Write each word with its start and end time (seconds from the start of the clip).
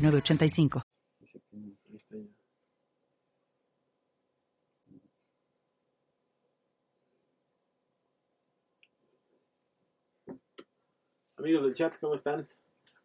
906985. 0.00 0.82
Amigos 11.36 11.64
del 11.64 11.74
chat, 11.74 11.98
¿cómo 12.00 12.14
están? 12.14 12.46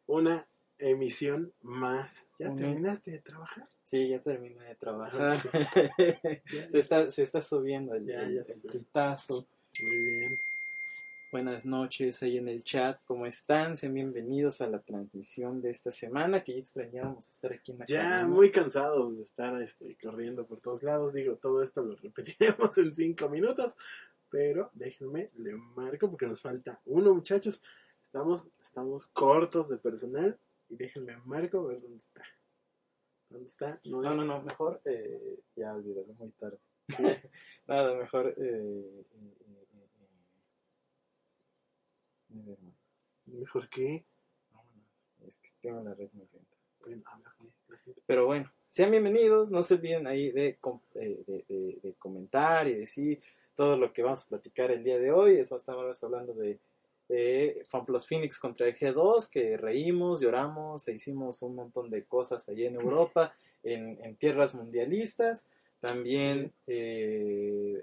Una 0.08 0.46
emisión 0.78 1.54
más. 1.62 2.26
¿Ya 2.38 2.54
terminaste 2.54 3.12
de 3.12 3.20
trabajar? 3.20 3.68
Sí, 3.84 4.10
ya 4.10 4.20
terminé 4.22 4.62
de 4.66 4.76
trabajar. 4.76 5.22
Ajá. 5.22 5.52
se, 6.50 6.80
está, 6.80 7.10
se 7.12 7.24
está 7.24 7.42
subiendo 7.42 7.94
el, 7.96 8.06
Ya, 8.06 8.22
el- 8.24 8.36
ya 8.36 8.42
el 8.54 8.62
tuitazo. 8.62 9.48
Muy 9.82 9.98
bien. 9.98 10.38
Buenas 11.36 11.66
noches 11.66 12.24
ahí 12.24 12.38
en 12.38 12.48
el 12.48 12.64
chat. 12.64 12.98
¿Cómo 13.04 13.26
están? 13.26 13.76
Sean 13.76 13.94
bienvenidos 13.94 14.62
a 14.62 14.68
la 14.68 14.80
transmisión 14.80 15.62
de 15.62 15.70
esta 15.70 15.92
semana, 15.92 16.42
que 16.42 16.54
ya 16.54 16.60
extrañábamos 16.60 17.30
estar 17.30 17.52
aquí 17.52 17.74
en 17.74 17.80
la 17.80 17.86
Ya 17.86 18.26
muy 18.26 18.52
cansados 18.52 19.18
de 19.18 19.24
estar 19.24 19.62
este, 19.62 19.98
corriendo 20.02 20.48
por 20.48 20.62
todos 20.62 20.82
lados. 20.82 21.14
Digo, 21.14 21.36
todo 21.36 21.62
esto 21.62 21.82
lo 21.82 21.98
repetiremos 21.98 22.78
en 22.78 22.96
cinco 22.96 23.28
minutos. 23.28 23.76
Pero 24.30 24.70
déjenme, 24.72 25.30
le 25.36 25.56
marco 25.56 26.10
porque 26.10 26.26
nos 26.26 26.42
falta 26.42 26.80
uno, 26.86 27.14
muchachos. 27.14 27.62
Estamos, 28.06 28.48
estamos 28.64 29.06
cortos 29.08 29.68
de 29.68 29.76
personal. 29.76 30.40
Y 30.70 30.78
déjenme 30.78 31.18
marco 31.26 31.60
a 31.60 31.68
ver 31.68 31.82
dónde 31.82 31.98
está. 31.98 32.24
¿Dónde 33.30 33.48
está? 33.50 33.78
No, 33.90 34.02
no, 34.02 34.24
no, 34.24 34.42
mejor 34.42 34.80
eh, 34.86 35.42
ya 35.54 35.74
olvídalo, 35.76 36.14
muy 36.14 36.32
tarde. 36.32 36.60
Nada, 37.68 37.94
mejor... 37.98 38.28
Eh, 38.38 38.42
eh, 38.42 39.06
eh, 39.12 39.36
eh, 39.42 39.46
eh, 39.50 39.76
Nevermind. 39.76 40.26
Mejor 43.26 43.64
es 43.66 45.38
que 45.40 45.50
tengo 45.62 45.82
la 45.84 45.94
red 45.94 46.10
muy 46.14 46.28
lenta. 46.34 46.56
Bueno, 46.80 47.02
habla 47.06 47.34
con 47.38 47.52
la 47.70 47.78
gente. 47.78 48.02
Pero 48.06 48.26
bueno, 48.26 48.52
sean 48.70 48.92
bienvenidos, 48.92 49.52
no 49.52 49.64
se 49.64 49.76
olviden 49.76 50.06
ahí 50.06 50.32
de, 50.32 50.58
eh, 50.96 51.24
de, 51.26 51.46
de- 51.48 51.80
de 51.82 51.94
comentar 51.94 52.68
y 52.68 52.74
decir 52.76 53.22
todo 53.56 53.78
lo 53.78 53.92
que 53.94 54.04
vamos 54.04 54.24
a 54.24 54.28
platicar 54.28 54.70
el 54.72 54.84
día 54.84 55.00
de 55.00 55.12
hoy. 55.12 55.38
Eso 55.38 55.56
estamos 55.56 56.04
hablando 56.04 56.34
de, 56.34 56.60
de 57.08 57.66
FunPlus 57.70 58.06
Phoenix 58.06 58.38
contra 58.38 58.68
el 58.68 58.76
G2, 58.76 59.30
que 59.30 59.56
reímos, 59.58 60.20
lloramos, 60.22 60.88
e 60.88 60.94
hicimos 60.94 61.42
un 61.42 61.56
montón 61.56 61.90
de 61.90 62.04
cosas 62.04 62.48
allí 62.50 62.66
en 62.66 62.76
Europa, 62.76 63.34
en, 63.64 63.98
en 64.04 64.16
tierras 64.18 64.54
mundialistas. 64.54 65.48
También 65.80 66.52
eh, 66.68 67.82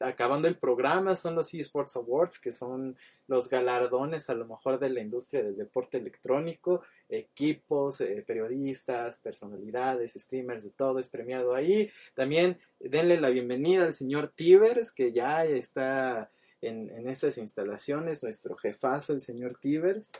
acabando 0.00 0.48
el 0.48 0.56
programa 0.56 1.16
son 1.16 1.34
los 1.34 1.52
eSports 1.54 1.96
Awards, 1.96 2.38
que 2.38 2.52
son 2.52 2.96
los 3.28 3.48
galardones 3.48 4.28
a 4.30 4.34
lo 4.34 4.46
mejor 4.46 4.78
de 4.78 4.90
la 4.90 5.00
industria 5.00 5.42
del 5.42 5.56
deporte 5.56 5.98
electrónico 5.98 6.82
equipos, 7.08 8.00
eh, 8.00 8.24
periodistas, 8.26 9.20
personalidades, 9.20 10.14
streamers, 10.14 10.64
de 10.64 10.70
todo 10.70 10.98
es 10.98 11.08
premiado 11.08 11.54
ahí. 11.54 11.90
También 12.14 12.58
denle 12.80 13.20
la 13.20 13.30
bienvenida 13.30 13.84
al 13.84 13.94
señor 13.94 14.28
Tivers, 14.28 14.92
que 14.92 15.12
ya 15.12 15.44
está 15.44 16.30
en, 16.60 16.90
en 16.90 17.08
estas 17.08 17.38
instalaciones, 17.38 18.22
nuestro 18.22 18.56
jefazo, 18.56 19.12
el 19.12 19.20
señor 19.20 19.58
Tivers. 19.58 20.12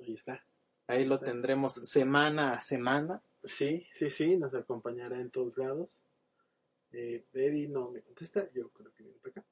Ahí 0.00 0.14
está. 0.14 0.42
Ahí 0.86 1.04
lo 1.04 1.18
tendremos 1.20 1.74
semana 1.74 2.54
a 2.54 2.60
semana. 2.60 3.20
Sí, 3.44 3.86
sí, 3.94 4.10
sí, 4.10 4.36
nos 4.36 4.54
acompañará 4.54 5.20
en 5.20 5.30
todos 5.30 5.56
lados. 5.58 5.96
Eh, 6.92 7.26
Eddie 7.32 7.68
no 7.68 7.90
me 7.90 8.02
contesta, 8.02 8.50
yo 8.52 8.70
creo 8.70 8.92
que 8.94 9.02
viene 9.02 9.18
para 9.18 9.32
acá. 9.32 9.44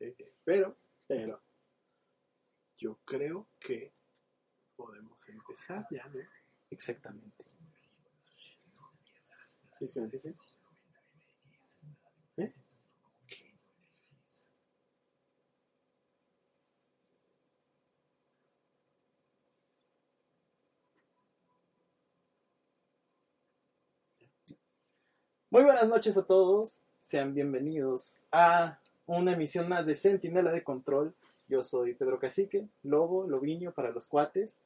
Eh, 0.00 0.34
pero, 0.44 0.76
pero, 1.06 1.42
yo 2.76 2.98
creo 3.04 3.48
que 3.60 3.92
podemos 4.76 5.28
empezar 5.28 5.86
ya, 5.90 6.06
¿no? 6.08 6.20
Exactamente. 6.70 7.44
¿Sí, 9.78 9.88
que 9.88 10.00
me? 10.00 10.34
¿Eh? 12.36 12.52
Muy 25.52 25.64
buenas 25.64 25.86
noches 25.86 26.16
a 26.16 26.24
todos. 26.24 26.82
Sean 27.02 27.34
bienvenidos 27.34 28.20
a 28.32 28.78
una 29.06 29.32
emisión 29.34 29.68
más 29.68 29.84
de 29.84 29.94
Centinela 29.96 30.50
de 30.50 30.64
Control. 30.64 31.12
Yo 31.46 31.62
soy 31.62 31.92
Pedro 31.92 32.18
Cacique, 32.18 32.66
Lobo, 32.82 33.26
Lobiño 33.28 33.72
para 33.72 33.90
los 33.90 34.06
cuates. 34.06 34.62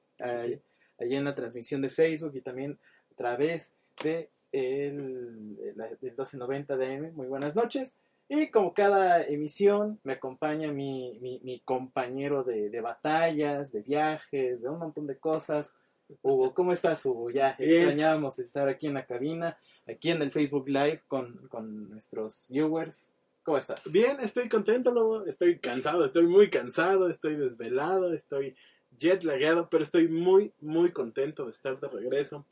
Ahí 0.98 1.14
en 1.16 1.24
la 1.24 1.34
transmisión 1.34 1.82
de 1.82 1.90
Facebook 1.90 2.36
y 2.36 2.40
también 2.40 2.78
a 3.10 3.14
través 3.16 3.72
de 4.00 4.30
el, 4.52 5.56
la- 5.76 5.88
del 5.88 5.98
1290 6.02 6.76
de 6.76 6.94
AM. 6.94 7.12
Muy 7.14 7.26
buenas 7.26 7.56
noches. 7.56 7.92
Y 8.28 8.52
como 8.52 8.72
cada 8.72 9.22
emisión, 9.24 9.98
me 10.04 10.12
acompaña 10.12 10.70
mi, 10.70 11.18
mi, 11.20 11.40
mi 11.42 11.58
compañero 11.60 12.44
de, 12.44 12.70
de 12.70 12.80
batallas, 12.80 13.72
de 13.72 13.80
viajes, 13.82 14.62
de 14.62 14.68
un 14.68 14.78
montón 14.78 15.08
de 15.08 15.16
cosas. 15.16 15.74
Hugo, 16.22 16.54
¿cómo 16.54 16.72
estás, 16.72 17.04
Hugo? 17.04 17.30
Ya 17.30 17.56
Bien. 17.58 17.70
extrañábamos 17.72 18.38
estar 18.38 18.68
aquí 18.68 18.86
en 18.86 18.94
la 18.94 19.06
cabina, 19.06 19.58
aquí 19.86 20.10
en 20.10 20.22
el 20.22 20.30
Facebook 20.30 20.68
Live 20.68 21.02
con, 21.08 21.48
con 21.48 21.90
nuestros 21.90 22.46
viewers. 22.48 23.12
¿Cómo 23.42 23.58
estás? 23.58 23.90
Bien, 23.90 24.18
estoy 24.20 24.48
contento, 24.48 24.90
Lobo. 24.92 25.24
Estoy 25.24 25.58
cansado, 25.58 26.04
estoy 26.04 26.26
muy 26.26 26.50
cansado, 26.50 27.08
estoy 27.08 27.36
desvelado, 27.36 28.12
estoy 28.12 28.56
jet 28.96 29.22
lagueado, 29.24 29.68
pero 29.68 29.84
estoy 29.84 30.08
muy, 30.08 30.52
muy 30.60 30.92
contento 30.92 31.44
de 31.44 31.52
estar 31.52 31.78
de 31.78 31.88
regreso 31.88 32.44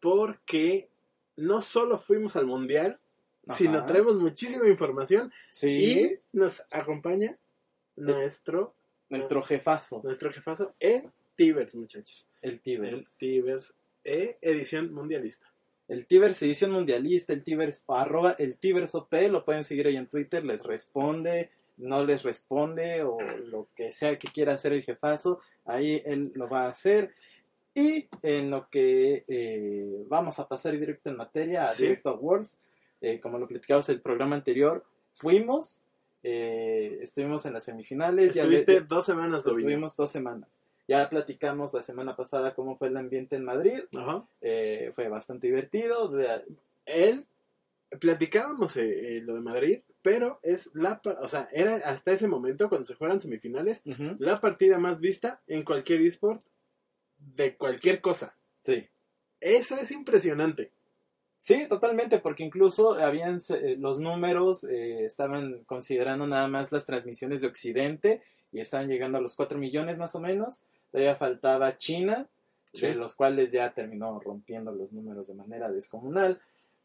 porque 0.00 0.88
no 1.36 1.60
solo 1.60 1.98
fuimos 1.98 2.36
al 2.36 2.46
mundial, 2.46 2.98
Ajá. 3.46 3.58
sino 3.58 3.84
traemos 3.84 4.16
muchísima 4.16 4.68
información 4.68 5.32
Sí, 5.50 5.68
y 6.02 6.36
nos 6.36 6.62
acompaña 6.70 7.36
nuestro, 7.96 8.74
nuestro 9.08 9.42
jefazo, 9.42 10.00
nuestro 10.04 10.32
jefazo, 10.32 10.74
el 10.78 11.10
Tibers, 11.38 11.74
muchachos. 11.74 12.26
el 12.42 12.50
El 12.54 12.60
Tivers. 12.60 13.16
Tibers, 13.16 13.74
e 14.04 14.36
edición 14.42 14.92
mundialista. 14.92 15.46
El 15.86 16.06
Tivers 16.06 16.42
edición 16.42 16.72
mundialista, 16.72 17.32
el 17.32 17.42
Tivers, 17.42 17.84
o 17.86 17.94
arroba 17.96 18.32
el 18.38 18.56
Tivers 18.58 18.94
OP, 18.94 19.12
lo 19.30 19.44
pueden 19.44 19.62
seguir 19.64 19.86
ahí 19.86 19.96
en 19.96 20.08
Twitter, 20.08 20.44
les 20.44 20.62
responde, 20.64 21.50
no 21.78 22.04
les 22.04 22.24
responde, 22.24 23.04
o 23.04 23.18
lo 23.20 23.68
que 23.76 23.92
sea 23.92 24.18
que 24.18 24.28
quiera 24.28 24.54
hacer 24.54 24.72
el 24.72 24.82
jefazo, 24.82 25.40
ahí 25.64 26.02
él 26.04 26.32
lo 26.34 26.48
va 26.48 26.64
a 26.64 26.70
hacer. 26.70 27.14
Y 27.74 28.08
en 28.22 28.50
lo 28.50 28.68
que 28.68 29.24
eh, 29.28 30.04
vamos 30.08 30.40
a 30.40 30.48
pasar 30.48 30.72
directo 30.78 31.08
en 31.10 31.16
materia, 31.16 31.62
a 31.62 31.72
Sí. 31.72 31.84
Directo 31.84 32.10
Awards, 32.10 32.58
eh, 33.00 33.20
como 33.20 33.38
lo 33.38 33.46
platicamos 33.46 33.88
en 33.88 33.94
el 33.94 34.00
programa 34.02 34.34
anterior, 34.34 34.84
fuimos, 35.14 35.82
eh, 36.24 36.98
estuvimos 37.00 37.46
en 37.46 37.52
las 37.52 37.64
semifinales, 37.64 38.34
ya 38.34 38.42
Estuviste 38.42 38.72
le- 38.72 38.80
dos 38.80 39.06
semanas, 39.06 39.46
estuvimos 39.46 39.96
dos 39.96 40.10
semanas. 40.10 40.60
Ya 40.88 41.08
platicamos 41.08 41.74
la 41.74 41.82
semana 41.82 42.16
pasada 42.16 42.54
cómo 42.54 42.76
fue 42.76 42.88
el 42.88 42.96
ambiente 42.96 43.36
en 43.36 43.44
Madrid, 43.44 43.80
Ajá. 43.94 44.26
eh, 44.40 44.90
fue 44.92 45.08
bastante 45.08 45.46
divertido. 45.46 46.10
él 46.86 47.26
platicábamos 48.00 48.76
eh, 48.76 49.18
eh, 49.18 49.20
lo 49.20 49.34
de 49.34 49.40
Madrid, 49.40 49.80
pero 50.02 50.40
es 50.42 50.70
la, 50.74 51.00
o 51.20 51.28
sea, 51.28 51.48
era 51.52 51.76
hasta 51.76 52.12
ese 52.12 52.26
momento 52.26 52.68
cuando 52.68 52.86
se 52.86 52.94
juegan 52.94 53.20
semifinales 53.20 53.82
la 54.18 54.40
partida 54.40 54.78
más 54.78 55.00
vista 55.00 55.42
en 55.46 55.62
cualquier 55.62 56.00
esport 56.00 56.42
de 57.18 57.56
cualquier 57.56 58.00
cosa. 58.00 58.34
Sí. 58.62 58.88
Eso 59.40 59.76
es 59.76 59.90
impresionante. 59.90 60.72
Sí, 61.38 61.68
totalmente, 61.68 62.18
porque 62.18 62.42
incluso 62.42 62.94
habían 62.94 63.38
eh, 63.50 63.76
los 63.78 64.00
números 64.00 64.64
eh, 64.64 65.04
estaban 65.04 65.62
considerando 65.64 66.26
nada 66.26 66.48
más 66.48 66.72
las 66.72 66.84
transmisiones 66.84 67.40
de 67.40 67.46
Occidente 67.46 68.22
y 68.50 68.60
estaban 68.60 68.88
llegando 68.88 69.18
a 69.18 69.20
los 69.20 69.36
4 69.36 69.58
millones 69.58 69.98
más 69.98 70.14
o 70.16 70.20
menos. 70.20 70.62
Todavía 70.90 71.16
faltaba 71.16 71.76
China, 71.76 72.28
Sí. 72.72 72.86
de 72.86 72.94
los 72.94 73.14
cuales 73.14 73.50
ya 73.52 73.72
terminó 73.72 74.20
rompiendo 74.20 74.70
los 74.72 74.92
números 74.92 75.26
de 75.26 75.34
manera 75.34 75.70
descomunal. 75.70 76.38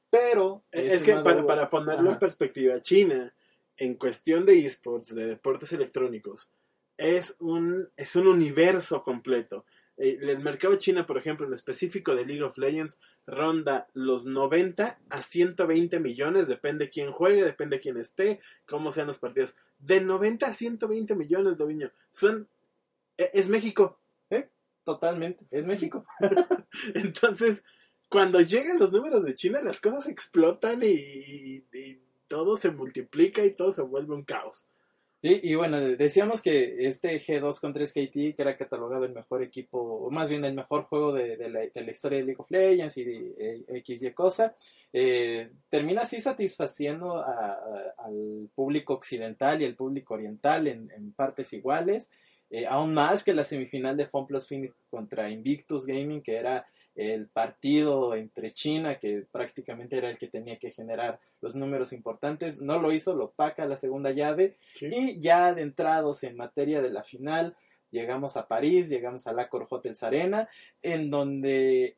Pero 0.09 0.63
Es 0.71 0.93
este 0.93 1.05
que 1.07 1.11
nuevo- 1.13 1.25
para, 1.25 1.45
para 1.45 1.69
ponerlo 1.69 2.03
en 2.05 2.07
Ajá. 2.11 2.19
perspectiva, 2.19 2.79
China, 2.81 3.33
en 3.77 3.95
cuestión 3.95 4.45
de 4.45 4.59
esports, 4.65 5.13
de 5.13 5.25
deportes 5.25 5.73
electrónicos, 5.73 6.49
es 6.97 7.35
un, 7.39 7.89
es 7.97 8.15
un 8.15 8.27
universo 8.27 9.03
completo. 9.03 9.65
eh, 9.95 10.17
el 10.21 10.39
mercado 10.39 10.75
chino, 10.77 11.05
por 11.05 11.17
ejemplo, 11.19 11.45
en 11.45 11.53
específico 11.53 12.15
de 12.15 12.25
League 12.25 12.41
of 12.41 12.57
Legends, 12.57 12.99
ronda 13.27 13.87
los 13.93 14.25
90 14.25 14.99
a 15.09 15.21
120 15.21 15.99
millones, 15.99 16.47
depende 16.47 16.89
quién 16.89 17.11
juegue, 17.11 17.43
depende 17.43 17.79
quién 17.79 17.97
esté, 17.97 18.39
cómo 18.65 18.91
sean 18.91 19.05
los 19.05 19.19
partidos. 19.19 19.53
De 19.77 20.01
90 20.01 20.47
a 20.47 20.53
120 20.53 21.13
millones, 21.13 21.57
Doviño. 21.59 21.91
Son, 22.11 22.41
e, 22.41 22.45
es 23.17 23.49
México. 23.49 23.99
¿Eh? 24.29 24.49
Totalmente, 24.83 25.45
es 25.51 25.65
México. 25.65 26.05
Entonces, 26.95 27.63
cuando 28.09 28.41
llegan 28.41 28.79
los 28.79 28.91
números 28.91 29.23
de 29.23 29.35
China, 29.35 29.61
las 29.61 29.81
cosas 29.81 30.07
explotan 30.07 30.81
y, 30.83 31.65
y 31.73 32.01
todo 32.27 32.57
se 32.57 32.71
multiplica 32.71 33.45
y 33.45 33.51
todo 33.51 33.71
se 33.71 33.81
vuelve 33.81 34.15
un 34.15 34.23
caos. 34.23 34.65
Sí, 35.23 35.39
y 35.41 35.55
bueno, 35.55 35.79
decíamos 35.79 36.41
que 36.41 36.85
este 36.85 37.17
G2 37.17 37.61
contra 37.61 37.87
SKT, 37.87 38.11
que 38.11 38.35
era 38.39 38.57
catalogado 38.57 39.05
el 39.05 39.13
mejor 39.13 39.41
equipo, 39.41 39.79
o 39.79 40.11
más 40.11 40.29
bien 40.29 40.43
el 40.43 40.53
mejor 40.53 40.83
juego 40.83 41.13
de, 41.13 41.37
la, 41.49 41.89
historia 41.89 42.19
de 42.19 42.25
League 42.25 42.41
of 42.41 42.51
Legends 42.51 42.97
y 42.97 43.05
de, 43.05 43.63
X 43.69 44.03
y 44.03 44.11
cosa, 44.11 44.53
eh, 44.91 45.49
termina 45.69 46.01
así 46.01 46.19
satisfaciendo 46.19 47.23
al 47.23 48.49
público 48.53 48.95
occidental 48.95 49.61
y 49.61 49.65
al 49.65 49.75
público 49.75 50.15
oriental 50.15 50.67
en, 50.67 51.13
partes 51.13 51.53
iguales, 51.53 52.11
eh, 52.53 52.67
aún 52.67 52.93
más 52.93 53.23
que 53.23 53.33
la 53.33 53.43
semifinal 53.43 53.97
de 53.97 54.05
FunPlus 54.05 54.47
Phoenix 54.47 54.75
contra 54.91 55.27
Invictus 55.27 55.87
Gaming, 55.87 56.21
que 56.21 56.35
era 56.35 56.67
el 56.93 57.27
partido 57.27 58.13
entre 58.13 58.53
China, 58.53 58.99
que 58.99 59.25
prácticamente 59.31 59.97
era 59.97 60.11
el 60.11 60.19
que 60.19 60.27
tenía 60.27 60.59
que 60.59 60.71
generar 60.71 61.19
los 61.41 61.55
números 61.55 61.93
importantes, 61.93 62.61
no 62.61 62.77
lo 62.77 62.91
hizo, 62.91 63.15
lo 63.15 63.31
paca 63.31 63.65
la 63.65 63.75
segunda 63.75 64.11
llave. 64.11 64.57
Y 64.79 65.19
ya 65.19 65.47
adentrados 65.47 66.23
en 66.23 66.37
materia 66.37 66.83
de 66.83 66.91
la 66.91 67.01
final, 67.01 67.57
llegamos 67.89 68.37
a 68.37 68.47
París, 68.47 68.87
llegamos 68.87 69.25
a 69.25 69.33
la 69.33 69.49
Hotels 69.51 70.03
Arena, 70.03 70.47
en 70.83 71.09
donde 71.09 71.97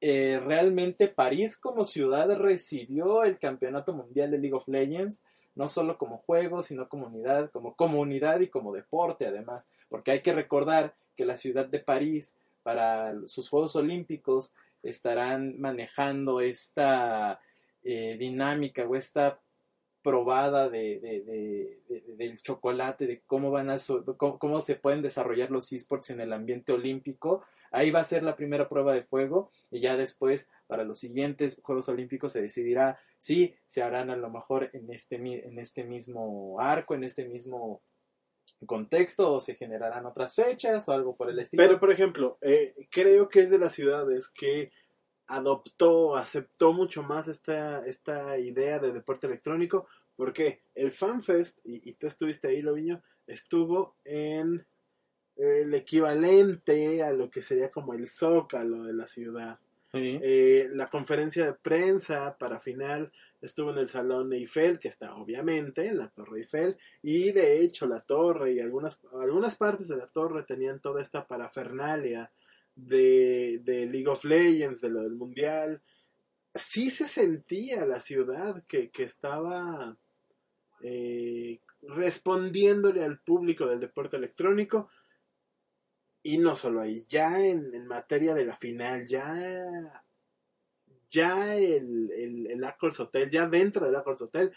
eh, 0.00 0.40
realmente 0.42 1.08
París 1.08 1.58
como 1.58 1.84
ciudad 1.84 2.34
recibió 2.38 3.24
el 3.24 3.38
campeonato 3.38 3.92
mundial 3.92 4.30
de 4.30 4.38
League 4.38 4.56
of 4.56 4.68
Legends, 4.68 5.22
no 5.54 5.68
solo 5.68 5.98
como 5.98 6.16
juego, 6.16 6.62
sino 6.62 6.88
como 6.88 7.08
unidad, 7.08 7.50
como 7.50 7.74
comunidad 7.74 8.40
y 8.40 8.48
como 8.48 8.72
deporte 8.72 9.26
además, 9.26 9.66
porque 9.92 10.10
hay 10.10 10.20
que 10.20 10.32
recordar 10.32 10.94
que 11.16 11.26
la 11.26 11.36
ciudad 11.36 11.66
de 11.66 11.78
París 11.78 12.34
para 12.62 13.14
sus 13.26 13.50
Juegos 13.50 13.76
Olímpicos 13.76 14.54
estarán 14.82 15.60
manejando 15.60 16.40
esta 16.40 17.38
eh, 17.84 18.16
dinámica 18.18 18.84
o 18.88 18.96
esta 18.96 19.38
probada 20.02 20.70
de, 20.70 21.78
del 22.16 22.42
chocolate, 22.42 23.06
de 23.06 23.20
cómo 23.26 23.50
van 23.50 23.68
a 23.68 23.76
cómo, 24.16 24.60
se 24.62 24.76
pueden 24.76 25.02
desarrollar 25.02 25.50
los 25.50 25.70
esports 25.72 26.08
en 26.08 26.22
el 26.22 26.32
ambiente 26.32 26.72
olímpico. 26.72 27.44
Ahí 27.70 27.90
va 27.90 28.00
a 28.00 28.04
ser 28.04 28.22
la 28.22 28.34
primera 28.34 28.70
prueba 28.70 28.94
de 28.94 29.02
fuego 29.02 29.50
y 29.70 29.80
ya 29.80 29.98
después 29.98 30.48
para 30.66 30.84
los 30.84 30.98
siguientes 30.98 31.60
Juegos 31.62 31.88
Olímpicos 31.90 32.32
se 32.32 32.40
decidirá 32.40 32.98
si 33.18 33.54
se 33.66 33.82
harán 33.82 34.10
a 34.10 34.16
lo 34.16 34.30
mejor 34.30 34.70
en 34.72 34.90
este, 34.90 35.16
en 35.16 35.58
este 35.58 35.84
mismo 35.84 36.58
arco, 36.58 36.94
en 36.94 37.04
este 37.04 37.26
mismo 37.26 37.82
contexto 38.66 39.32
o 39.32 39.40
se 39.40 39.54
generarán 39.54 40.06
otras 40.06 40.34
fechas 40.34 40.88
o 40.88 40.92
algo 40.92 41.16
por 41.16 41.30
el 41.30 41.38
estilo. 41.38 41.62
Pero, 41.62 41.80
por 41.80 41.90
ejemplo, 41.90 42.38
eh, 42.40 42.74
creo 42.90 43.28
que 43.28 43.40
es 43.40 43.50
de 43.50 43.58
las 43.58 43.72
ciudades 43.72 44.28
que 44.28 44.72
adoptó, 45.26 46.16
aceptó 46.16 46.72
mucho 46.72 47.02
más 47.02 47.28
esta, 47.28 47.84
esta 47.86 48.38
idea 48.38 48.78
de 48.78 48.92
deporte 48.92 49.26
electrónico, 49.26 49.86
porque 50.16 50.62
el 50.74 50.92
FanFest, 50.92 51.58
y, 51.64 51.88
y 51.88 51.94
tú 51.94 52.06
estuviste 52.06 52.48
ahí, 52.48 52.62
Loviño, 52.62 53.02
estuvo 53.26 53.96
en 54.04 54.66
el 55.36 55.74
equivalente 55.74 57.02
a 57.02 57.12
lo 57.12 57.30
que 57.30 57.42
sería 57.42 57.70
como 57.70 57.94
el 57.94 58.06
zócalo 58.08 58.82
de 58.82 58.92
la 58.92 59.06
ciudad. 59.06 59.58
Eh, 59.94 60.70
la 60.72 60.86
conferencia 60.86 61.44
de 61.44 61.52
prensa 61.52 62.38
para 62.38 62.60
final 62.60 63.12
estuvo 63.42 63.72
en 63.72 63.78
el 63.78 63.88
Salón 63.88 64.32
Eiffel, 64.32 64.78
que 64.78 64.88
está 64.88 65.14
obviamente 65.16 65.86
en 65.86 65.98
la 65.98 66.08
Torre 66.08 66.40
Eiffel, 66.40 66.78
y 67.02 67.30
de 67.32 67.60
hecho 67.60 67.86
la 67.86 68.00
torre 68.00 68.52
y 68.52 68.60
algunas, 68.60 69.00
algunas 69.20 69.56
partes 69.56 69.88
de 69.88 69.98
la 69.98 70.06
torre 70.06 70.44
tenían 70.44 70.80
toda 70.80 71.02
esta 71.02 71.26
parafernalia 71.26 72.32
de, 72.74 73.60
de 73.64 73.86
League 73.86 74.08
of 74.08 74.24
Legends, 74.24 74.80
de 74.80 74.88
lo 74.88 75.02
del 75.02 75.14
Mundial. 75.14 75.82
Sí 76.54 76.90
se 76.90 77.06
sentía 77.06 77.84
la 77.84 78.00
ciudad 78.00 78.64
que, 78.66 78.90
que 78.90 79.02
estaba 79.02 79.96
eh, 80.82 81.60
respondiéndole 81.82 83.02
al 83.04 83.18
público 83.20 83.66
del 83.66 83.80
deporte 83.80 84.16
electrónico, 84.16 84.88
y 86.22 86.38
no 86.38 86.56
solo 86.56 86.80
ahí, 86.80 87.04
ya 87.08 87.40
en, 87.40 87.74
en 87.74 87.86
materia 87.86 88.34
de 88.34 88.44
la 88.44 88.56
final, 88.56 89.06
ya 89.06 90.02
ya 91.12 91.54
el, 91.54 92.10
el, 92.10 92.50
el 92.50 92.64
Hotel, 92.98 93.30
ya 93.30 93.46
dentro 93.46 93.84
del 93.84 93.94
Accords 93.94 94.22
Hotel, 94.22 94.52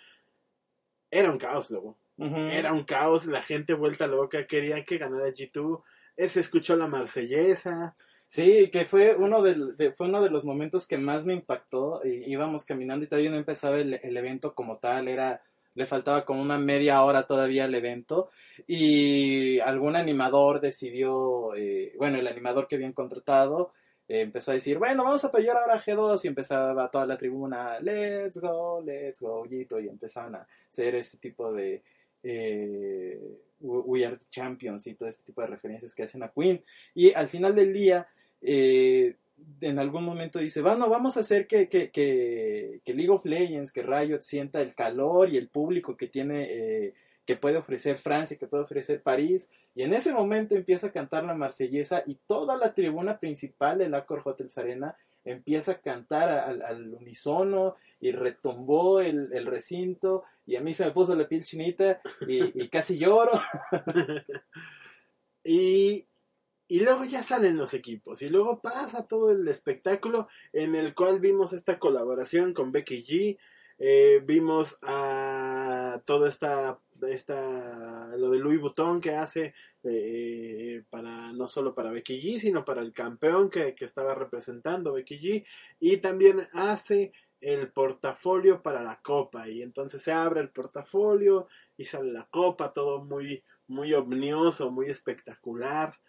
era 1.12 1.30
un 1.30 1.38
caos, 1.38 1.70
luego. 1.70 1.98
Era 2.18 2.72
un 2.72 2.86
caos, 2.86 3.26
la 3.26 3.42
gente 3.42 3.74
vuelta 3.74 4.08
loca, 4.08 4.48
quería 4.48 4.86
que 4.86 4.98
ganara 4.98 5.28
G2, 5.28 5.84
eh, 6.16 6.30
se 6.30 6.40
escuchó 6.40 6.78
la 6.78 6.88
marsellesa. 6.88 7.94
Sí, 8.28 8.70
que 8.72 8.86
fue 8.86 9.16
uno 9.16 9.42
de, 9.42 9.94
fue 9.98 10.08
uno 10.08 10.24
de 10.24 10.30
los 10.30 10.46
momentos 10.46 10.88
que 10.88 10.98
más 10.98 11.26
me 11.26 11.34
impactó. 11.34 12.02
íbamos 12.06 12.66
caminando 12.66 13.04
y 13.04 13.10
todavía 13.10 13.32
no 13.32 13.38
empezaba 13.38 13.80
el, 13.80 13.94
evento 14.18 14.56
como 14.56 14.78
tal, 14.78 15.10
era 15.10 15.44
le 15.76 15.86
faltaba 15.86 16.26
como 16.26 16.42
una 16.42 16.58
media 16.58 17.04
hora 17.04 17.28
todavía 17.28 17.66
al 17.66 17.76
evento 17.76 18.32
y 18.68 19.60
algún 19.60 19.96
animador 19.96 20.62
decidió, 20.62 21.54
eh, 21.56 21.94
bueno, 21.98 22.18
el 22.18 22.28
animador 22.28 22.68
que 22.68 22.76
habían 22.76 22.94
contratado 22.94 23.74
eh, 24.08 24.22
empezó 24.22 24.52
a 24.52 24.56
decir, 24.56 24.78
bueno, 24.78 25.04
vamos 25.04 25.24
a 25.24 25.28
apoyar 25.28 25.58
ahora 25.58 25.76
a 25.76 25.82
G2 25.82 26.24
y 26.24 26.28
empezaba 26.28 26.90
toda 26.90 27.06
la 27.06 27.18
tribuna, 27.18 27.80
let's 27.80 28.40
go, 28.40 28.82
let's 28.82 29.22
go, 29.22 29.46
y 29.48 29.88
empezaban 29.88 30.36
a 30.36 30.48
hacer 30.70 30.96
este 30.96 31.18
tipo 31.18 31.52
de 31.52 31.84
eh, 32.24 33.20
We 33.60 34.06
Are 34.06 34.18
Champions 34.30 34.86
y 34.88 34.96
todo 34.96 35.10
este 35.10 35.24
tipo 35.24 35.42
de 35.42 35.48
referencias 35.48 35.96
que 35.96 36.04
hacen 36.04 36.24
a 36.24 36.32
Queen. 36.32 36.64
Y 36.94 37.14
al 37.14 37.30
final 37.30 37.56
del 37.56 37.74
día, 37.74 38.08
eh, 38.42 39.16
en 39.62 39.80
algún 39.80 40.06
momento 40.06 40.40
dice, 40.40 40.62
bueno, 40.62 40.90
vamos 40.90 41.18
a 41.18 41.22
hacer 41.22 41.48
que, 41.48 41.70
que, 41.70 41.92
que, 41.92 42.82
que, 42.84 42.94
League 42.94 43.12
of 43.12 43.26
Legends, 43.26 43.72
que 43.72 43.84
Riot 43.84 44.22
sienta 44.22 44.62
el 44.62 44.76
calor 44.76 45.30
y 45.30 45.38
el 45.38 45.50
público 45.50 45.98
que 45.98 46.08
tiene 46.08 46.94
que 47.26 47.36
puede 47.36 47.58
ofrecer 47.58 47.98
Francia, 47.98 48.38
que 48.38 48.48
puede 48.48 48.64
ofrecer 48.64 49.02
París, 49.02 49.50
y 49.74 49.84
en 49.84 49.94
ese 49.94 50.14
momento 50.14 50.56
empieza 50.56 50.88
a 50.88 50.92
cantar 50.92 51.24
la 51.24 51.34
marsellesa 51.34 52.04
y 52.06 52.16
toda 52.28 52.58
la 52.58 52.74
tribuna 52.74 53.20
principal 53.20 53.80
del 53.80 53.96
Accor 53.96 54.22
Hotels 54.24 54.58
Arena 54.58 54.96
empieza 55.26 55.74
a 55.74 55.82
cantar 55.82 56.30
al, 56.64 56.94
unisono 56.94 57.76
y 58.00 58.12
retumbó 58.12 59.02
el, 59.02 59.46
recinto 59.46 60.24
y 60.46 60.56
a 60.56 60.62
mí 60.62 60.76
se 60.76 60.86
me 60.86 60.92
puso 60.92 61.16
la 61.16 61.28
piel 61.28 61.44
chinita 61.44 62.00
y, 62.28 62.68
casi 62.70 63.00
lloro. 63.00 63.42
y, 65.44 66.06
y 66.68 66.80
luego 66.80 67.06
ya 67.06 67.24
salen 67.24 67.58
los 67.58 67.74
equipos 67.74 68.22
y 68.22 68.30
luego 68.30 68.62
pasa 68.62 69.08
todo 69.08 69.32
el 69.32 69.48
espectáculo 69.48 70.28
en 70.54 70.76
el 70.76 70.96
cual 70.96 71.20
vimos 71.20 71.54
esta 71.54 71.80
colaboración 71.80 72.54
con 72.54 72.72
Becky 72.72 73.04
G, 73.04 73.38
eh, 73.78 74.22
vimos 74.26 74.78
a 74.82 76.02
toda 76.06 76.30
esta 76.30 76.80
esta, 77.08 78.16
lo 78.18 78.30
de 78.32 78.40
Louis 78.40 78.60
Vuitton 78.60 79.02
que 79.02 79.12
hace 79.16 79.54
eh, 79.84 80.84
para 80.90 81.34
no 81.34 81.48
solo 81.48 81.76
para 81.76 81.92
Becky 81.92 82.22
G, 82.22 82.40
sino 82.40 82.66
para 82.66 82.82
el 82.82 82.94
campeón 82.94 83.50
que, 83.50 83.76
estaba 83.80 84.16
representando 84.16 84.94
Becky 84.94 85.20
G, 85.20 85.46
y 85.80 85.98
también 85.98 86.40
hace 86.54 87.12
el 87.42 87.72
portafolio 87.72 88.62
para 88.64 88.82
la 88.82 89.02
copa, 89.02 89.48
y 89.50 89.62
entonces 89.62 90.02
se 90.02 90.12
abre 90.12 90.42
el 90.42 90.50
portafolio 90.50 91.48
y 91.78 91.86
sale 91.86 92.12
la 92.12 92.28
copa, 92.32 92.74
todo 92.74 93.04
muy, 93.04 93.44
muy 93.68 93.94
omnioso, 93.94 94.72
muy 94.72 94.88
espectacular. 94.88 96.00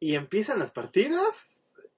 Y 0.00 0.14
empiezan 0.14 0.58
las 0.58 0.72
partidas 0.72 1.50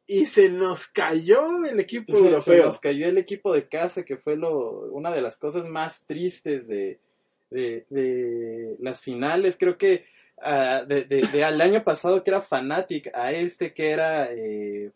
y 0.06 0.26
se 0.26 0.50
nos 0.50 0.88
cayó 0.88 1.64
el 1.64 1.80
equipo 1.80 2.12
europeo. 2.14 2.40
Se 2.42 2.58
nos 2.58 2.80
cayó 2.80 3.08
el 3.08 3.18
equipo 3.18 3.52
de 3.52 3.68
casa, 3.68 4.04
que 4.04 4.16
fue 4.16 4.36
lo, 4.36 4.92
una 4.92 5.10
de 5.10 5.22
las 5.22 5.38
cosas 5.38 5.66
más 5.66 6.04
tristes 6.04 6.66
de, 6.66 6.98
de, 7.50 8.76
las 8.78 9.00
finales. 9.00 9.56
Creo 9.58 9.78
que 9.78 10.04
uh, 10.38 10.86
de, 10.86 11.44
al 11.44 11.60
año 11.60 11.84
pasado 11.84 12.22
que 12.22 12.30
era 12.30 12.42
Fanatic 12.42 13.10
a 13.14 13.32
este 13.32 13.72
que 13.72 13.90
era, 13.90 14.30
eh, 14.30 14.90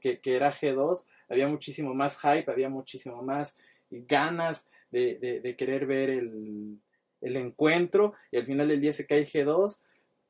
que, 0.00 0.20
era 0.24 0.52
G2, 0.52 1.04
había 1.28 1.48
muchísimo 1.48 1.92
más 1.94 2.18
hype, 2.20 2.50
había 2.50 2.68
muchísimo 2.68 3.22
más 3.22 3.56
ganas 3.90 4.66
de, 4.90 5.54
querer 5.58 5.86
ver 5.86 6.10
el, 6.10 6.78
el, 7.20 7.36
encuentro 7.36 8.14
y 8.30 8.36
al 8.36 8.46
final 8.46 8.68
del 8.68 8.80
día 8.80 8.92
se 8.92 9.06
cae 9.06 9.26
G2. 9.26 9.80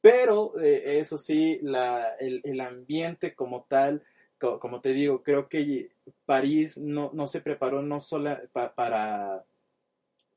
Pero 0.05 0.61
eh, 0.61 0.99
eso 1.01 1.17
sí, 1.17 1.59
la, 1.63 2.15
el, 2.21 2.43
el, 2.45 2.61
ambiente 2.61 3.35
como 3.35 3.65
tal, 3.65 4.03
como 4.39 4.83
te 4.83 4.93
digo, 4.93 5.23
creo 5.23 5.49
que 5.49 5.93
París 6.27 6.77
no, 6.77 7.11
no 7.15 7.27
se 7.27 7.41
preparó 7.41 7.81
no 7.81 8.01
solo 8.01 8.37
para 8.53 9.47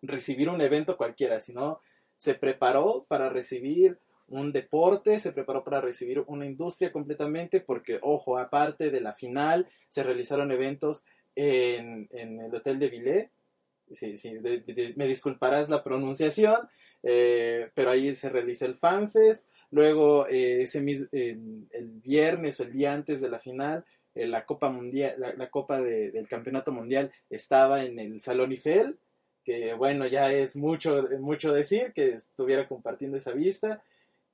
recibir 0.01 0.49
un 0.49 0.61
evento 0.61 0.97
cualquiera, 0.97 1.41
sino 1.41 1.81
se 2.15 2.35
preparó 2.35 3.05
para 3.09 3.29
recibir 3.29 3.99
un 4.29 4.53
deporte, 4.53 5.19
se 5.19 5.33
preparó 5.33 5.63
para 5.63 5.81
recibir 5.81 6.23
una 6.27 6.45
industria 6.45 6.91
completamente, 6.93 7.61
porque, 7.61 7.99
ojo, 8.01 8.37
aparte 8.39 8.91
de 8.91 9.01
la 9.01 9.13
final, 9.13 9.67
se 9.89 10.03
realizaron 10.03 10.51
eventos 10.51 11.05
en, 11.35 12.07
en 12.11 12.39
el 12.41 12.55
Hotel 12.55 12.79
de 12.79 12.89
Villet. 12.89 13.31
Sí, 13.93 14.17
sí, 14.17 14.33
de- 14.33 14.93
me 14.97 15.07
disculparás 15.07 15.69
la 15.69 15.83
pronunciación, 15.83 16.67
eh, 17.03 17.71
pero 17.73 17.91
ahí 17.91 18.13
se 18.15 18.29
realiza 18.29 18.65
el 18.65 18.75
FanFest. 18.75 19.45
Luego, 19.71 20.27
eh, 20.27 20.63
ese 20.63 20.81
mis- 20.81 21.09
el, 21.11 21.67
viernes 22.03 22.59
o 22.59 22.63
el 22.63 22.71
día 22.71 22.93
antes 22.93 23.21
de 23.21 23.29
la 23.29 23.39
final, 23.39 23.83
eh, 24.15 24.27
la 24.27 24.45
Copa 24.45 24.69
Mundial, 24.69 25.15
la, 25.37 25.49
Copa 25.49 25.81
de- 25.81 26.11
del 26.11 26.27
Campeonato 26.27 26.71
Mundial 26.71 27.11
estaba 27.29 27.83
en 27.83 27.99
el 27.99 28.19
Salón 28.21 28.51
Eiffel, 28.51 28.97
que 29.43 29.73
bueno, 29.73 30.07
ya 30.07 30.31
es 30.31 30.55
mucho, 30.57 31.07
mucho 31.19 31.53
decir 31.53 31.93
que 31.93 32.09
estuviera 32.13 32.67
compartiendo 32.67 33.17
esa 33.17 33.31
vista. 33.31 33.81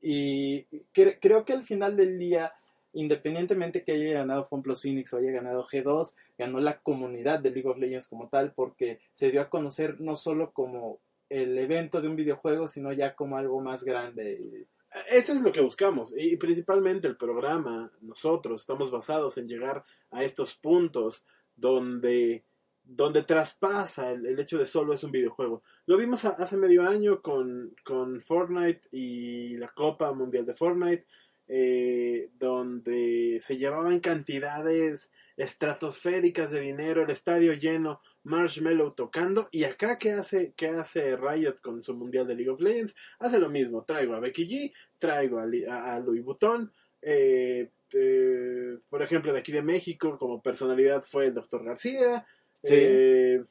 Y 0.01 0.65
cre- 0.93 1.17
creo 1.21 1.45
que 1.45 1.53
al 1.53 1.63
final 1.63 1.95
del 1.97 2.19
día, 2.19 2.53
independientemente 2.93 3.83
que 3.83 3.93
haya 3.93 4.13
ganado 4.13 4.43
FunPlus 4.45 4.81
Phoenix 4.81 5.13
o 5.13 5.17
haya 5.17 5.31
ganado 5.31 5.65
G2, 5.65 6.15
ganó 6.37 6.59
la 6.59 6.79
comunidad 6.79 7.39
de 7.39 7.51
League 7.51 7.69
of 7.69 7.77
Legends 7.77 8.07
como 8.07 8.27
tal, 8.29 8.53
porque 8.53 8.99
se 9.13 9.31
dio 9.31 9.41
a 9.41 9.49
conocer 9.49 9.99
no 10.01 10.15
solo 10.15 10.51
como 10.51 10.99
el 11.29 11.57
evento 11.57 12.01
de 12.01 12.07
un 12.09 12.15
videojuego, 12.15 12.67
sino 12.67 12.91
ya 12.91 13.15
como 13.15 13.37
algo 13.37 13.59
más 13.61 13.83
grande. 13.83 14.65
Eso 15.09 15.33
es 15.33 15.41
lo 15.41 15.51
que 15.51 15.61
buscamos 15.61 16.13
y 16.15 16.37
principalmente 16.37 17.07
el 17.07 17.17
programa, 17.17 17.91
nosotros 18.01 18.61
estamos 18.61 18.91
basados 18.91 19.37
en 19.37 19.47
llegar 19.47 19.83
a 20.11 20.23
estos 20.23 20.53
puntos 20.53 21.25
donde, 21.55 22.43
donde 22.83 23.23
traspasa 23.23 24.11
el, 24.11 24.39
hecho 24.39 24.57
de 24.59 24.67
solo 24.67 24.93
es 24.93 25.03
un 25.03 25.11
videojuego. 25.11 25.63
Lo 25.87 25.97
vimos 25.97 26.25
a- 26.25 26.29
hace 26.29 26.57
medio 26.57 26.87
año 26.87 27.21
con, 27.21 27.75
con 27.83 28.21
Fortnite 28.21 28.81
y 28.91 29.57
la 29.57 29.69
Copa 29.69 30.13
Mundial 30.13 30.45
de 30.45 30.53
Fortnite, 30.55 31.05
eh, 31.47 32.29
donde 32.37 33.39
se 33.41 33.57
llevaban 33.57 33.99
cantidades 33.99 35.09
estratosféricas 35.37 36.51
de 36.51 36.61
dinero, 36.61 37.01
el 37.03 37.09
estadio 37.09 37.53
lleno, 37.53 37.99
Marshmallow 38.23 38.91
tocando, 38.93 39.49
y 39.51 39.63
acá 39.65 39.97
¿qué 39.97 40.11
hace, 40.11 40.53
qué 40.55 40.67
hace 40.67 41.15
Riot 41.17 41.55
con 41.61 41.83
su 41.83 41.93
Mundial 41.93 42.25
de 42.27 42.35
League 42.35 42.49
of 42.49 42.61
Legends? 42.61 42.95
Hace 43.19 43.39
lo 43.39 43.49
mismo, 43.49 43.83
traigo 43.83 44.13
a 44.15 44.19
Becky 44.19 44.47
G, 44.47 44.73
traigo 44.99 45.39
a, 45.39 45.43
a- 45.69 45.95
a 45.95 45.99
Louis 45.99 46.23
Vuitton, 46.23 46.71
eh, 47.01 47.69
eh, 47.93 48.77
por 48.89 49.01
ejemplo, 49.01 49.33
de 49.33 49.39
aquí 49.39 49.51
de 49.51 49.61
México, 49.61 50.17
como 50.17 50.41
personalidad 50.41 51.03
fue 51.05 51.27
el 51.27 51.33
Dr. 51.33 51.63
García, 51.63 52.25
Sí. 52.63 52.73
eh, 52.75 53.43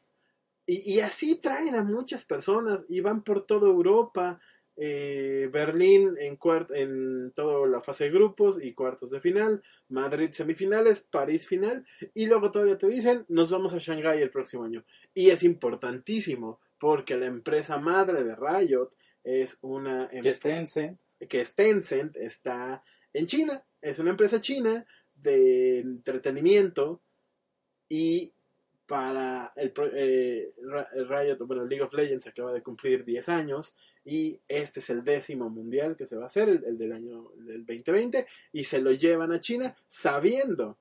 y, 0.64 0.95
y 0.95 1.00
así 1.00 1.35
traen 1.37 1.75
a 1.75 1.83
muchas 1.85 2.25
personas 2.25 2.85
y 2.88 3.00
van 3.00 3.23
por 3.23 3.45
toda 3.47 3.69
Europa, 3.69 4.41
eh, 4.76 5.49
Berlín 5.52 6.14
en, 6.19 6.38
en 6.75 7.33
toda 7.33 7.67
la 7.69 7.83
fase 7.83 8.05
de 8.05 8.11
grupos 8.11 8.62
y 8.62 8.73
cuartos 8.75 9.11
de 9.11 9.21
final, 9.21 9.62
Madrid 9.88 10.31
semifinales, 10.33 11.07
París 11.11 11.47
final, 11.47 11.87
y 12.14 12.26
luego 12.26 12.50
todavía 12.50 12.79
te 12.79 12.88
dicen, 12.88 13.25
nos 13.29 13.50
vamos 13.50 13.75
a 13.75 13.79
Shanghái 13.79 14.23
el 14.23 14.31
próximo 14.31 14.64
año. 14.64 14.85
Y 15.14 15.31
es 15.31 15.43
importantísimo, 15.43 16.61
porque 16.79 17.17
la 17.17 17.26
empresa 17.26 17.79
madre 17.79 18.25
de 18.25 18.35
Riot 18.35 18.91
es 19.25 19.59
una 19.61 20.09
Que 20.09 20.17
empresa 20.17 20.49
esténse. 20.49 20.99
que 21.29 21.41
es 21.43 21.55
Tencent, 21.55 22.17
está 22.17 22.83
en 23.12 23.26
China. 23.26 23.64
Es 23.81 23.99
una 23.99 24.11
empresa 24.11 24.41
china 24.41 24.85
de 25.14 25.81
entretenimiento 25.81 27.02
y 27.88 28.33
para 28.92 29.54
el, 29.56 29.72
eh, 29.94 30.52
bueno, 31.46 31.64
League 31.64 31.82
of 31.82 31.94
Legends 31.94 32.26
acaba 32.26 32.52
de 32.52 32.61
cumplir 32.61 33.06
10 33.06 33.26
años 33.30 33.75
y 34.04 34.38
este 34.46 34.80
es 34.80 34.90
el 34.90 35.02
décimo 35.02 35.49
mundial 35.49 35.96
que 35.96 36.06
se 36.06 36.14
va 36.14 36.25
a 36.25 36.26
hacer, 36.26 36.50
el, 36.50 36.62
el 36.62 36.76
del 36.76 36.92
año 36.92 37.30
del 37.37 37.64
2020, 37.64 38.26
y 38.52 38.64
se 38.64 38.82
lo 38.82 38.92
llevan 38.92 39.32
a 39.32 39.40
China 39.40 39.75
sabiendo 39.88 40.76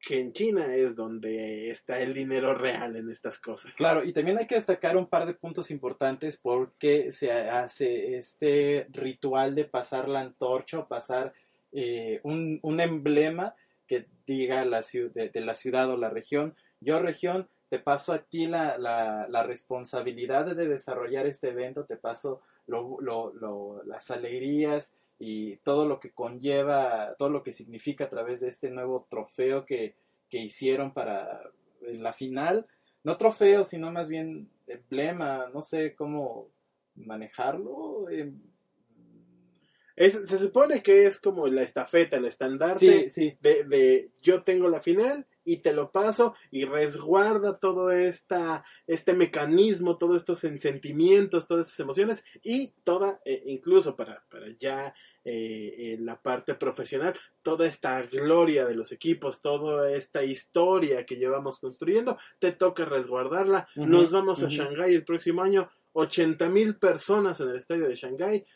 que 0.00 0.18
en 0.18 0.32
China 0.32 0.74
es 0.74 0.96
donde 0.96 1.70
está 1.70 2.00
el 2.00 2.12
dinero 2.12 2.54
real 2.54 2.96
en 2.96 3.08
estas 3.08 3.38
cosas. 3.38 3.72
Claro, 3.76 4.02
y 4.02 4.12
también 4.12 4.38
hay 4.38 4.48
que 4.48 4.56
destacar 4.56 4.96
un 4.96 5.06
par 5.06 5.24
de 5.24 5.34
puntos 5.34 5.70
importantes 5.70 6.38
porque 6.38 7.12
se 7.12 7.30
hace 7.30 8.16
este 8.16 8.88
ritual 8.90 9.54
de 9.54 9.64
pasar 9.64 10.08
la 10.08 10.22
antorcha 10.22 10.80
o 10.80 10.88
pasar 10.88 11.34
eh, 11.70 12.18
un, 12.24 12.80
emblema 12.80 13.54
que 13.86 14.06
diga 14.26 14.64
la 14.64 14.80
de, 14.80 15.30
de 15.32 15.40
la 15.40 15.54
ciudad 15.54 15.88
o 15.88 15.96
la 15.96 16.10
región. 16.10 16.56
Yo, 16.80 17.00
región, 17.00 17.48
te 17.70 17.78
paso 17.78 18.12
a 18.12 18.18
ti 18.20 18.46
la, 18.46 18.78
la, 18.78 19.26
la 19.28 19.42
responsabilidad 19.42 20.54
de 20.56 20.66
desarrollar 20.68 21.26
este 21.26 21.48
evento, 21.48 21.84
te 21.84 21.96
paso 21.96 22.40
lo- 22.66 23.00
lo- 23.00 23.32
lo- 23.34 23.82
las 23.84 24.10
alegrías 24.10 24.94
y 25.18 25.56
todo 25.58 25.86
lo 25.86 25.98
que 26.00 26.12
conlleva, 26.12 27.14
todo 27.18 27.30
lo 27.30 27.42
que 27.42 27.52
significa 27.52 28.04
a 28.04 28.08
través 28.10 28.40
de 28.40 28.48
este 28.48 28.70
nuevo 28.70 29.06
trofeo 29.10 29.66
que, 29.66 29.94
que 30.30 30.38
hicieron 30.38 30.92
para 30.92 31.42
en 31.82 32.02
la 32.02 32.12
final 32.12 32.66
no 33.04 33.16
trofeo, 33.16 33.64
sino 33.64 33.90
más 33.92 34.08
bien 34.08 34.50
emblema, 34.66 35.48
no 35.52 35.62
sé 35.62 35.94
cómo 35.94 36.48
manejarlo. 36.94 38.08
eh, 38.10 38.32
Es- 39.96 40.22
se 40.28 40.38
supone 40.38 40.80
que 40.82 41.06
es 41.06 41.18
como 41.18 41.48
la 41.48 41.62
estafeta, 41.62 42.16
el 42.18 42.24
estandarte 42.26 43.10
Sí, 43.10 43.10
sí, 43.10 43.38
de, 43.40 43.64
de 43.64 44.10
yo 44.22 44.44
tengo 44.44 44.68
la 44.68 44.80
final 44.80 45.26
y 45.52 45.58
te 45.58 45.72
lo 45.72 45.90
paso 45.90 46.34
y 46.50 46.64
resguarda 46.64 47.58
todo 47.58 47.90
esta, 47.90 48.64
este 48.86 49.14
mecanismo, 49.14 49.96
todos 49.98 50.16
estos 50.16 50.42
sen- 50.44 50.58
sentimientos, 50.58 51.46
todas 51.46 51.66
estas 51.66 51.80
emociones 51.80 52.24
y 52.42 52.72
toda, 52.84 53.20
eh, 53.24 53.42
incluso 53.46 53.96
para, 53.96 54.24
para 54.30 54.48
ya 54.56 54.94
eh, 55.24 55.94
en 55.94 56.06
la 56.06 56.20
parte 56.20 56.54
profesional, 56.54 57.14
toda 57.42 57.66
esta 57.66 58.02
gloria 58.02 58.64
de 58.66 58.74
los 58.74 58.92
equipos, 58.92 59.40
toda 59.42 59.90
esta 59.92 60.24
historia 60.24 61.04
que 61.06 61.16
llevamos 61.16 61.58
construyendo, 61.60 62.16
te 62.38 62.52
toca 62.52 62.84
resguardarla. 62.84 63.68
Nos 63.76 64.10
vamos 64.10 64.42
a. 64.42 64.48
Shanghái 64.50 64.94
el 64.94 65.04
próximo 65.04 65.42
año, 65.42 65.70
80 65.92 66.48
mil 66.50 66.76
personas 66.78 67.40
en 67.40 67.48
el 67.48 67.56
estadio 67.56 67.88
de 67.88 67.96
Shanghái. 67.96 68.46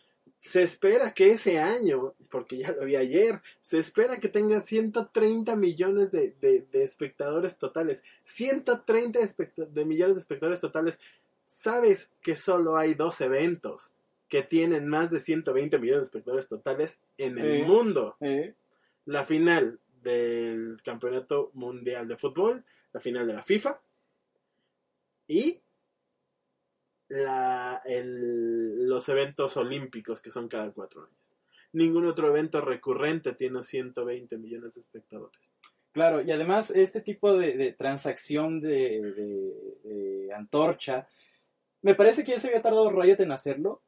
Se 0.44 0.60
espera 0.60 1.14
que 1.14 1.30
ese 1.30 1.60
año, 1.60 2.14
porque 2.28 2.58
ya 2.58 2.72
lo 2.72 2.84
vi 2.84 2.96
ayer, 2.96 3.40
se 3.60 3.78
espera 3.78 4.18
que 4.18 4.28
tenga 4.28 4.60
130 4.60 5.54
millones 5.54 6.10
de, 6.10 6.34
de- 6.40 6.66
de 6.72 6.82
espectadores 6.82 7.56
totales. 7.58 8.02
130 8.24 9.20
especta- 9.20 9.66
de 9.66 9.84
millones 9.84 10.16
de 10.16 10.20
espectadores 10.20 10.58
totales. 10.58 10.98
Sabes 11.46 12.10
que 12.22 12.34
solo 12.34 12.76
hay 12.76 12.94
dos 12.94 13.20
eventos 13.20 13.92
que 14.28 14.42
tienen 14.42 14.88
más 14.88 15.10
de 15.12 15.20
120 15.20 15.78
millones 15.78 16.00
de 16.00 16.06
espectadores 16.06 16.48
totales 16.48 16.98
en 17.18 17.38
el 17.38 17.60
mundo. 17.66 18.16
eh, 18.20 18.54
La 19.04 19.24
final 19.24 19.78
del 20.02 20.80
Campeonato 20.84 21.52
Mundial 21.54 22.08
de 22.08 22.16
Fútbol, 22.16 22.64
la 22.92 22.98
final 23.00 23.28
de 23.28 23.34
la 23.34 23.42
FIFA 23.44 23.80
y 25.28 25.60
la, 27.12 27.82
el- 27.84 28.88
los 28.88 29.08
eventos 29.08 29.56
olímpicos 29.56 30.20
que 30.20 30.30
son 30.30 30.48
cada 30.48 30.70
cuatro 30.72 31.02
años. 31.02 31.16
Ningún 31.72 32.06
otro 32.06 32.28
evento 32.28 32.60
recurrente 32.60 33.32
tiene 33.34 33.62
120 33.62 34.36
millones 34.38 34.74
de 34.74 34.80
espectadores. 34.82 35.52
claro, 35.92 36.22
y 36.22 36.30
además 36.30 36.70
este 36.70 37.00
tipo 37.02 37.34
de, 37.36 37.54
de 37.56 37.72
transacción 37.72 38.60
de, 38.60 39.00
de- 39.00 39.90
de 39.90 40.32
antorcha, 40.34 41.06
me 41.82 41.94
parece 41.94 42.24
que 42.24 42.32
ya 42.32 42.40
se 42.40 42.48
había 42.48 42.62
tardado 42.62 42.90
Riot 42.90 43.20
en 43.20 43.32
hacerlo, 43.32 43.82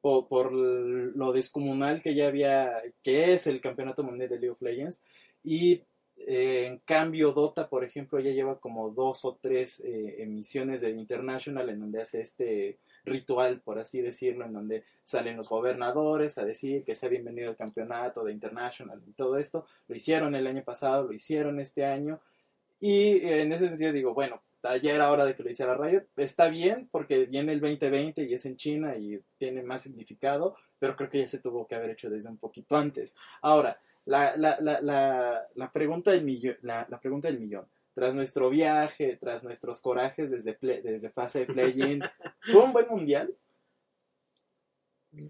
por, 0.00 0.28
por 0.28 0.52
lo 0.52 1.32
descomunal 1.32 2.02
que 2.02 2.14
ya 2.14 2.26
había, 2.28 2.82
que 3.02 3.34
es 3.34 3.46
el 3.46 3.60
Campeonato 3.60 4.02
Mundial 4.02 4.28
de 4.30 4.36
League 4.38 4.50
of 4.50 4.62
Legends, 4.62 5.00
y 5.44 5.82
eh, 6.26 6.66
en 6.66 6.78
cambio 6.78 7.32
Dota, 7.32 7.68
por 7.68 7.84
ejemplo, 7.84 8.20
ya 8.20 8.30
lleva 8.30 8.58
como 8.58 8.90
dos 8.90 9.24
o 9.24 9.38
tres 9.40 9.80
eh, 9.80 10.22
emisiones 10.22 10.80
de 10.80 10.90
International 10.90 11.68
en 11.68 11.80
donde 11.80 12.02
hace 12.02 12.20
este 12.20 12.78
ritual, 13.04 13.60
por 13.60 13.78
así 13.78 14.00
decirlo, 14.00 14.44
en 14.44 14.52
donde 14.52 14.84
salen 15.04 15.36
los 15.36 15.48
gobernadores 15.48 16.38
a 16.38 16.44
decir 16.44 16.84
que 16.84 16.96
sea 16.96 17.08
bienvenido 17.08 17.50
al 17.50 17.56
campeonato 17.56 18.24
de 18.24 18.32
International 18.32 19.02
y 19.06 19.12
todo 19.12 19.36
esto. 19.36 19.66
Lo 19.88 19.96
hicieron 19.96 20.34
el 20.34 20.46
año 20.46 20.62
pasado, 20.62 21.04
lo 21.04 21.12
hicieron 21.12 21.58
este 21.60 21.84
año. 21.84 22.20
Y 22.80 23.18
eh, 23.18 23.42
en 23.42 23.52
ese 23.52 23.68
sentido 23.68 23.92
digo, 23.92 24.14
bueno, 24.14 24.42
ya 24.80 24.94
era 24.94 25.10
hora 25.10 25.24
de 25.24 25.34
que 25.34 25.42
lo 25.42 25.50
hiciera 25.50 25.76
Riot. 25.76 26.04
Está 26.16 26.48
bien 26.48 26.88
porque 26.90 27.26
viene 27.26 27.52
el 27.52 27.60
2020 27.60 28.22
y 28.24 28.34
es 28.34 28.46
en 28.46 28.56
China 28.56 28.96
y 28.96 29.20
tiene 29.38 29.62
más 29.62 29.82
significado, 29.82 30.56
pero 30.78 30.94
creo 30.94 31.10
que 31.10 31.18
ya 31.18 31.28
se 31.28 31.38
tuvo 31.38 31.66
que 31.66 31.74
haber 31.74 31.90
hecho 31.90 32.08
desde 32.08 32.28
un 32.28 32.38
poquito 32.38 32.76
antes. 32.76 33.16
Ahora, 33.40 33.80
la, 34.04 34.36
la, 34.36 34.58
la, 34.60 35.48
la, 35.54 35.72
pregunta, 35.72 36.10
del 36.10 36.24
millón, 36.24 36.56
la, 36.62 36.86
pregunta 37.00 37.28
del 37.28 37.40
millón. 37.40 37.66
Tras 37.94 38.14
nuestro 38.14 38.48
viaje, 38.50 39.16
tras 39.16 39.44
nuestros 39.44 39.80
corajes 39.80 40.30
desde, 40.30 40.56
desde 40.60 41.10
fase 41.10 41.40
de 41.40 41.46
play-in, 41.46 42.02
¿fue 42.40 42.62
un 42.62 42.72
buen 42.72 42.88
mundial? 42.88 43.34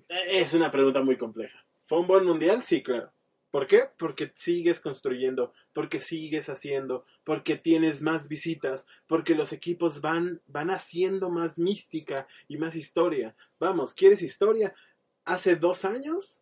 Es 0.08 0.54
una 0.54 0.70
pregunta 0.70 1.02
muy 1.02 1.16
compleja. 1.16 1.64
¿Fue 1.86 1.98
un 1.98 2.06
buen 2.06 2.24
mundial? 2.24 2.62
Sí, 2.62 2.82
claro. 2.82 3.12
¿Por 3.50 3.66
qué? 3.66 3.82
Porque 3.98 4.32
sigues 4.34 4.80
construyendo, 4.80 5.52
porque 5.74 6.00
sigues 6.00 6.48
haciendo, 6.48 7.04
porque 7.22 7.56
tienes 7.56 8.00
más 8.00 8.26
visitas, 8.26 8.86
porque 9.06 9.34
los 9.34 9.52
equipos 9.52 10.00
van, 10.00 10.40
van 10.46 10.70
haciendo 10.70 11.28
más 11.28 11.58
mística 11.58 12.26
y 12.48 12.56
más 12.56 12.76
historia. 12.76 13.34
Vamos, 13.60 13.92
¿quieres 13.92 14.22
historia? 14.22 14.74
Hace 15.26 15.56
dos 15.56 15.84
años 15.84 16.40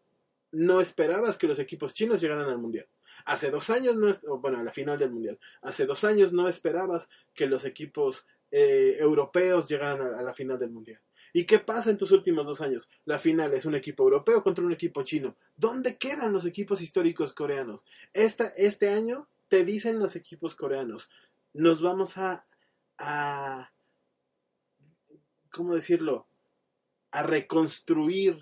no 0.52 0.80
esperabas 0.80 1.36
que 1.36 1.46
los 1.46 1.58
equipos 1.58 1.94
chinos 1.94 2.20
llegaran 2.20 2.48
al 2.48 2.58
mundial. 2.58 2.86
Hace 3.24 3.50
dos 3.50 3.70
años, 3.70 3.96
no 3.96 4.38
bueno, 4.38 4.58
a 4.58 4.62
la 4.62 4.72
final 4.72 4.98
del 4.98 5.10
mundial. 5.10 5.38
Hace 5.62 5.86
dos 5.86 6.04
años 6.04 6.32
no 6.32 6.48
esperabas 6.48 7.08
que 7.34 7.46
los 7.46 7.64
equipos 7.64 8.26
eh, 8.50 8.96
europeos 8.98 9.68
llegaran 9.68 10.00
a, 10.00 10.18
a 10.18 10.22
la 10.22 10.34
final 10.34 10.58
del 10.58 10.70
mundial. 10.70 11.00
¿Y 11.32 11.44
qué 11.44 11.60
pasa 11.60 11.90
en 11.90 11.96
tus 11.96 12.10
últimos 12.10 12.46
dos 12.46 12.60
años? 12.60 12.90
La 13.04 13.18
final 13.18 13.52
es 13.54 13.64
un 13.64 13.74
equipo 13.74 14.02
europeo 14.02 14.42
contra 14.42 14.64
un 14.64 14.72
equipo 14.72 15.02
chino. 15.02 15.36
¿Dónde 15.56 15.96
quedan 15.96 16.32
los 16.32 16.44
equipos 16.44 16.80
históricos 16.80 17.32
coreanos? 17.32 17.86
Esta, 18.12 18.46
este 18.56 18.88
año 18.88 19.28
te 19.48 19.64
dicen 19.64 19.98
los 19.98 20.16
equipos 20.16 20.54
coreanos, 20.54 21.10
nos 21.52 21.82
vamos 21.82 22.18
a, 22.18 22.44
a 22.98 23.72
¿cómo 25.52 25.74
decirlo? 25.74 26.26
A 27.10 27.22
reconstruir 27.22 28.38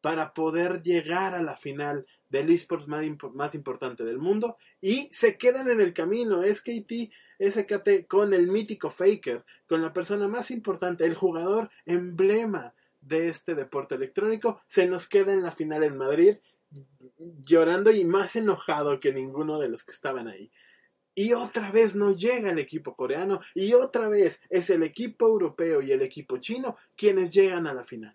para 0.00 0.32
poder 0.32 0.82
llegar 0.82 1.34
a 1.34 1.42
la 1.42 1.56
final 1.56 2.06
del 2.30 2.50
esports 2.50 2.88
más, 2.88 3.04
más 3.34 3.54
importante 3.54 4.04
del 4.04 4.18
mundo 4.18 4.56
y 4.80 5.08
se 5.12 5.36
quedan 5.38 5.68
en 5.68 5.80
el 5.80 5.92
camino. 5.92 6.42
SKT, 6.42 7.10
SKT 7.40 8.06
con 8.06 8.34
el 8.34 8.48
mítico 8.48 8.90
Faker, 8.90 9.44
con 9.66 9.82
la 9.82 9.92
persona 9.92 10.28
más 10.28 10.50
importante, 10.50 11.04
el 11.04 11.14
jugador 11.14 11.70
emblema 11.86 12.74
de 13.00 13.28
este 13.28 13.54
deporte 13.54 13.94
electrónico, 13.94 14.60
se 14.66 14.86
nos 14.86 15.08
queda 15.08 15.32
en 15.32 15.42
la 15.42 15.52
final 15.52 15.84
en 15.84 15.96
Madrid 15.96 16.36
llorando 17.42 17.90
y 17.90 18.04
más 18.04 18.36
enojado 18.36 19.00
que 19.00 19.12
ninguno 19.12 19.58
de 19.58 19.68
los 19.68 19.84
que 19.84 19.92
estaban 19.92 20.28
ahí. 20.28 20.50
Y 21.14 21.32
otra 21.32 21.72
vez 21.72 21.96
no 21.96 22.12
llega 22.12 22.50
el 22.50 22.58
equipo 22.58 22.94
coreano 22.94 23.40
y 23.54 23.72
otra 23.72 24.08
vez 24.08 24.40
es 24.50 24.70
el 24.70 24.82
equipo 24.82 25.26
europeo 25.26 25.82
y 25.82 25.90
el 25.90 26.02
equipo 26.02 26.36
chino 26.36 26.76
quienes 26.96 27.32
llegan 27.32 27.66
a 27.66 27.74
la 27.74 27.82
final. 27.82 28.14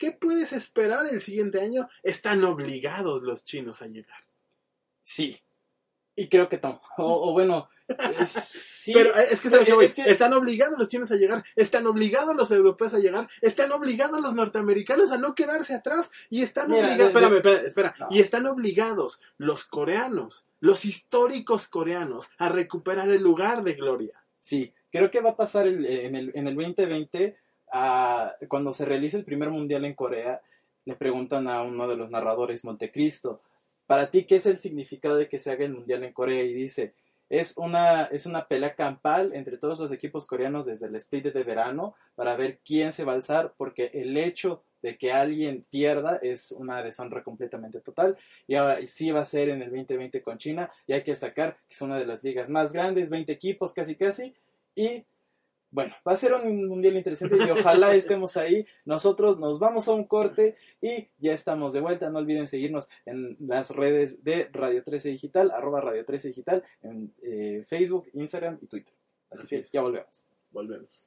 ¿Qué 0.00 0.12
puedes 0.12 0.54
esperar 0.54 1.04
el 1.12 1.20
siguiente 1.20 1.60
año? 1.60 1.86
Están 2.02 2.42
obligados 2.42 3.20
los 3.22 3.44
chinos 3.44 3.82
a 3.82 3.86
llegar. 3.86 4.24
Sí. 5.02 5.38
Y 6.16 6.28
creo 6.28 6.48
que 6.48 6.58
no. 6.62 6.80
O, 6.96 7.28
o 7.30 7.32
bueno, 7.34 7.68
eh, 7.86 7.94
sí. 8.26 8.92
Pero 8.94 9.14
eh, 9.14 9.26
es 9.30 9.40
que, 9.42 9.48
es 9.48 9.58
que 9.58 9.72
voy. 9.74 9.84
es 9.84 9.94
que- 9.94 10.10
están 10.10 10.32
obligados 10.32 10.78
los 10.78 10.88
chinos 10.88 11.10
a 11.12 11.16
llegar, 11.16 11.44
están 11.54 11.86
obligados 11.86 12.34
los 12.34 12.50
europeos 12.50 12.94
a 12.94 12.98
llegar, 12.98 13.28
están 13.42 13.72
obligados 13.72 14.20
los 14.22 14.34
norteamericanos 14.34 15.12
a 15.12 15.18
no 15.18 15.34
quedarse 15.34 15.74
atrás 15.74 16.10
y 16.30 16.40
están 16.42 16.72
obligados, 16.72 16.96
desde- 16.96 17.06
espérame, 17.10 17.36
espera, 17.36 17.60
espera. 17.68 17.94
No. 18.00 18.08
y 18.10 18.20
están 18.20 18.46
obligados 18.46 19.20
los 19.36 19.66
coreanos, 19.66 20.46
los 20.60 20.86
históricos 20.86 21.68
coreanos 21.68 22.30
a 22.38 22.48
recuperar 22.48 23.10
el 23.10 23.22
lugar 23.22 23.62
de 23.64 23.74
gloria. 23.74 24.24
Sí, 24.40 24.72
creo 24.90 25.10
que 25.10 25.20
va 25.20 25.30
a 25.30 25.36
pasar 25.36 25.66
el- 25.66 25.84
en, 25.84 26.16
el, 26.16 26.32
en 26.34 26.48
el 26.48 26.54
2020, 26.54 27.36
cuando 28.48 28.72
se 28.72 28.84
realice 28.84 29.16
el 29.16 29.24
primer 29.24 29.50
mundial 29.50 29.84
en 29.84 29.94
Corea, 29.94 30.40
le 30.84 30.96
preguntan 30.96 31.48
a 31.48 31.62
uno 31.62 31.86
de 31.86 31.96
los 31.96 32.10
narradores, 32.10 32.64
Montecristo, 32.64 33.40
para 33.86 34.10
ti, 34.10 34.24
¿qué 34.24 34.36
es 34.36 34.46
el 34.46 34.58
significado 34.58 35.16
de 35.16 35.28
que 35.28 35.40
se 35.40 35.50
haga 35.50 35.64
el 35.64 35.74
mundial 35.74 36.04
en 36.04 36.12
Corea? 36.12 36.42
Y 36.42 36.54
dice, 36.54 36.94
es 37.28 37.56
una, 37.56 38.04
es 38.06 38.26
una 38.26 38.46
pelea 38.46 38.74
campal 38.74 39.32
entre 39.34 39.56
todos 39.56 39.78
los 39.78 39.92
equipos 39.92 40.26
coreanos 40.26 40.66
desde 40.66 40.86
el 40.86 40.96
split 40.96 41.26
de 41.26 41.44
verano 41.44 41.94
para 42.14 42.36
ver 42.36 42.60
quién 42.64 42.92
se 42.92 43.04
va 43.04 43.12
a 43.12 43.14
alzar, 43.16 43.54
porque 43.56 43.90
el 43.94 44.16
hecho 44.16 44.62
de 44.82 44.96
que 44.96 45.12
alguien 45.12 45.64
pierda 45.70 46.18
es 46.22 46.52
una 46.52 46.82
deshonra 46.82 47.22
completamente 47.22 47.80
total. 47.80 48.16
Y 48.46 48.54
ahora 48.54 48.78
sí 48.86 49.10
va 49.10 49.20
a 49.20 49.24
ser 49.24 49.48
en 49.48 49.62
el 49.62 49.70
2020 49.70 50.22
con 50.22 50.38
China, 50.38 50.70
y 50.86 50.92
hay 50.92 51.02
que 51.02 51.12
destacar 51.12 51.56
que 51.68 51.74
es 51.74 51.82
una 51.82 51.98
de 51.98 52.06
las 52.06 52.24
ligas 52.24 52.50
más 52.50 52.72
grandes, 52.72 53.10
20 53.10 53.30
equipos 53.32 53.74
casi 53.74 53.94
casi, 53.94 54.34
y 54.74 55.04
bueno, 55.72 55.94
va 56.06 56.12
a 56.12 56.16
ser 56.16 56.34
un 56.34 56.66
mundial 56.66 56.96
interesante 56.96 57.36
y 57.38 57.50
ojalá 57.50 57.94
estemos 57.94 58.36
ahí. 58.36 58.66
Nosotros 58.84 59.38
nos 59.38 59.58
vamos 59.58 59.86
a 59.88 59.92
un 59.92 60.04
corte 60.04 60.56
y 60.80 61.08
ya 61.18 61.32
estamos 61.32 61.72
de 61.72 61.80
vuelta. 61.80 62.10
No 62.10 62.18
olviden 62.18 62.48
seguirnos 62.48 62.88
en 63.06 63.36
las 63.40 63.70
redes 63.70 64.24
de 64.24 64.48
Radio 64.52 64.82
13 64.82 65.10
Digital, 65.10 65.50
arroba 65.52 65.80
Radio 65.80 66.04
13 66.04 66.28
Digital, 66.28 66.64
en 66.82 67.14
eh, 67.22 67.64
Facebook, 67.68 68.08
Instagram 68.14 68.58
y 68.60 68.66
Twitter. 68.66 68.94
Así, 69.30 69.42
Así 69.42 69.56
que 69.56 69.62
es. 69.62 69.72
ya 69.72 69.82
volvemos. 69.82 70.26
Volvemos. 70.50 71.06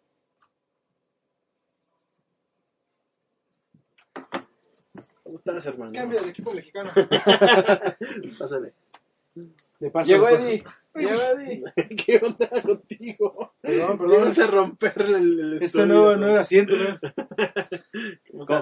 ¿Cómo 5.24 5.38
estás, 5.38 5.66
hermano? 5.66 5.92
Cambio 5.94 6.20
del 6.20 6.30
equipo 6.30 6.54
mexicano. 6.54 6.92
Pásale. 8.40 8.74
De 9.80 9.90
paso, 9.90 10.12
llegó 10.12 10.30
Eddie. 10.30 10.64
¿Qué 12.06 12.22
onda 12.24 12.50
contigo? 12.62 13.54
Perdón, 13.62 13.98
perdón. 13.98 14.22
Ibas 14.22 14.40
a 14.40 14.48
romper 14.48 14.94
el, 14.98 15.40
el 15.40 15.54
Este 15.54 15.66
estudio, 15.66 15.86
nuevo, 15.88 16.12
¿no? 16.12 16.18
nuevo 16.18 16.38
asiento, 16.38 16.76
¿no? 16.76 17.00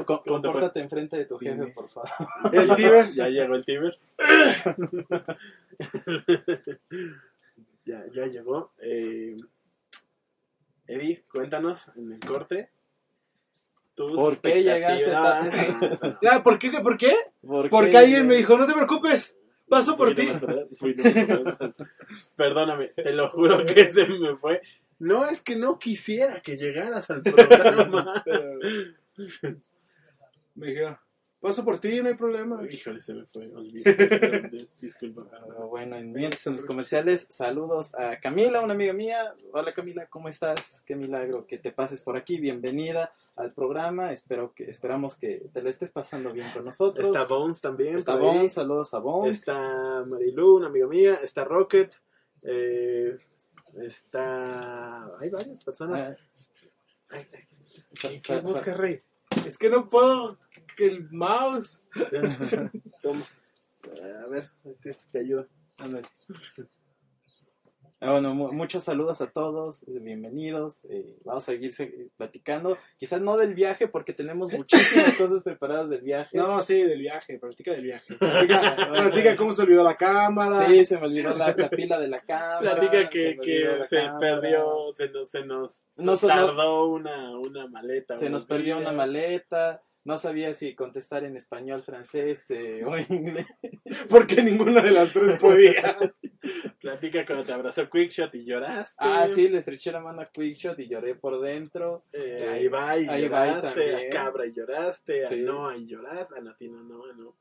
Compórtate 0.25 0.79
enfrente 0.79 1.17
de 1.17 1.25
tu 1.25 1.37
jefe, 1.37 1.67
por 1.67 1.89
favor. 1.89 2.09
El 2.53 2.73
Tibers. 2.75 3.15
Ya 3.15 3.27
llegó 3.27 3.55
el 3.55 3.65
Tibers. 3.65 4.11
ya, 7.85 8.05
ya 8.13 8.25
llegó. 8.27 8.71
Eh, 8.79 9.35
Eddie, 10.87 11.23
cuéntanos 11.31 11.89
en 11.95 12.13
el 12.13 12.19
corte. 12.19 12.69
¿Por 13.95 14.39
qué 14.39 14.63
llegaste 14.63 15.13
Ah, 15.13 16.41
¿por 16.43 16.57
qué? 16.57 16.71
¿Por 16.81 16.97
qué? 16.97 17.13
¿Por 17.45 17.69
Porque 17.69 17.97
alguien 17.97 18.25
me 18.25 18.35
dijo, 18.35 18.57
no 18.57 18.65
te 18.65 18.73
preocupes, 18.73 19.37
paso 19.71 19.95
por 19.95 20.13
ti. 20.13 20.27
Perdóname, 22.35 22.89
te 22.89 23.13
lo 23.13 23.29
juro 23.29 23.65
que 23.65 23.85
se 23.85 24.05
me 24.05 24.35
fue. 24.35 24.61
No 24.99 25.25
es 25.25 25.41
que 25.41 25.55
no 25.55 25.79
quisiera 25.79 26.41
que 26.41 26.57
llegaras 26.57 27.09
al 27.09 27.21
programa. 27.21 28.21
Me 30.55 30.67
dijeron, 30.67 30.97
paso 31.41 31.65
por 31.65 31.79
ti, 31.79 32.01
no 32.01 32.09
hay 32.09 32.15
problema. 32.15 32.61
Híjole, 32.69 33.01
se 33.01 33.13
me 33.13 33.25
fue. 33.25 33.47
olvidé. 33.47 34.67
Disculpa. 34.81 35.27
Pero 35.29 35.67
bueno, 35.67 35.95
en 35.97 36.11
mientras 36.13 36.45
en 36.47 36.53
los 36.53 36.65
comerciales, 36.65 37.27
saludos 37.29 37.93
a 37.95 38.19
Camila, 38.19 38.61
una 38.61 38.73
amiga 38.73 38.93
mía. 38.93 39.33
Hola 39.51 39.73
Camila, 39.73 40.07
¿cómo 40.07 40.29
estás? 40.29 40.81
Qué 40.85 40.95
milagro 40.95 41.45
que 41.45 41.57
te 41.57 41.71
pases 41.71 42.01
por 42.01 42.15
aquí. 42.15 42.39
Bienvenida 42.39 43.11
al 43.35 43.53
programa. 43.53 44.13
Espero 44.13 44.53
que 44.53 44.69
esperamos 44.69 45.17
que 45.17 45.49
te 45.51 45.61
lo 45.61 45.69
estés 45.69 45.89
pasando 45.91 46.31
bien 46.31 46.47
con 46.53 46.63
nosotros. 46.63 47.07
Está 47.07 47.23
Bones 47.25 47.59
también. 47.59 47.97
Está. 47.97 48.15
Bones, 48.15 48.53
saludos 48.53 48.93
a 48.93 48.99
Bones. 48.99 49.39
Está 49.39 50.05
Marilu, 50.05 50.57
una 50.57 50.67
amiga 50.67 50.87
mía. 50.87 51.15
Está 51.23 51.43
Rocket. 51.43 51.91
eh, 52.43 53.17
está. 53.81 55.05
Hay 55.19 55.29
varias 55.29 55.63
personas. 55.63 56.11
Ah, 56.11 56.15
Ay, 57.13 57.27
ay, 57.33 58.19
¿Qué 58.63 58.73
Rey? 58.73 58.99
Es 59.45 59.57
que 59.57 59.69
no 59.69 59.89
puedo, 59.89 60.37
que 60.81 60.87
el 60.87 61.07
mouse. 61.11 61.83
Toma. 63.03 63.21
A 64.25 64.29
ver, 64.29 64.45
te, 65.11 65.19
ayudo. 65.19 65.43
ándale. 65.77 66.07
Ah, 68.03 68.13
Bueno, 68.13 68.33
mu- 68.33 68.51
muchos 68.51 68.83
saludos 68.83 69.21
a 69.21 69.27
todos, 69.29 69.83
eh, 69.83 69.99
bienvenidos. 70.01 70.85
eh, 70.89 71.17
vamos 71.23 71.43
a 71.47 71.51
seguir 71.51 71.71
se- 71.75 72.09
platicando, 72.17 72.79
quizás 72.97 73.21
no 73.21 73.37
del 73.37 73.53
viaje, 73.53 73.87
porque 73.87 74.11
tenemos 74.13 74.51
muchísimas 74.51 75.15
cosas 75.19 75.43
preparadas 75.43 75.89
del 75.89 76.01
viaje. 76.01 76.35
No, 76.35 76.59
sí, 76.63 76.81
del 76.81 76.99
viaje, 76.99 77.37
practica 77.37 77.73
del 77.73 77.83
viaje. 77.83 78.15
Platica, 78.17 78.75
platica 78.91 79.37
cómo 79.37 79.53
se 79.53 79.61
olvidó 79.61 79.83
la 79.83 79.97
cámara. 79.97 80.65
Sí, 80.65 80.83
se 80.83 80.97
me 80.97 81.05
olvidó 81.05 81.35
la, 81.35 81.53
la 81.55 81.69
pila 81.69 81.99
de 81.99 82.07
la 82.07 82.19
cámara. 82.21 82.59
Platica 82.75 83.03
se 83.03 83.09
que, 83.09 83.35
me 83.35 83.45
que 83.45 83.83
se 83.87 83.97
cámara. 83.97 84.17
perdió, 84.19 84.65
se 84.95 85.09
nos, 85.09 85.29
se 85.29 85.45
nos 85.45 85.83
No 85.97 86.17
so- 86.17 86.27
tardó 86.27 86.87
una, 86.87 87.37
una 87.37 87.67
maleta. 87.67 88.17
Se 88.17 88.31
nos 88.31 88.45
perdió 88.45 88.77
días. 88.77 88.87
una 88.87 88.91
maleta. 88.97 89.83
No 90.03 90.17
sabía 90.17 90.55
si 90.55 90.73
contestar 90.73 91.23
en 91.23 91.37
español, 91.37 91.83
francés 91.83 92.49
eh, 92.51 92.83
o 92.83 92.97
inglés. 92.97 93.45
Porque 94.09 94.41
ninguna 94.41 94.81
de 94.81 94.91
las 94.91 95.13
tres 95.13 95.37
podía. 95.37 95.97
Platica 96.79 97.23
cuando 97.25 97.45
te 97.45 97.51
abrazó 97.53 97.87
Quickshot 97.87 98.33
y 98.33 98.43
lloraste. 98.45 98.95
Ah, 98.97 99.27
sí, 99.27 99.47
le 99.47 99.59
estreché 99.59 99.91
la 99.91 99.99
mano 99.99 100.21
a 100.21 100.25
Quickshot 100.31 100.79
y 100.79 100.87
lloré 100.87 101.13
por 101.13 101.39
dentro. 101.39 101.99
Eh, 102.13 102.49
ahí 102.51 102.67
va 102.67 102.97
y 102.97 103.07
Ahí 103.07 103.27
va 103.27 103.45
y 103.45 103.49
lloraste, 103.51 104.07
a 104.07 104.09
Cabra 104.09 104.45
y 104.47 104.53
lloraste, 104.53 105.27
Sí. 105.27 105.35
a 105.35 105.37
Noah 105.43 105.77
y 105.77 105.85
lloraste, 105.85 106.39
a 106.39 106.41
Natino 106.41 106.81
no, 106.81 107.05
no. 107.13 107.35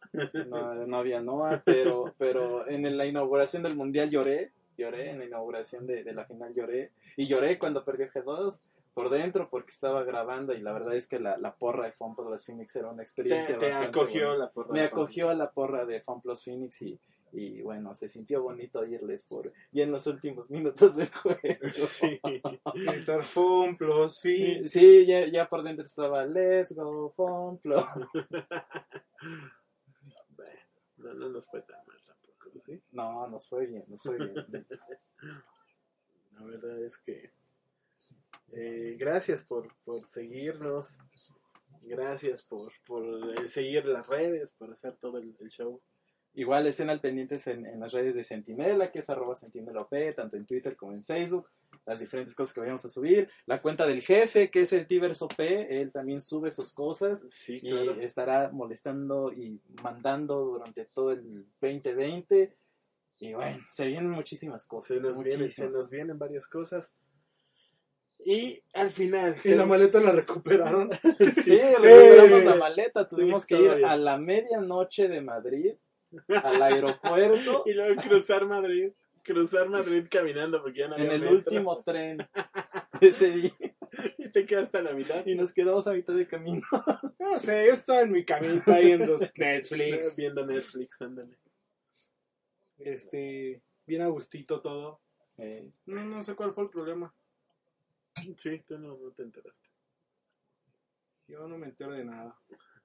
No, 0.46 0.86
no 0.86 0.96
había 0.96 1.22
Noah, 1.22 1.62
pero, 1.64 2.14
pero 2.18 2.68
en 2.68 2.94
la 2.96 3.06
inauguración 3.06 3.62
del 3.62 3.76
Mundial 3.76 4.10
lloré. 4.10 4.52
Lloré, 4.76 5.10
en 5.10 5.18
la 5.18 5.24
inauguración 5.26 5.86
de, 5.86 6.04
de 6.04 6.12
la 6.12 6.24
final 6.26 6.54
lloré. 6.54 6.90
Y 7.16 7.26
lloré 7.26 7.58
cuando 7.58 7.84
perdió 7.84 8.08
G2 8.10 8.68
por 8.94 9.08
dentro 9.10 9.48
porque 9.50 9.70
estaba 9.72 10.02
grabando 10.04 10.52
y 10.52 10.60
la 10.60 10.72
verdad 10.72 10.94
es 10.94 11.06
que 11.06 11.18
la, 11.20 11.36
la 11.38 11.54
porra 11.56 11.86
de 11.86 11.92
Fun 11.92 12.14
Plus 12.16 12.44
Phoenix 12.44 12.74
era 12.76 12.88
una 12.88 12.98
Te, 12.98 13.02
experiencia 13.02 13.58
te 13.58 13.66
bastante 13.66 13.88
acogió 13.98 14.26
buena. 14.28 14.44
la 14.44 14.50
porra. 14.52 14.72
Me 14.72 14.80
acogió 14.82 15.28
a 15.30 15.34
la 15.34 15.50
porra 15.50 15.84
de 15.84 16.00
Fun 16.02 16.20
Plus 16.20 16.42
Phoenix 16.44 16.82
y, 16.82 17.00
y 17.32 17.62
bueno, 17.62 17.94
se 17.94 18.08
sintió 18.08 18.42
bonito 18.42 18.80
oírles 18.80 19.24
por 19.24 19.52
y 19.70 19.82
en 19.82 19.92
los 19.92 20.06
últimos 20.08 20.50
minutos 20.50 20.96
del 20.96 21.08
juego. 21.10 21.38
Sí. 21.74 22.20
Fum, 23.22 23.76
plus 23.76 24.20
fin. 24.20 24.68
Sí, 24.68 25.06
ya, 25.06 25.26
ya 25.26 25.48
por 25.48 25.62
dentro 25.62 25.86
estaba 25.86 26.24
Let's 26.26 26.74
Go 26.74 27.10
Fun 27.16 27.58
Plus. 27.58 27.82
No, 30.96 31.14
no 31.14 31.28
nos 31.30 31.46
fue 31.46 31.62
tan 31.62 31.78
mal 31.86 31.96
tampoco, 32.04 32.50
¿sí? 32.66 32.82
No, 32.92 33.26
nos 33.28 33.48
fue 33.48 33.66
bien, 33.66 33.84
nos 33.88 34.02
fue 34.02 34.18
bien. 34.18 34.34
La 36.32 36.42
verdad 36.44 36.78
es 36.84 36.98
que 36.98 37.32
eh, 38.52 38.96
gracias 38.98 39.44
por, 39.44 39.68
por 39.84 40.06
seguirnos. 40.06 40.98
Gracias 41.82 42.42
por, 42.42 42.70
por 42.86 43.04
eh, 43.38 43.48
seguir 43.48 43.86
las 43.86 44.06
redes, 44.06 44.52
por 44.52 44.70
hacer 44.72 44.96
todo 45.00 45.18
el, 45.18 45.34
el 45.40 45.48
show. 45.48 45.80
Igual 46.34 46.66
estén 46.66 46.90
al 46.90 47.00
pendientes 47.00 47.46
en, 47.48 47.66
en 47.66 47.80
las 47.80 47.92
redes 47.92 48.14
de 48.14 48.22
Sentinela, 48.22 48.92
que 48.92 49.00
es 49.00 49.10
arroba 49.10 49.34
sentinelop, 49.34 49.90
tanto 50.14 50.36
en 50.36 50.46
Twitter 50.46 50.76
como 50.76 50.92
en 50.92 51.04
Facebook, 51.04 51.48
las 51.84 51.98
diferentes 51.98 52.36
cosas 52.36 52.52
que 52.54 52.60
vayamos 52.60 52.84
a 52.84 52.90
subir. 52.90 53.28
La 53.46 53.60
cuenta 53.60 53.84
del 53.84 54.00
jefe, 54.00 54.48
que 54.48 54.62
es 54.62 54.72
el 54.72 54.86
OP, 55.20 55.40
él 55.40 55.90
también 55.90 56.20
sube 56.20 56.52
sus 56.52 56.72
cosas 56.72 57.26
Sí, 57.30 57.58
y 57.60 57.70
claro. 57.70 58.00
estará 58.00 58.50
molestando 58.52 59.32
y 59.32 59.60
mandando 59.82 60.36
durante 60.44 60.84
todo 60.84 61.10
el 61.10 61.46
2020. 61.60 62.56
Y 63.18 63.34
bueno, 63.34 63.58
se 63.70 63.88
vienen 63.88 64.10
muchísimas 64.10 64.66
cosas. 64.66 64.98
Se 64.98 65.02
nos, 65.02 65.20
vienen, 65.22 65.50
se 65.50 65.68
nos 65.68 65.90
vienen 65.90 66.16
varias 66.16 66.46
cosas. 66.46 66.92
Y 68.24 68.62
al 68.74 68.90
final. 68.90 69.36
Y 69.44 69.50
la 69.54 69.64
maleta 69.66 70.00
la 70.00 70.12
recuperaron. 70.12 70.90
Sí, 71.44 71.58
recuperamos 71.80 72.44
la 72.44 72.56
maleta, 72.56 73.08
tuvimos 73.08 73.42
Sí, 73.42 73.48
que 73.48 73.62
ir 73.62 73.84
a 73.84 73.96
la 73.96 74.18
medianoche 74.18 75.08
de 75.08 75.20
Madrid 75.22 75.74
al 76.28 76.62
aeropuerto 76.62 77.62
Y 77.66 77.72
luego 77.72 78.00
cruzar 78.02 78.46
Madrid. 78.46 78.92
Cruzar 79.22 79.68
Madrid 79.68 80.06
caminando 80.10 80.60
porque 80.62 80.80
ya 80.80 80.88
no 80.88 80.96
en 80.96 81.02
había 81.02 81.14
el 81.14 81.20
metro. 81.20 81.36
último 81.36 81.82
tren 81.82 82.18
de 83.00 83.08
ese 83.08 83.30
día 83.32 83.52
Y 84.18 84.30
te 84.32 84.44
quedaste 84.46 84.78
a 84.78 84.82
la 84.82 84.92
mitad. 84.92 85.24
y 85.26 85.34
nos 85.34 85.52
quedamos 85.52 85.86
a 85.86 85.92
mitad 85.92 86.14
de 86.14 86.26
camino. 86.26 86.62
No 87.18 87.38
sé, 87.38 87.66
yo 87.66 87.72
estaba 87.72 88.00
en 88.00 88.12
mi 88.12 88.24
camita 88.24 88.74
ahí 88.74 88.92
en 88.92 89.06
los 89.06 89.20
Netflix. 89.36 90.16
Viendo 90.16 90.44
Netflix, 90.46 91.00
ándale. 91.00 91.36
Este, 92.78 93.62
bien 93.86 94.02
a 94.02 94.08
gustito 94.08 94.60
todo. 94.60 95.00
Eh, 95.38 95.70
No, 95.86 96.04
no 96.04 96.22
sé 96.22 96.34
cuál 96.34 96.52
fue 96.52 96.64
el 96.64 96.70
problema. 96.70 97.14
Sí, 98.36 98.60
tú 98.66 98.78
no, 98.78 98.96
no 98.96 99.10
te 99.12 99.22
enteraste. 99.22 99.68
Yo 101.28 101.46
no 101.46 101.58
me 101.58 101.66
entero 101.68 101.92
de 101.92 102.04
nada. 102.04 102.36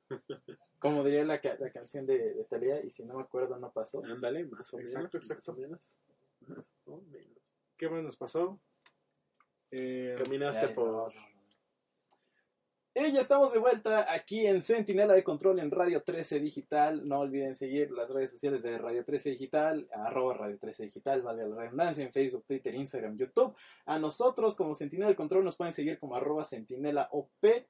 como 0.79 1.03
diría 1.03 1.23
la, 1.25 1.41
ca- 1.41 1.57
la 1.59 1.71
canción 1.71 2.05
de, 2.05 2.33
de 2.33 2.43
Thalía, 2.45 2.83
y 2.83 2.91
si 2.91 3.03
no 3.05 3.15
me 3.15 3.23
acuerdo 3.23 3.57
no 3.57 3.71
pasó. 3.71 4.03
Ándale, 4.05 4.45
más 4.45 4.71
o 4.73 4.79
Exacto, 4.79 5.17
menos. 5.17 5.31
exacto. 5.31 5.51
Más 5.53 5.57
o 5.57 5.61
menos. 5.61 5.99
Más 6.47 6.87
o 6.87 7.01
menos. 7.01 7.41
¿Qué 7.77 7.89
más 7.89 8.03
nos 8.03 8.15
pasó? 8.17 8.59
Eh, 9.71 10.15
Caminaste 10.17 10.67
Ya, 10.67 10.75
por. 10.75 11.13
no, 11.15 11.21
no, 11.21 11.29
no. 11.29 11.34
Y 12.97 13.11
ya 13.11 13.19
estamos 13.19 13.51
de 13.51 13.59
vuelta 13.59 14.07
aquí 14.09 14.47
en 14.47 14.61
Centinela 14.61 15.13
de 15.15 15.23
Control 15.25 15.59
en 15.59 15.69
Radio 15.69 16.01
13 16.01 16.39
Digital. 16.39 17.05
No 17.05 17.19
olviden 17.19 17.53
seguir 17.53 17.91
las 17.91 18.09
redes 18.09 18.31
sociales 18.31 18.63
de 18.63 18.77
Radio 18.77 19.03
13 19.03 19.31
Digital, 19.31 19.85
arroba 19.91 20.35
Radio 20.35 20.57
13 20.57 20.83
Digital, 20.83 21.21
vale 21.21 21.45
la 21.45 21.57
redundancia, 21.57 22.05
en 22.05 22.13
Facebook, 22.13 22.45
Twitter, 22.47 22.73
Instagram, 22.73 23.17
YouTube. 23.17 23.53
A 23.85 23.99
nosotros 23.99 24.55
como 24.55 24.73
Centinela 24.73 25.09
de 25.09 25.17
Control 25.17 25.43
nos 25.43 25.57
pueden 25.57 25.73
seguir 25.73 25.99
como 25.99 26.15
arroba 26.15 26.45
Centinela 26.45 27.09
OP. 27.11 27.67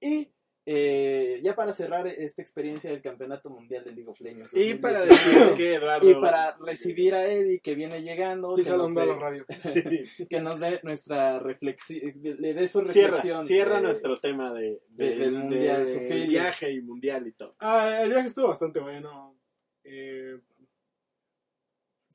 Y 0.00 0.32
eh, 0.66 1.40
ya 1.42 1.54
para 1.54 1.72
cerrar 1.74 2.06
esta 2.06 2.40
experiencia 2.40 2.90
del 2.90 3.02
Campeonato 3.02 3.50
Mundial 3.50 3.84
de 3.84 3.92
League 3.92 4.08
of 4.10 4.18
Legends. 4.20 4.52
Y 4.54 4.74
para 4.74 5.00
2019, 5.00 5.40
decir 5.44 5.56
que 5.56 5.74
Eduardo. 5.74 6.10
y 6.10 6.14
para 6.14 6.56
recibir 6.58 7.14
a 7.14 7.26
Eddie 7.26 7.60
que 7.60 7.74
viene 7.74 8.02
llegando, 8.02 8.54
sí, 8.54 8.62
que, 8.64 8.70
nos 8.70 8.94
dé, 8.94 9.06
la 9.06 9.16
radio. 9.18 9.44
Sí. 9.60 10.26
que 10.26 10.40
nos 10.40 10.60
dé 10.60 10.80
nuestra 10.82 11.38
reflexión, 11.38 12.14
le 12.22 12.54
dé 12.54 12.66
su 12.68 12.80
Cierra, 12.86 13.10
reflexión. 13.16 13.46
cierra 13.46 13.76
de- 13.76 13.82
nuestro 13.82 14.18
tema 14.20 14.52
de, 14.54 14.80
de- 14.88 15.08
de- 15.10 15.16
del 15.16 15.32
de- 15.34 15.38
mundial, 15.38 15.84
de 15.84 15.92
su 15.92 15.98
feeling. 16.00 16.28
viaje 16.30 16.72
y 16.72 16.80
mundial 16.80 17.26
y 17.26 17.32
todo. 17.32 17.54
Ah, 17.58 18.00
el 18.02 18.08
viaje 18.08 18.28
estuvo 18.28 18.48
bastante 18.48 18.80
bueno. 18.80 19.36
Eh, 19.84 20.38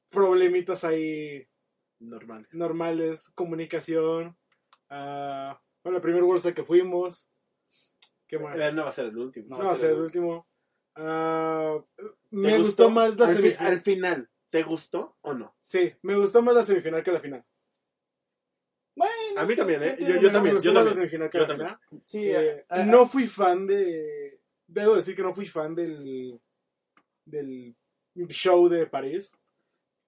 problemitas 0.09 0.83
ahí 0.83 1.47
Normal. 1.99 2.47
normales, 2.51 3.29
comunicación. 3.35 4.35
Ah, 4.89 5.61
fue 5.83 5.91
la 5.91 6.01
primera 6.01 6.25
bolsa 6.25 6.53
que 6.53 6.63
fuimos. 6.63 7.28
¿Qué 8.29 8.39
más? 8.39 8.55
Eh, 8.57 8.71
No 8.73 8.83
va 8.83 8.89
a 8.89 8.93
ser 8.93 9.07
el 9.07 9.17
último. 9.17 9.47
No, 9.49 9.57
No, 9.57 9.65
va 9.65 9.71
a 9.71 9.75
ser 9.75 9.91
el 9.91 9.99
último. 9.99 10.47
Ah, 10.95 11.77
¿Te 11.97 12.03
me 12.31 12.57
gustó, 12.59 12.89
más 12.89 13.17
la 13.17 13.25
al, 13.27 13.35
fi- 13.35 13.41
semifinal. 13.41 13.73
al 13.73 13.81
final, 13.81 14.29
¿te 14.51 14.63
gustó 14.63 15.17
o 15.21 15.33
no? 15.33 15.55
Sí, 15.61 15.93
me 16.03 16.15
gustó 16.15 16.41
más 16.41 16.55
la 16.55 16.63
semifinal 16.63 17.03
que 17.03 17.11
la 17.11 17.19
final. 17.19 17.43
Bueno, 18.95 19.39
A 19.39 19.45
mí 19.45 19.55
también, 19.55 19.81
¿eh? 19.83 19.95
Yo, 19.99 20.07
yo 20.15 20.21
Me 20.21 20.29
también, 20.29 20.55
gustó 20.55 20.69
yo 20.69 20.73
más 20.73 20.83
la 20.83 20.89
también. 20.91 20.95
semifinal 20.95 21.29
que 21.29 21.37
Yo 21.37 21.41
la 21.43 21.47
también. 21.47 21.69
final. 21.69 22.03
sí, 22.05 22.31
Eh, 22.31 22.65
ah, 22.69 22.83
no 22.83 23.05
fui 23.07 23.27
fan 23.27 23.65
de. 23.65 24.41
Debo 24.67 24.95
decir 24.95 25.15
que 25.15 25.23
no 25.23 25.33
fui 25.33 25.45
fan 25.45 25.73
del. 25.73 26.39
del 27.25 27.75
show 28.27 28.67
de 28.67 28.85
París. 28.87 29.35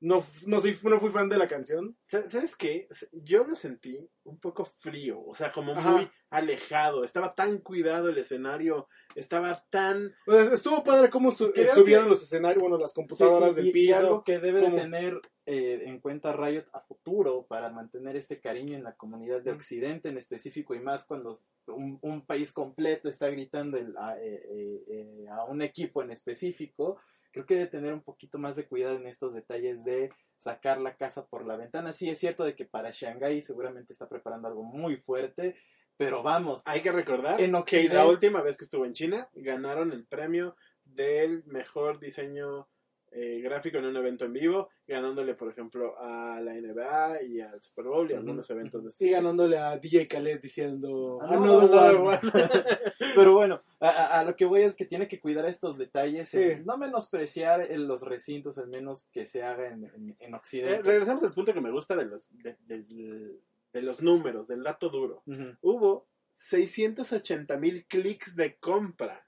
No, 0.03 0.23
no, 0.47 0.59
soy, 0.59 0.75
no 0.83 0.99
fui 0.99 1.11
fan 1.11 1.29
de 1.29 1.37
la 1.37 1.47
canción. 1.47 1.95
Sa- 2.07 2.27
¿Sabes 2.27 2.55
qué? 2.55 2.87
Yo 3.11 3.45
lo 3.45 3.53
sentí 3.55 4.09
un 4.23 4.39
poco 4.39 4.65
frío, 4.65 5.23
o 5.23 5.35
sea, 5.35 5.51
como 5.51 5.73
Ajá. 5.73 5.91
muy 5.91 6.09
alejado. 6.31 7.03
Estaba 7.03 7.29
tan 7.35 7.59
cuidado 7.59 8.09
el 8.09 8.17
escenario, 8.17 8.87
estaba 9.13 9.63
tan... 9.69 10.11
Estuvo 10.25 10.83
padre 10.83 11.11
cómo 11.11 11.29
su- 11.29 11.51
Creo 11.53 11.65
eh, 11.65 11.69
subieron 11.69 12.05
que- 12.05 12.09
los 12.09 12.23
escenarios, 12.23 12.61
bueno, 12.63 12.79
las 12.79 12.91
sí, 12.91 12.95
computadoras 12.95 13.51
y- 13.51 13.55
del 13.57 13.65
y- 13.67 13.69
y 13.69 13.73
piso. 13.73 13.97
algo 13.99 14.23
que 14.23 14.39
debe 14.39 14.61
de 14.61 14.71
tener 14.71 15.21
eh, 15.45 15.83
en 15.85 15.99
cuenta 15.99 16.33
Riot 16.33 16.65
a 16.73 16.79
futuro 16.81 17.45
para 17.47 17.69
mantener 17.69 18.15
este 18.15 18.39
cariño 18.39 18.75
en 18.75 18.83
la 18.83 18.95
comunidad 18.95 19.41
de. 19.41 19.51
Occidente 19.51 20.09
en 20.09 20.17
específico 20.17 20.73
y 20.73 20.79
más 20.79 21.05
cuando 21.05 21.37
un, 21.67 21.99
un 22.01 22.25
país 22.25 22.51
completo 22.51 23.07
está 23.07 23.29
gritando 23.29 23.77
el- 23.77 23.95
a, 23.97 24.17
eh, 24.17 24.41
eh, 24.49 24.83
eh, 24.87 25.25
a 25.29 25.43
un 25.45 25.61
equipo 25.61 26.01
en 26.01 26.09
específico, 26.09 26.97
creo 27.31 27.45
que 27.45 27.55
debe 27.55 27.67
tener 27.67 27.93
un 27.93 28.01
poquito 28.03 28.37
más 28.37 28.55
de 28.55 28.67
cuidado 28.67 28.95
en 28.95 29.07
estos 29.07 29.33
detalles 29.33 29.83
de 29.83 30.11
sacar 30.37 30.79
la 30.79 30.95
casa 30.97 31.25
por 31.27 31.45
la 31.45 31.55
ventana. 31.55 31.93
Sí, 31.93 32.09
es 32.09 32.19
cierto 32.19 32.43
de 32.43 32.55
que 32.55 32.65
para 32.65 32.91
Shanghai 32.91 33.41
seguramente 33.41 33.93
está 33.93 34.07
preparando 34.09 34.47
algo 34.47 34.63
muy 34.63 34.97
fuerte, 34.97 35.55
pero 35.97 36.23
vamos, 36.23 36.63
Hay 36.65 36.81
que 36.81 36.91
recordar 36.91 37.39
En 37.39 37.51
que 37.51 37.57
Occidente- 37.57 37.93
la 37.95 38.07
última 38.07 38.41
vez 38.41 38.57
que 38.57 38.63
estuvo 38.65 38.85
en 38.85 38.93
China 38.93 39.29
ganaron 39.33 39.91
el 39.91 40.05
premio 40.05 40.55
del 40.83 41.43
mejor 41.45 41.99
diseño 41.99 42.67
eh, 43.13 43.41
gráfico 43.41 43.78
en 43.78 43.86
un 43.86 43.97
evento 43.97 44.24
en 44.26 44.32
vivo, 44.34 44.69
ganándole, 44.88 45.36
por 45.36 45.50
ejemplo, 45.52 46.00
a 46.00 46.39
la 46.39 46.54
NBA 46.54 47.24
y 47.24 47.41
al 47.41 47.62
Super 47.62 47.86
Bowl 47.86 48.10
y 48.10 48.13
a 48.13 48.17
algunos 48.17 48.50
eventos 48.50 48.82
de 48.84 48.88
Y 48.88 48.89
este 48.89 49.10
ganándole 49.12 49.58
a 49.58 49.78
DJ 49.78 50.08
Khaled 50.08 50.39
diciendo 50.41 51.19
Ah, 51.21 51.36
no, 51.36 51.58
one". 51.58 51.76
another 52.21 52.21
Pero 53.15 53.34
bueno, 53.34 53.62
a, 53.82 54.24
lo 54.24 54.36
que 54.36 54.45
voy 54.45 54.62
es 54.62 54.76
que 54.76 54.86
tiene 54.86 55.08
que 55.10 55.19
cuidar 55.19 55.45
estos 55.45 55.78
detalles, 55.78 56.30
Sí. 56.30 56.62
no 56.65 56.78
menospreciar 56.78 57.69
en 57.71 57.88
los 57.88 58.02
recintos, 58.04 58.58
al 58.58 58.67
menos 58.69 59.06
que 59.12 59.26
se 59.28 59.43
haga 59.43 59.67
en, 59.67 59.84
en- 59.86 60.15
en 60.17 60.34
Eh, 60.34 60.38
Occidente. 60.38 60.82
regresamos 60.84 61.24
al 61.24 61.34
punto 61.34 61.54
que 61.54 61.60
me 61.62 61.71
gusta 61.71 61.95
de 61.97 62.06
los, 62.06 62.28
de, 62.32 63.82
los 63.82 64.02
números, 64.02 64.47
del 64.47 64.63
dato 64.63 64.89
duro. 64.89 65.24
Ujú. 65.26 65.58
Hubo 65.62 66.08
680 66.32 67.58
mil 67.58 67.86
clics 67.88 68.36
de 68.36 68.58
compra 68.58 69.26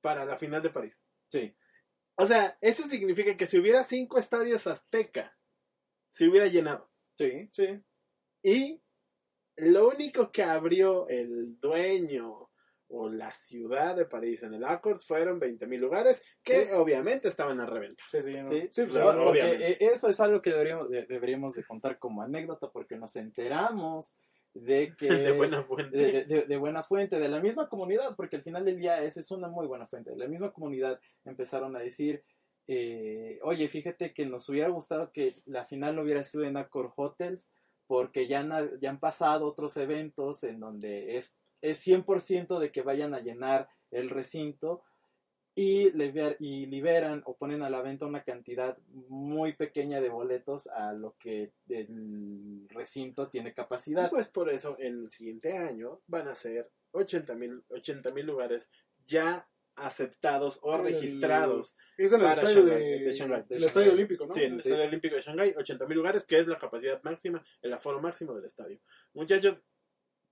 para 0.00 0.24
la 0.24 0.36
final 0.36 0.62
de 0.62 0.70
París. 0.70 0.98
Sí, 1.28 1.54
O 2.16 2.26
sea, 2.26 2.56
eso 2.60 2.84
significa 2.84 3.36
que 3.36 3.46
si 3.46 3.58
hubiera 3.58 3.84
cinco 3.84 4.18
estadios 4.18 4.66
Azteca, 4.66 5.36
se 6.10 6.28
hubiera 6.28 6.46
llenado. 6.46 6.90
sí. 7.16 7.48
Sí. 7.52 7.80
Y 8.42 8.82
lo 9.56 9.88
único 9.88 10.32
que 10.32 10.42
abrió 10.42 11.06
el 11.08 11.58
dueño 11.60 12.50
o 12.88 13.08
la 13.08 13.32
ciudad 13.32 13.94
de 13.96 14.04
París 14.04 14.42
en 14.42 14.52
el 14.54 14.64
Accords 14.64 15.06
fueron 15.06 15.38
20 15.38 15.66
mil 15.66 15.80
lugares 15.80 16.20
que 16.42 16.72
obviamente 16.74 17.28
estaban 17.28 17.60
a 17.60 17.66
reventa. 17.66 18.02
Sí, 18.10 18.20
sí, 18.20 18.34
no. 18.34 18.44
Sí, 18.46 18.68
Sí, 18.72 18.82
pues, 18.82 18.98
porque, 18.98 19.20
obviamente. 19.20 19.72
eh, 19.72 19.78
eso 19.92 20.08
es 20.08 20.20
algo 20.20 20.42
que 20.42 20.50
deberíamos 20.50 20.90
de, 20.90 21.06
deberíamos 21.06 21.54
de 21.54 21.64
contar 21.64 21.98
como 21.98 22.20
anécdota 22.22 22.70
porque 22.70 22.96
nos 22.96 23.14
enteramos 23.16 24.16
de 24.66 24.94
que 24.96 25.08
de 25.12 25.32
buena 25.32 25.62
fuente. 25.64 25.96
de, 25.96 26.24
de- 26.24 26.42
de 26.46 26.56
buena 26.56 26.82
fuente, 26.82 27.18
de 27.18 27.28
la 27.28 27.40
misma 27.40 27.68
comunidad, 27.68 28.14
porque 28.16 28.36
al 28.36 28.42
final 28.42 28.64
del 28.64 28.78
día 28.78 29.02
esa 29.02 29.20
es 29.20 29.30
una 29.30 29.48
muy 29.48 29.66
buena 29.66 29.86
fuente. 29.86 30.10
De 30.10 30.16
la 30.18 30.28
misma 30.28 30.52
comunidad 30.52 31.00
empezaron 31.24 31.74
a 31.76 31.80
decir, 31.80 32.22
eh, 32.66 33.38
oye, 33.42 33.66
fíjate 33.68 34.12
que 34.12 34.26
nos 34.26 34.48
hubiera 34.48 34.68
gustado 34.68 35.10
que 35.12 35.34
la 35.46 35.64
final 35.64 35.96
no 35.96 36.02
hubiera 36.02 36.22
sido 36.24 36.44
en 36.44 36.56
Accor 36.56 36.92
Hotels, 36.96 37.50
porque 37.86 38.26
ya 38.26 38.40
han, 38.40 38.78
ya 38.80 38.90
han 38.90 39.00
pasado 39.00 39.46
otros 39.46 39.76
eventos 39.76 40.44
en 40.44 40.60
donde 40.60 41.16
es, 41.16 41.36
es 41.60 41.86
100% 41.86 42.58
de 42.58 42.70
que 42.70 42.82
vayan 42.82 43.14
a 43.14 43.20
llenar 43.20 43.68
el 43.90 44.08
recinto 44.10 44.82
y, 45.54 45.90
liber- 45.92 46.36
y 46.40 46.66
liberan 46.66 47.22
o 47.26 47.36
ponen 47.36 47.62
a 47.62 47.68
la 47.70 47.82
venta 47.82 48.06
una 48.06 48.22
cantidad 48.24 48.78
muy 49.08 49.52
pequeña 49.52 50.00
de 50.00 50.08
boletos 50.08 50.66
a 50.68 50.92
lo 50.94 51.14
que 51.18 51.52
el 51.68 52.66
recinto 52.70 53.28
tiene 53.28 53.52
capacidad. 53.52 54.08
pues 54.10 54.28
por 54.28 54.48
eso 54.50 54.76
el 54.78 55.10
siguiente 55.10 55.56
año 55.58 56.00
van 56.06 56.28
a 56.28 56.34
ser 56.34 56.70
80 56.92 57.34
mil 57.34 57.62
80 57.68 58.12
mil 58.12 58.26
lugares 58.26 58.70
ya 59.04 59.46
aceptados 59.74 60.58
o 60.62 60.74
El- 60.76 60.82
registrados. 60.82 61.76
Es 61.96 62.12
en 62.12 62.20
el 62.20 62.26
Para 62.26 62.42
estadio 62.42 62.58
Shanghái, 62.66 62.82
de, 62.82 62.98
de 63.04 63.14
Shanghái. 63.14 63.40
el 63.40 63.48
De 63.48 63.56
estadio 63.66 63.70
Shanghái. 63.86 63.88
olímpico, 63.94 64.26
¿no? 64.26 64.34
Sí, 64.34 64.42
en 64.44 64.52
el 64.54 64.60
Sí. 64.62 64.68
Estadio 64.68 64.88
Olímpico 64.88 65.16
de 65.16 65.22
Shanghái, 65.22 65.54
80 65.56 65.86
mil 65.86 65.96
lugares, 65.96 66.24
que 66.26 66.38
es 66.38 66.46
la 66.46 66.58
capacidad 66.58 67.02
máxima, 67.02 67.44
el 67.62 67.72
aforo 67.72 68.00
máximo 68.00 68.34
del 68.34 68.44
estadio. 68.44 68.78
Muchachos, 69.14 69.62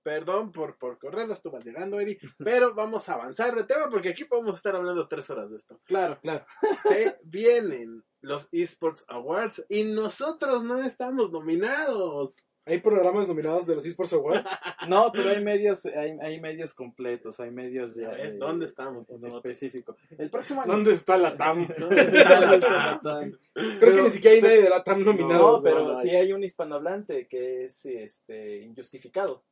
perdón 0.03 0.51
por, 0.53 0.77
por 0.79 0.99
correrlos, 0.99 1.43
tú 1.43 1.51
vas 1.51 1.65
llegando, 1.65 2.01
Eddie, 2.01 2.19
pero 2.39 2.75
vamos 2.75 3.09
a 3.09 3.15
avanzar 3.15 3.55
de 3.55 3.65
tema 3.65 3.89
porque 3.91 4.11
aquí 4.11 4.25
podemos 4.25 4.57
estar 4.57 4.75
hablando 4.77 5.09
tres 5.09 5.29
horas 5.31 5.51
de 5.51 5.57
esto. 5.57 5.81
Claro, 5.85 6.19
claro. 6.21 6.45
Se 6.89 7.19
vienen 7.23 8.03
los 8.21 8.49
eSports 8.53 9.05
Awards 9.09 9.65
y 9.69 9.85
nosotros 9.85 10.63
no 10.65 10.83
estamos 10.83 11.31
nominados. 11.31 12.43
Hay 12.67 12.79
programas 12.79 13.27
nominados 13.27 13.67
de 13.67 13.75
los 13.75 13.85
eSports 13.87 14.13
Awards. 14.13 14.49
No, 14.89 15.11
pero 15.13 15.31
hay 15.31 15.43
medios, 15.43 15.85
hay, 15.87 16.17
hay 16.23 16.41
medios 16.41 16.73
completos, 16.75 17.39
hay 17.41 17.51
medios 17.51 17.95
de, 17.97 18.33
¿dónde 18.39 18.65
estamos 18.67 19.09
en 19.11 19.17
nosotros? 19.17 19.37
específico. 19.37 19.97
El 20.19 20.31
próximo 20.31 20.63
año. 20.63 20.73
¿Dónde 20.73 20.93
está 20.93 21.17
la 21.19 21.37
TAM? 21.37 21.67
¿Dónde 21.79 22.01
está 22.03 22.41
la 22.41 22.47
¿Dónde 22.47 22.59
TAM? 22.67 22.97
está 22.97 23.13
la- 23.13 23.31
Creo 23.55 23.81
Pero- 23.81 23.97
que 23.97 24.03
ni 24.03 24.11
siquiera 24.11 24.37
hay 24.37 24.43
nadie 24.43 24.63
de 24.63 24.71
la 24.71 24.83
TAM 24.85 25.05
nominado. 25.05 25.57
No, 25.59 25.63
pero 25.63 25.85
no 25.85 25.97
sí 25.97 26.11
hay. 26.11 26.17
hay 26.17 26.33
un 26.33 26.43
hispanohablante 26.45 27.27
que 27.29 27.65
es 27.65 27.85
este 27.87 28.59
injustificado. 28.63 29.45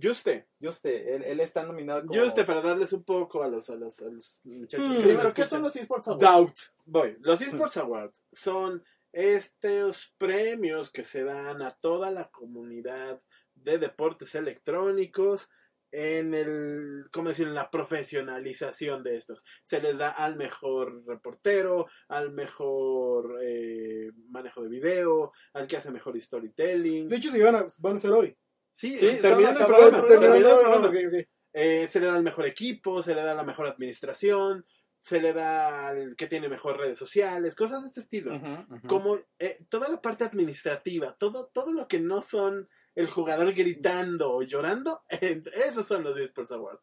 Juste, 0.00 0.48
Juste, 0.60 1.14
él, 1.14 1.22
él 1.24 1.40
está 1.40 1.64
nominado 1.64 2.04
como... 2.06 2.20
Juste 2.20 2.44
para 2.44 2.60
darles 2.60 2.92
un 2.92 3.04
poco 3.04 3.42
a 3.42 3.48
los, 3.48 3.68
a 3.70 3.76
los, 3.76 4.00
a 4.00 4.06
los 4.06 4.40
muchachos. 4.44 4.88
Hmm. 4.88 4.96
que 4.96 5.02
Primero, 5.02 5.34
¿qué 5.34 5.46
son 5.46 5.62
los 5.62 5.76
eSports 5.76 6.08
Awards? 6.08 6.20
Doubt. 6.20 6.58
Voy. 6.84 7.16
Los 7.20 7.40
eSports 7.40 7.76
Awards 7.76 8.24
son 8.32 8.82
estos 9.12 10.12
premios 10.18 10.90
que 10.90 11.04
se 11.04 11.22
dan 11.22 11.62
a 11.62 11.70
toda 11.70 12.10
la 12.10 12.28
comunidad 12.30 13.22
de 13.54 13.78
deportes 13.78 14.34
electrónicos 14.34 15.48
en 15.94 16.34
el, 16.34 17.04
¿cómo 17.12 17.28
decir? 17.28 17.46
En 17.46 17.54
la 17.54 17.70
profesionalización 17.70 19.04
de 19.04 19.16
estos. 19.16 19.44
Se 19.62 19.80
les 19.80 19.96
da 19.96 20.10
al 20.10 20.34
mejor 20.34 21.06
reportero, 21.06 21.86
al 22.08 22.32
mejor 22.32 23.38
eh, 23.40 24.10
manejo 24.28 24.62
de 24.62 24.68
video, 24.68 25.32
al 25.52 25.68
que 25.68 25.76
hace 25.76 25.92
mejor 25.92 26.20
storytelling. 26.20 27.08
De 27.08 27.16
hecho, 27.16 27.30
se 27.30 27.40
van 27.40 27.54
a, 27.54 27.66
van 27.78 27.94
a 27.94 27.98
ser 28.00 28.10
hoy. 28.10 28.36
Sí, 28.74 28.98
Sí, 28.98 29.06
eh, 29.06 29.18
Terminando 29.22 29.60
el 29.60 29.66
programa. 29.66 29.98
el 29.98 30.06
Terminando 30.08 30.36
el 30.36 30.44
el 30.44 30.60
programa. 30.60 31.24
Eh, 31.56 31.86
se 31.88 32.00
le 32.00 32.06
da 32.06 32.16
al 32.16 32.24
mejor 32.24 32.46
equipo, 32.46 33.02
se 33.02 33.14
le 33.14 33.22
da 33.22 33.34
la 33.34 33.44
mejor 33.44 33.66
administración, 33.68 34.66
se 35.00 35.20
le 35.20 35.32
da 35.32 35.88
al 35.88 36.16
que 36.16 36.26
tiene 36.26 36.48
mejor 36.48 36.78
redes 36.78 36.98
sociales, 36.98 37.54
cosas 37.54 37.82
de 37.82 37.88
este 37.88 38.00
estilo. 38.00 38.40
Como 38.88 39.18
eh, 39.38 39.64
toda 39.68 39.88
la 39.88 40.00
parte 40.02 40.24
administrativa, 40.24 41.12
todo, 41.16 41.46
todo 41.52 41.72
lo 41.72 41.86
que 41.86 42.00
no 42.00 42.22
son 42.22 42.68
el 42.96 43.08
jugador 43.08 43.52
gritando 43.54 44.32
o 44.32 44.42
llorando, 44.42 45.02
esos 45.10 45.86
son 45.86 46.02
los 46.02 46.16
eSports 46.18 46.52
Awards. 46.52 46.80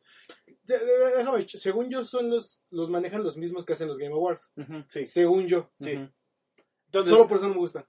Déjame, 0.64 1.48
según 1.48 1.90
yo, 1.90 2.04
son 2.06 2.30
los, 2.30 2.62
los 2.70 2.90
manejan 2.90 3.24
los 3.24 3.38
mismos 3.38 3.66
que 3.66 3.74
hacen 3.74 3.88
los 3.88 3.98
Game 3.98 4.14
Awards. 4.14 4.54
Sí, 4.88 5.08
Según 5.08 5.48
yo. 5.48 5.72
sí. 5.82 6.00
Entonces, 6.92 7.14
Solo 7.14 7.26
por 7.26 7.38
eso 7.38 7.48
no 7.48 7.54
me 7.54 7.60
gustan. 7.62 7.86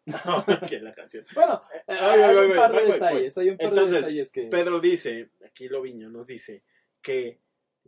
que 0.68 0.78
la 0.80 0.94
canción. 0.94 1.26
Bueno, 1.34 1.60
Ay, 1.88 2.20
hay 2.20 2.20
ay, 2.22 2.50
un 2.50 2.56
par 2.56 2.72
ay, 2.72 2.86
de 2.86 2.92
detalles, 2.92 3.36
hay 3.38 3.48
un 3.50 3.56
par 3.58 3.66
Entonces, 3.70 3.90
de 3.90 3.96
detalles 3.96 4.30
que... 4.30 4.42
Pedro 4.44 4.78
dice, 4.80 5.30
aquí 5.44 5.68
Loviño 5.68 6.08
nos 6.08 6.24
dice, 6.26 6.62
que 7.00 7.40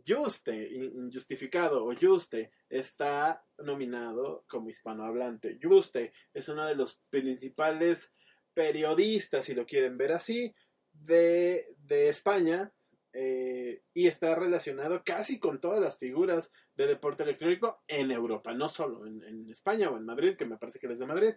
Juste, 0.05 0.53
in- 0.73 1.05
Injustificado 1.05 1.85
o 1.85 1.95
Juste, 1.95 2.51
está 2.69 3.45
nominado 3.59 4.43
como 4.49 4.69
hispanohablante. 4.69 5.57
Juste 5.63 6.11
es 6.33 6.49
uno 6.49 6.65
de 6.65 6.75
los 6.75 6.99
principales 7.09 8.11
periodistas, 8.53 9.45
si 9.45 9.55
lo 9.55 9.65
quieren 9.65 9.97
ver 9.97 10.11
así, 10.11 10.53
de, 10.91 11.73
de 11.77 12.09
España. 12.09 12.73
Eh, 13.17 13.81
y 13.93 14.07
está 14.07 14.35
relacionado 14.35 15.01
casi 15.05 15.39
con 15.39 15.61
todas 15.61 15.79
las 15.79 15.97
figuras 15.97 16.51
de 16.75 16.87
deporte 16.87 17.23
electrónico 17.23 17.81
en 17.87 18.11
Europa, 18.11 18.53
no 18.53 18.67
solo 18.69 19.05
en, 19.07 19.23
en 19.23 19.49
España 19.49 19.89
o 19.89 19.97
en 19.97 20.05
Madrid, 20.05 20.35
que 20.35 20.45
me 20.45 20.57
parece 20.57 20.79
que 20.79 20.87
él 20.87 20.93
es 20.93 20.99
de 20.99 21.05
Madrid, 21.05 21.33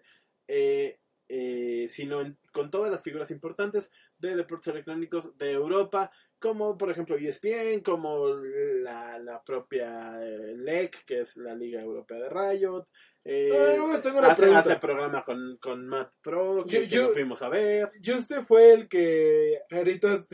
eh, 0.48 0.98
eh, 1.30 1.86
sino 1.90 2.22
en- 2.22 2.38
con 2.52 2.70
todas 2.70 2.90
las 2.90 3.02
figuras 3.02 3.30
importantes 3.30 3.90
de 4.18 4.34
deportes 4.34 4.72
electrónicos 4.72 5.36
de 5.36 5.52
Europa, 5.52 6.10
como 6.40 6.76
por 6.78 6.90
ejemplo 6.90 7.16
ESPN, 7.16 7.80
como 7.82 8.28
la, 8.28 9.18
la 9.18 9.42
propia 9.44 10.18
LEC, 10.18 11.04
que 11.04 11.20
es 11.20 11.36
la 11.36 11.54
Liga 11.54 11.80
Europea 11.82 12.18
de 12.18 12.28
Riot. 12.30 12.88
eh, 13.24 13.50
Eh, 13.52 14.00
tengo 14.02 14.18
una 14.20 14.28
hace, 14.28 14.42
pregunta. 14.42 14.60
hace 14.60 14.76
programa 14.76 15.22
con, 15.22 15.58
con 15.60 15.86
Matt 15.86 16.14
Pro, 16.22 16.64
que, 16.66 16.70
Yo- 16.76 16.80
que 16.80 16.88
yo- 16.88 17.02
lo 17.08 17.12
fuimos 17.12 17.42
a 17.42 17.48
ver. 17.50 17.92
Juste 18.02 18.42
fue 18.42 18.72
el 18.72 18.88
que 18.88 19.60
ahorita 19.70 20.24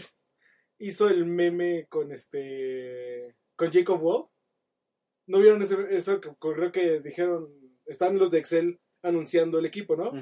hizo 0.79 1.09
el 1.09 1.25
meme 1.27 1.87
con 1.89 2.13
este. 2.13 3.35
con 3.57 3.71
Jacob 3.73 4.03
Wald. 4.03 4.27
¿No 5.27 5.39
vieron 5.39 5.63
ese- 5.63 5.87
eso 5.91 6.21
que 6.21 6.29
ocurrió 6.29 6.73
que 6.73 7.01
dijeron. 7.01 7.49
Están 7.87 8.19
los 8.19 8.31
de 8.31 8.39
Excel 8.39 8.81
anunciando 9.03 9.59
el 9.59 9.67
equipo, 9.67 9.95
¿no? 9.97 10.13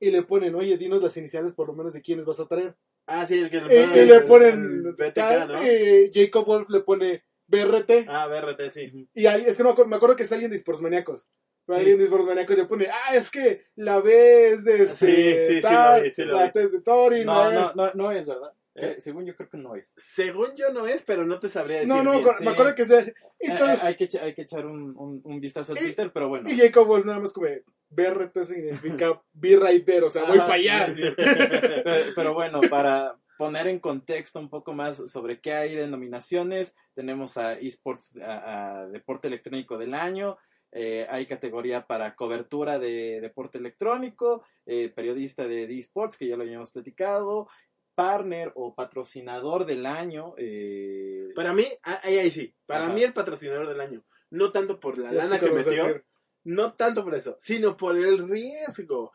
Y 0.00 0.10
le 0.10 0.22
ponen, 0.22 0.54
oye, 0.56 0.76
dinos 0.76 1.00
las 1.02 1.16
iniciales 1.16 1.54
por 1.54 1.68
lo 1.68 1.74
menos 1.74 1.92
de 1.92 2.02
quiénes 2.02 2.24
vas 2.26 2.40
a 2.40 2.48
traer. 2.48 2.74
Ah, 3.06 3.24
sí, 3.26 3.38
el 3.38 3.50
que 3.50 3.58
Y, 3.58 3.98
y 4.00 4.04
le 4.06 4.20
ponen. 4.22 4.94
BTK, 4.96 5.14
tal, 5.14 5.48
¿no? 5.52 5.62
y 5.64 6.10
Jacob 6.12 6.44
Wolf 6.46 6.68
le 6.68 6.80
pone 6.80 7.24
BRT. 7.46 8.06
Ah, 8.08 8.26
BRT, 8.26 8.70
sí. 8.70 9.08
Y 9.14 9.26
ahí- 9.26 9.44
es 9.46 9.56
que 9.56 9.62
no 9.62 9.68
me 9.68 9.72
acuerdo, 9.72 9.90
me 9.90 9.96
acuerdo 9.96 10.16
que 10.16 10.22
es 10.24 10.32
alguien 10.32 10.50
de 10.50 10.56
Sports 10.56 10.80
Maníacos. 10.82 11.28
Pero 11.64 11.76
Sí. 11.76 11.80
alguien 11.82 11.98
de 11.98 12.04
Sports 12.04 12.26
Maníacos 12.26 12.56
le 12.56 12.64
pone, 12.66 12.86
ah, 12.88 13.14
es 13.14 13.30
que 13.30 13.64
la 13.76 14.00
B 14.00 14.48
es 14.50 14.64
de 14.64 14.82
este. 14.82 15.06
Sí, 15.40 15.46
sí, 15.48 15.54
sí, 15.56 15.60
tal, 15.62 15.98
lo 15.98 16.04
vi, 16.04 16.10
sí, 16.10 16.22
lo 16.24 16.34
la 16.34 16.46
vi. 16.46 16.52
T 16.52 16.62
es 16.62 16.72
de 16.72 16.80
Tori, 16.82 17.24
No, 17.24 17.48
es- 17.50 17.54
no, 17.54 17.72
no, 17.86 17.90
no 17.94 18.10
es, 18.12 18.26
¿verdad? 18.26 18.52
¿Eh? 18.74 18.96
Según 19.00 19.26
yo 19.26 19.36
creo 19.36 19.48
que 19.50 19.58
no 19.58 19.74
es. 19.74 19.92
Según 19.96 20.54
yo 20.56 20.72
no 20.72 20.86
es, 20.86 21.02
pero 21.02 21.26
no 21.26 21.38
te 21.38 21.48
sabría 21.48 21.80
decir. 21.80 21.92
No, 21.94 22.02
no, 22.02 22.12
bien. 22.22 22.26
me 22.40 22.50
acuerdo 22.50 22.74
que 22.74 22.84
sea. 22.86 23.00
Eh, 23.00 23.14
Entonces, 23.38 23.82
hay, 23.82 23.96
que, 23.96 24.08
hay 24.18 24.34
que 24.34 24.42
echar 24.42 24.64
un, 24.66 24.96
un, 24.96 25.20
un 25.24 25.40
vistazo 25.40 25.74
Y- 25.74 25.78
Twitter, 25.78 26.10
pero 26.12 26.28
bueno. 26.28 26.48
y 26.48 26.56
Jacob 26.56 26.86
Wolf 26.86 27.04
nada 27.04 27.20
más 27.20 27.32
como, 27.32 27.48
BRT 27.90 28.44
significa 28.44 29.20
be 29.34 29.56
right 29.56 29.84
there, 29.84 30.02
o 30.02 30.08
sea, 30.08 30.24
voy 30.24 30.38
para 30.38 30.54
allá. 30.54 30.94
pero, 31.16 32.12
pero 32.16 32.34
bueno, 32.34 32.60
para 32.70 33.18
poner 33.36 33.66
en 33.66 33.78
contexto 33.80 34.38
un 34.38 34.48
poco 34.48 34.72
más 34.72 35.10
sobre 35.10 35.40
qué 35.40 35.52
hay 35.52 35.74
de 35.74 35.88
nominaciones, 35.88 36.74
tenemos 36.94 37.36
a 37.36 37.54
esports, 37.54 38.16
a, 38.22 38.80
a 38.82 38.86
deporte 38.88 39.28
electrónico 39.28 39.76
del 39.76 39.92
año, 39.92 40.38
eh, 40.70 41.06
hay 41.10 41.26
categoría 41.26 41.86
para 41.86 42.14
cobertura 42.14 42.78
de 42.78 43.20
deporte 43.20 43.58
electrónico, 43.58 44.42
eh, 44.64 44.88
periodista 44.88 45.46
de 45.46 45.64
esports, 45.64 46.16
que 46.16 46.26
ya 46.28 46.36
lo 46.38 46.44
habíamos 46.44 46.70
platicado, 46.70 47.46
partner 47.94 48.52
o 48.54 48.74
patrocinador 48.74 49.64
del 49.66 49.86
año. 49.86 50.34
eh, 50.38 51.28
Para 51.34 51.52
mí, 51.52 51.64
ah, 51.84 52.00
ahí, 52.02 52.18
ahí 52.18 52.30
sí. 52.30 52.54
Para 52.66 52.84
Ajá. 52.84 52.92
mí, 52.94 53.02
el 53.02 53.12
patrocinador 53.12 53.68
del 53.68 53.80
año. 53.80 54.04
No 54.30 54.50
tanto 54.52 54.80
por 54.80 54.98
la 54.98 55.12
lana 55.12 55.38
que 55.38 55.50
metió, 55.50 56.02
no 56.44 56.72
tanto 56.74 57.04
por 57.04 57.14
eso, 57.14 57.36
sino 57.40 57.76
por 57.76 57.96
el 57.98 58.28
riesgo 58.28 59.12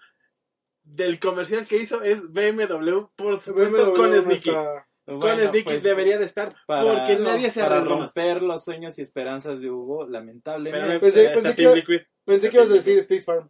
del 0.83 1.19
comercial 1.19 1.67
que 1.67 1.77
hizo 1.77 2.01
es 2.03 2.31
BMW, 2.31 3.07
por 3.15 3.37
supuesto, 3.39 3.91
BMW 3.91 3.93
con 3.95 4.15
Sneaky. 4.15 4.49
está- 4.49 4.87
Con 5.05 5.19
bueno, 5.19 5.41
Sneaky 5.41 5.63
pues, 5.63 5.83
debería 5.83 6.17
de 6.17 6.25
estar, 6.25 6.55
para- 6.65 6.83
porque 6.83 7.15
nadie 7.21 7.49
se 7.49 7.61
para 7.61 7.77
más. 7.79 7.87
romper 7.87 8.41
los 8.43 8.63
sueños 8.63 8.97
y 8.99 9.01
esperanzas 9.01 9.61
de 9.61 9.69
Hugo, 9.71 10.05
lamentablemente. 10.07 10.99
Pensé- 10.99 11.25
está 11.25 11.41
pensé 11.41 11.55
que. 11.55 12.05
Pensé 12.25 12.49
que 12.49 12.57
ibas 12.57 12.69
a 12.69 12.73
decir 12.73 12.97
State 12.99 13.21
Farm. 13.23 13.49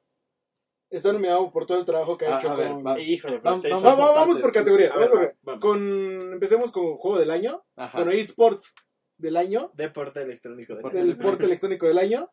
Está 0.89 1.11
nominado 1.11 1.51
por 1.51 1.65
todo 1.65 1.79
el 1.79 1.85
trabajo 1.85 2.17
que 2.17 2.25
ha 2.27 2.35
Ah, 2.37 2.39
hecho 2.39 2.49
a 2.51 2.55
ver, 2.55 2.69
con... 2.69 2.85
va- 2.85 2.99
Híjole, 2.99 3.39
pero 3.39 3.59
Vamos- 3.61 3.65
Va- 3.65 3.69
va- 3.69 3.81
por 3.81 3.97
vamos 4.15 4.15
partes. 4.27 4.41
por 4.41 4.51
categoría. 4.53 4.93
A 4.93 4.97
ver, 4.97 5.09
vamos 5.09 5.19
por- 5.19 5.27
va, 5.27 5.35
vamos. 5.43 5.61
con, 5.61 6.33
empecemos 6.33 6.71
con 6.71 6.95
Juego 6.97 7.19
del 7.19 7.31
Año. 7.31 7.63
Ajá. 7.75 7.97
Bueno, 7.97 8.11
eSports 8.13 8.73
del 9.17 9.35
año. 9.37 9.71
Deporte 9.73 10.21
electrónico. 10.21 10.73
de- 10.73 10.77
Deporte 10.77 10.99
El 11.01 11.17
deporte 11.17 11.43
electrónico 11.45 11.87
del 11.87 11.97
año. 11.97 12.31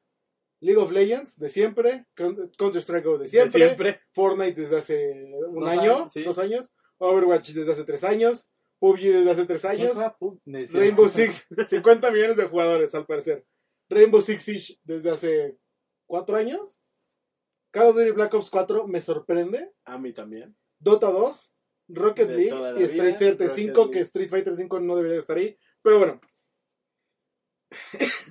League 0.60 0.80
of 0.80 0.92
Legends 0.92 1.38
de 1.38 1.48
siempre. 1.48 2.06
Counter-Strike 2.14 3.04
Go 3.04 3.18
de 3.18 3.24
de 3.24 3.28
siempre. 3.28 4.00
Fortnite 4.12 4.60
desde 4.60 4.76
hace 4.76 5.12
un 5.48 5.60
Dos 5.60 5.68
año, 5.70 5.80
años, 5.96 6.12
sí. 6.12 6.22
dos 6.22 6.38
años. 6.38 6.72
Overwatch 6.98 7.50
desde 7.50 7.72
hace 7.72 7.84
tres 7.84 8.04
años. 8.04 8.50
PUBG 8.78 9.00
desde 9.00 9.30
hace 9.30 9.46
tres 9.46 9.62
¿Quién 9.62 9.88
años. 9.88 9.98
Rainbow 10.72 11.08
Six, 11.08 11.46
50 11.66 12.10
millones 12.10 12.36
de 12.36 12.44
jugadores 12.44 12.94
al 12.94 13.04
parecer. 13.06 13.44
Rainbow 13.88 14.20
Six 14.20 14.42
Siege 14.42 14.78
desde 14.84 15.10
hace 15.10 15.56
cuatro 16.06 16.36
años. 16.36 16.80
Call 17.74 17.88
of 17.88 17.96
Duty 17.96 18.12
Black 18.12 18.32
Ops 18.34 18.50
4 18.50 18.86
me 18.86 19.00
sorprende. 19.00 19.72
A 19.84 19.98
mí 19.98 20.12
también. 20.12 20.56
Dota 20.78 21.10
2, 21.10 21.54
Rocket 21.88 22.28
De 22.28 22.36
League 22.36 22.80
y 22.80 22.84
Street 22.84 23.02
vida, 23.04 23.16
Fighter 23.18 23.32
Rocket 23.32 23.50
5, 23.50 23.78
League. 23.80 23.90
que 23.92 23.98
Street 24.00 24.28
Fighter 24.30 24.52
5 24.54 24.80
no 24.80 24.96
debería 24.96 25.18
estar 25.18 25.36
ahí. 25.36 25.56
Pero 25.82 25.98
bueno, 25.98 26.20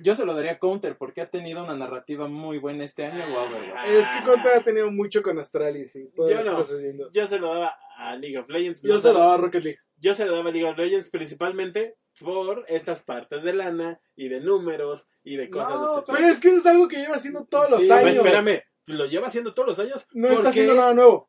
Yo 0.02 0.14
se 0.14 0.24
lo 0.24 0.34
daría 0.34 0.52
a 0.52 0.58
Counter 0.58 0.96
porque 0.96 1.20
ha 1.20 1.30
tenido 1.30 1.62
una 1.62 1.76
narrativa 1.76 2.26
muy 2.28 2.58
buena 2.58 2.84
este 2.84 3.04
año. 3.04 3.24
Overwatch. 3.24 3.88
es 3.88 4.08
que 4.08 4.24
Contra 4.24 4.56
ha 4.56 4.60
tenido 4.64 4.90
mucho 4.90 5.22
con 5.22 5.38
Astralis 5.38 5.94
y 5.96 6.08
todo 6.12 6.30
Yo 6.30 6.36
lo 6.36 6.42
que 6.42 6.44
no. 6.44 6.50
está 6.52 6.64
sucediendo. 6.64 7.10
Yo 7.12 7.26
se 7.26 7.38
lo 7.38 7.48
daba 7.52 7.74
a 7.98 8.16
League 8.16 8.38
of 8.38 8.48
Legends. 8.48 8.80
Yo 8.82 8.94
no 8.94 8.98
se 9.00 9.12
lo 9.12 9.18
daba 9.18 9.34
a 9.34 9.36
Rocket 9.38 9.62
League. 9.62 9.78
Yo 9.98 10.14
se 10.14 10.24
lo 10.24 10.36
daba 10.36 10.48
a 10.48 10.52
League 10.52 10.68
of 10.68 10.78
Legends 10.78 11.10
principalmente 11.10 11.96
por 12.20 12.64
estas 12.68 13.02
partes 13.02 13.42
de 13.42 13.52
lana 13.54 14.00
y 14.16 14.28
de 14.28 14.40
números 14.40 15.06
y 15.22 15.36
de 15.36 15.50
cosas 15.50 15.74
No, 15.74 15.94
de 15.94 16.00
este 16.00 16.12
Pero 16.12 16.26
es 16.28 16.40
que 16.40 16.48
eso 16.48 16.56
es 16.58 16.66
algo 16.66 16.88
que 16.88 16.96
lleva 16.96 17.16
haciendo 17.16 17.44
todos 17.46 17.70
los 17.70 17.82
Sí, 17.82 17.90
años. 17.90 18.16
espérame, 18.16 18.62
lo 18.86 19.06
lleva 19.06 19.28
haciendo 19.28 19.54
todos 19.54 19.68
los 19.70 19.78
años. 19.78 20.06
No 20.12 20.28
está 20.30 20.48
haciendo 20.50 20.74
nada 20.74 20.94
nuevo. 20.94 21.28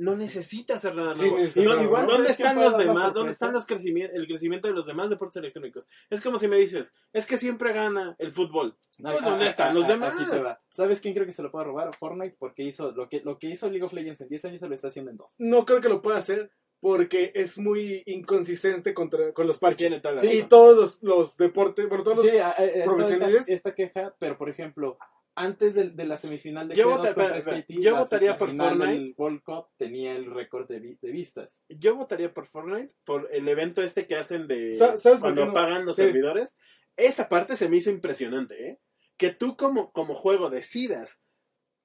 No 0.00 0.14
necesita 0.14 0.76
hacer 0.76 0.94
nada 0.94 1.12
Sí, 1.12 1.22
nuevo. 1.22 1.38
necesita 1.38 1.74
No, 1.74 1.82
igual, 1.82 2.06
¿Dónde 2.06 2.06
nuevo. 2.06 2.24
¿Sabes 2.24 2.36
quién 2.36 2.48
están 2.48 2.62
los 2.72 2.78
demás? 2.78 3.14
¿Dónde 3.14 3.32
están 3.32 3.52
los 3.52 3.66
crecimientos, 3.66 4.16
el 4.16 4.28
crecimiento 4.28 4.68
de 4.68 4.74
los 4.74 4.86
demás 4.86 5.10
deportes 5.10 5.36
electrónicos? 5.38 5.88
Es 6.08 6.20
como 6.20 6.38
si 6.38 6.46
me 6.46 6.56
dices, 6.56 6.94
es 7.12 7.26
que 7.26 7.36
siempre 7.36 7.72
gana 7.72 8.14
el 8.20 8.32
fútbol. 8.32 8.78
No, 8.98 9.10
Pues, 9.10 9.24
¿dónde 9.24 9.46
a- 9.46 9.50
están 9.50 9.70
a- 9.70 9.74
los 9.74 9.84
a- 9.84 9.88
demás? 9.88 10.14
aquí 10.14 10.30
te 10.30 10.38
va. 10.38 10.60
¿Sabes 10.70 11.00
quién 11.00 11.14
creo 11.14 11.26
que 11.26 11.32
se 11.32 11.42
lo 11.42 11.50
puede 11.50 11.64
robar? 11.64 11.92
Fortnite 11.96 12.36
porque 12.38 12.62
hizo 12.62 12.92
lo 12.92 13.08
que, 13.08 13.22
lo 13.24 13.38
que 13.40 13.48
hizo 13.48 13.68
League 13.68 13.84
of 13.84 13.92
Legends 13.92 14.20
en 14.20 14.28
10 14.28 14.44
años 14.44 14.60
se 14.60 14.68
lo 14.68 14.74
está 14.76 14.86
haciendo 14.86 15.10
en 15.10 15.16
2. 15.16 15.34
No 15.38 15.66
creo 15.66 15.80
que 15.80 15.88
lo 15.88 16.00
pueda 16.00 16.18
hacer 16.18 16.52
porque 16.78 17.32
es 17.34 17.58
muy 17.58 18.04
inconsistente 18.06 18.94
contra, 18.94 19.32
con 19.32 19.48
los 19.48 19.58
parches. 19.58 20.00
Sí, 20.20 20.28
y 20.30 20.42
todos 20.44 20.76
los, 20.76 21.02
los 21.02 21.36
deportes, 21.36 21.88
bueno, 21.88 22.04
todos 22.04 22.18
los... 22.18 22.26
Sí, 22.26 22.38
profesionales. 22.84 23.40
Esta, 23.48 23.52
esta 23.70 23.74
queja, 23.74 24.14
pero 24.20 24.38
por 24.38 24.48
ejemplo, 24.48 24.96
antes 25.38 25.74
de, 25.74 25.90
de 25.90 26.04
la 26.06 26.16
semifinal 26.16 26.68
de 26.68 26.74
Yo 26.76 26.88
G2 26.90 26.96
vota- 26.96 27.14
contra 27.14 27.38
espera, 27.38 27.40
SKT, 27.58 27.70
espera. 27.70 27.80
Yo 27.82 27.92
la- 27.92 27.98
votaría 28.00 28.30
la 28.30 28.36
por 28.36 28.50
final 28.50 28.68
Fortnite. 28.78 28.92
del 28.92 29.14
World 29.16 29.42
Cup 29.42 29.66
tenía 29.76 30.16
el 30.16 30.26
récord 30.34 30.68
de, 30.68 30.80
vi- 30.80 30.98
de 31.00 31.10
vistas. 31.12 31.62
Yo 31.68 31.94
votaría 31.96 32.32
por 32.34 32.46
Fortnite, 32.46 32.94
por 33.04 33.28
el 33.32 33.48
evento 33.48 33.82
este 33.82 34.06
que 34.06 34.16
hacen 34.16 34.46
de 34.48 34.72
Sa- 34.74 34.96
¿sabes 34.96 35.20
cuando 35.20 35.42
qué 35.42 35.46
no? 35.46 35.50
apagan 35.52 35.84
los 35.86 35.96
Sí. 35.96 36.02
servidores. 36.02 36.56
Esa 36.96 37.28
parte 37.28 37.56
se 37.56 37.68
me 37.68 37.76
hizo 37.76 37.90
impresionante, 37.90 38.68
¿eh? 38.68 38.80
Que 39.16 39.30
tú 39.30 39.56
como, 39.56 39.92
como 39.92 40.14
juego 40.14 40.50
decidas 40.50 41.20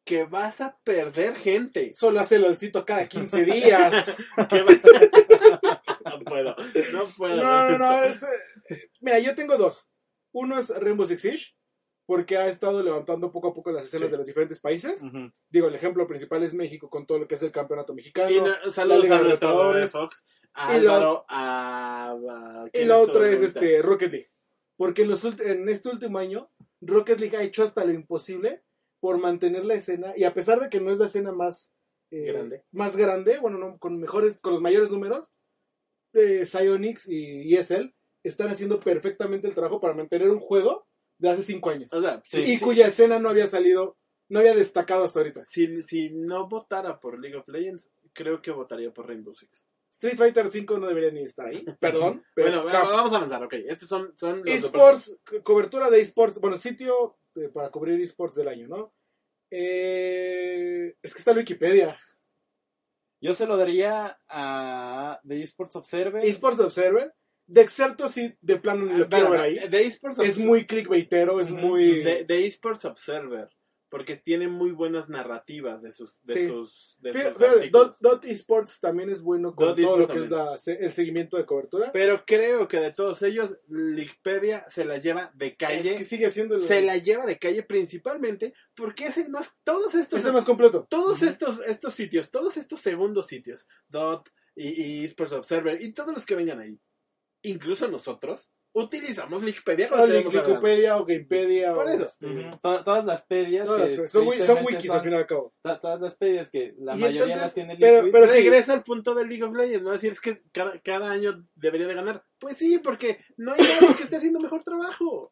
que 0.05 0.25
vas 0.25 0.59
a 0.59 0.77
perder 0.83 1.35
gente. 1.35 1.93
Solo 1.93 2.19
hace 2.19 2.37
LOLcito 2.39 2.85
cada 2.85 3.07
15 3.07 3.45
días. 3.45 4.15
Que 4.49 4.61
vas 4.63 4.81
a- 4.85 5.69
no 6.09 6.19
puedo, 6.25 6.55
no 6.91 7.05
puedo. 7.17 7.43
No, 7.43 7.69
no, 7.69 7.77
no. 7.77 8.03
es, 8.03 8.23
eh, 8.23 8.89
mira, 9.01 9.19
yo 9.19 9.33
tengo 9.35 9.57
dos. 9.57 9.87
Uno 10.31 10.59
es 10.59 10.69
Rainbow 10.69 11.05
Six 11.05 11.21
Siege, 11.21 11.45
porque 12.05 12.37
ha 12.37 12.47
estado 12.47 12.83
levantando 12.83 13.31
poco 13.31 13.47
a 13.49 13.53
poco 13.53 13.71
las 13.71 13.85
escenas 13.85 14.07
Sí. 14.07 14.11
de 14.11 14.17
los 14.17 14.27
diferentes 14.27 14.59
países. 14.59 15.03
Digo, 15.49 15.67
el 15.67 15.75
ejemplo 15.75 16.05
principal 16.07 16.43
es 16.43 16.53
México 16.53 16.89
con 16.89 17.05
todo 17.05 17.19
lo 17.19 17.27
que 17.27 17.35
es 17.35 17.43
el 17.43 17.51
campeonato 17.51 17.93
mexicano. 17.93 18.29
Y 18.29 18.41
no- 18.41 18.71
saludos 18.73 19.03
Liga 19.03 19.15
a 19.17 19.21
de 19.21 19.27
nuestro. 19.29 19.87
Fox, 19.89 20.25
a 20.53 20.73
Y 20.73 20.79
Álvaro, 20.79 21.25
a, 21.29 22.11
a- 22.11 22.65
y 22.67 22.71
¿quién 22.71 22.87
la 22.89 22.95
es 23.01 23.09
ahorita? 23.09 23.45
este 23.45 23.81
Rocket 23.81 24.11
League. 24.11 24.27
Porque 24.75 25.03
en, 25.03 25.09
los 25.09 25.23
en 25.39 25.69
este 25.69 25.89
último 25.89 26.17
año, 26.17 26.49
Rocket 26.81 27.19
League 27.19 27.37
ha 27.37 27.43
hecho 27.43 27.63
hasta 27.63 27.85
lo 27.85 27.93
imposible 27.93 28.63
por 28.99 29.17
mantener 29.17 29.63
la 29.65 29.75
escena. 29.75 30.13
Y 30.17 30.23
a 30.25 30.33
pesar 30.33 30.59
de 30.59 30.69
que 30.69 30.79
no 30.81 30.91
es 30.91 30.97
la 30.97 31.05
escena 31.05 31.31
más 31.31 31.73
eh, 32.11 32.31
Grande. 32.31 32.63
más 32.71 32.95
grande, 32.97 33.39
bueno, 33.39 33.57
no, 33.57 33.77
con 33.79 33.97
mejores, 33.99 34.39
con 34.41 34.51
los 34.51 34.61
mayores 34.61 34.91
números, 34.91 35.31
eh, 36.13 36.45
Psyonix 36.45 37.07
y 37.07 37.55
ESL 37.55 37.93
están 38.23 38.49
haciendo 38.49 38.79
perfectamente 38.79 39.47
el 39.47 39.55
trabajo 39.55 39.79
para 39.81 39.93
mantener 39.95 40.29
un 40.29 40.39
juego 40.39 40.85
de 41.23 41.29
hace 41.31 41.43
cinco 41.43 41.69
años. 41.69 41.91
O 41.93 42.01
sea, 42.01 42.21
Sí, 42.25 42.41
y 42.41 42.45
sí, 42.57 42.59
cuya 42.59 42.87
escena 42.87 43.17
no 43.19 43.29
había 43.29 43.47
salido, 43.47 43.97
no 44.29 44.39
había 44.39 44.53
destacado 44.53 45.03
hasta 45.05 45.19
ahorita. 45.19 45.43
Si, 45.45 45.81
si 45.81 46.09
no 46.11 46.47
votara 46.49 46.99
por 46.99 47.19
League 47.19 47.37
of 47.37 47.47
Legends, 47.47 47.89
creo 48.13 48.41
que 48.41 48.51
votaría 48.51 48.91
por 48.93 49.07
Rainbow 49.07 49.33
Six. 49.33 49.65
Street 49.89 50.17
Fighter 50.17 50.49
5 50.49 50.79
no 50.79 50.87
debería 50.87 51.11
ni 51.11 51.21
estar 51.23 51.47
ahí, 51.47 51.63
perdón. 51.79 52.23
Pero 52.35 52.63
Bueno, 52.63 52.65
cap- 52.71 52.89
vamos 52.89 53.13
a 53.13 53.17
avanzar, 53.17 53.43
ok. 53.43 53.53
Estos 53.67 53.87
son, 53.87 54.11
son 54.17 54.39
los 54.39 54.49
esports, 54.49 55.17
co- 55.25 55.41
cobertura 55.43 55.89
de 55.89 56.01
esports, 56.01 56.39
bueno, 56.39 56.57
sitio 56.57 57.17
eh, 57.35 57.49
para 57.53 57.69
cubrir 57.69 58.01
esports 58.01 58.35
del 58.35 58.47
año, 58.47 58.67
¿no? 58.67 58.93
Eh, 59.95 60.95
es 61.01 61.13
que 61.13 61.19
está 61.19 61.31
en 61.31 61.37
Wikipedia. 61.37 61.97
Yo 63.21 63.33
se 63.33 63.45
lo 63.45 63.55
daría 63.55 64.19
a 64.27 65.19
The 65.25 65.41
Esports 65.41 65.75
Observer. 65.77 66.25
Esports 66.25 66.59
Observer. 66.59 67.13
De 67.45 67.61
Exerto 67.61 68.07
sí, 68.07 68.35
de 68.41 68.57
plano 68.57 68.85
ni 68.85 68.97
lo 68.97 69.07
quiero 69.09 69.29
ver 69.31 69.39
ahí. 69.41 69.67
De 69.69 69.85
esports 69.85 70.19
Es 70.19 70.37
muy 70.37 70.65
clickbaitero, 70.65 71.39
es 71.39 71.51
muy... 71.51 72.03
de, 72.03 72.23
de 72.23 72.45
esports 72.47 72.85
Observer, 72.85 73.49
porque 73.89 74.15
tiene 74.15 74.47
muy 74.47 74.71
buenas 74.71 75.09
narrativas 75.09 75.81
de 75.81 75.91
sus 75.91 76.23
de 76.23 76.33
Sí. 76.33 76.47
sus, 76.47 76.95
de 76.99 77.11
Fíjate, 77.13 77.61
sus. 77.63 77.71
Dot, 77.71 77.97
Dot 77.99 78.25
Esports 78.25 78.79
también 78.79 79.09
es 79.09 79.21
bueno 79.21 79.53
con 79.53 79.67
Dot 79.67 79.81
todo 79.81 79.97
lo 79.97 80.07
que 80.07 80.19
es 80.19 80.29
la- 80.29 80.55
el 80.79 80.93
seguimiento 80.93 81.37
de 81.37 81.45
cobertura. 81.45 81.91
Pero 81.91 82.23
creo 82.25 82.67
que 82.67 82.79
de 82.79 82.91
todos 82.93 83.21
ellos, 83.23 83.57
Wikipedia 83.67 84.65
se 84.71 84.85
la 84.85 84.97
lleva 84.97 85.31
de 85.35 85.55
calle. 85.55 85.91
es 85.91 85.93
que 85.93 86.03
sigue 86.03 86.29
siendo 86.31 86.55
el, 86.55 86.63
Se 86.63 86.81
la 86.81 86.97
lleva 86.97 87.25
de 87.25 87.37
calle 87.37 87.63
principalmente 87.63 88.53
porque 88.75 89.07
es 89.07 89.17
el 89.17 89.29
más. 89.29 89.51
Todos 89.63 89.93
estos. 89.95 90.19
es 90.19 90.25
el 90.25 90.33
más 90.33 90.45
completo. 90.45 90.87
todos 90.89 91.21
estos, 91.21 91.59
estos 91.67 91.93
sitios, 91.93 92.31
todos 92.31 92.57
estos 92.57 92.79
segundos 92.79 93.27
sitios, 93.27 93.67
Dot 93.89 94.29
y, 94.55 94.69
y 95.01 95.03
Esports 95.05 95.33
Observer 95.33 95.81
y 95.81 95.93
todos 95.93 96.13
los 96.13 96.25
que 96.25 96.35
vengan 96.35 96.59
ahí, 96.59 96.79
incluso 97.43 97.87
nosotros, 97.87 98.49
utilizamos 98.75 99.43
Wikipedia 99.43 99.85
O 99.85 99.89
cuando 99.89 100.07
tenemos 100.07 100.33
Wikipedia 100.33 100.97
o 100.97 101.05
Gamepedia. 101.05 101.73
Por 101.75 101.85
o, 101.85 101.89
eso. 101.89 102.07
este, 102.07 102.27
Todas 102.61 103.05
las 103.05 103.23
pedias. 103.25 103.67
todas 103.67 103.91
que 103.91 103.97
las- 103.97 104.11
son, 104.11 104.27
wi- 104.27 104.41
son 104.41 104.65
wikis 104.65 104.87
son- 104.87 104.97
al 104.97 105.03
fin 105.03 105.11
y 105.13 105.15
al 105.15 105.25
cabo. 105.27 105.53
to- 105.61 105.79
Todas 105.79 106.01
las 106.01 106.17
pedias 106.17 106.49
que 106.49 106.73
la 106.79 106.95
Y 106.95 106.99
mayoría 106.99 107.21
entonces, 107.35 107.41
las 107.41 107.53
tiene 107.53 107.77
pero- 107.79 108.11
pero 108.11 108.27
sí. 108.27 108.33
Regreso 108.39 108.73
al 108.73 108.83
punto 108.83 109.13
del 109.13 109.29
League 109.29 109.43
of 109.43 109.53
Legends, 109.55 109.83
¿no? 109.83 109.91
Decir, 109.91 110.13
es 110.13 110.19
que 110.19 110.41
cada, 110.51 110.79
cada 110.81 111.11
año 111.11 111.45
debería 111.55 111.85
de 111.87 111.93
ganar. 111.93 112.25
Pues 112.39 112.57
sí, 112.57 112.79
porque 112.79 113.19
no 113.37 113.53
hay 113.53 113.59
nadie 113.59 113.95
que 113.95 114.03
esté 114.03 114.15
haciendo 114.15 114.39
mejor 114.39 114.63
trabajo. 114.63 115.31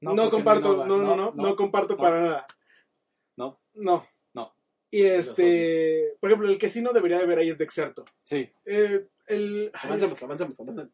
No, 0.00 0.30
comparto, 0.30 0.84
no, 0.86 0.96
no, 0.98 1.14
no, 1.14 1.32
no, 1.34 1.54
comparto 1.56 1.94
no. 1.94 2.00
para 2.00 2.20
nada. 2.22 2.46
No. 3.36 3.60
No. 3.74 4.06
No. 4.34 4.56
Y 4.90 5.04
este, 5.04 6.16
por 6.18 6.28
ejemplo, 6.30 6.48
el 6.48 6.58
que 6.58 6.68
sí 6.68 6.82
no 6.82 6.92
debería 6.92 7.18
de 7.18 7.26
ver 7.26 7.38
ahí 7.38 7.48
es 7.50 7.58
de 7.58 7.64
Exerto. 7.64 8.04
Sí. 8.24 8.50
Eh, 8.64 9.06
el, 9.26 9.70
Avancemos, 9.74 10.12
es, 10.16 10.22
avancemos, 10.22 10.60
avancemos. 10.60 10.90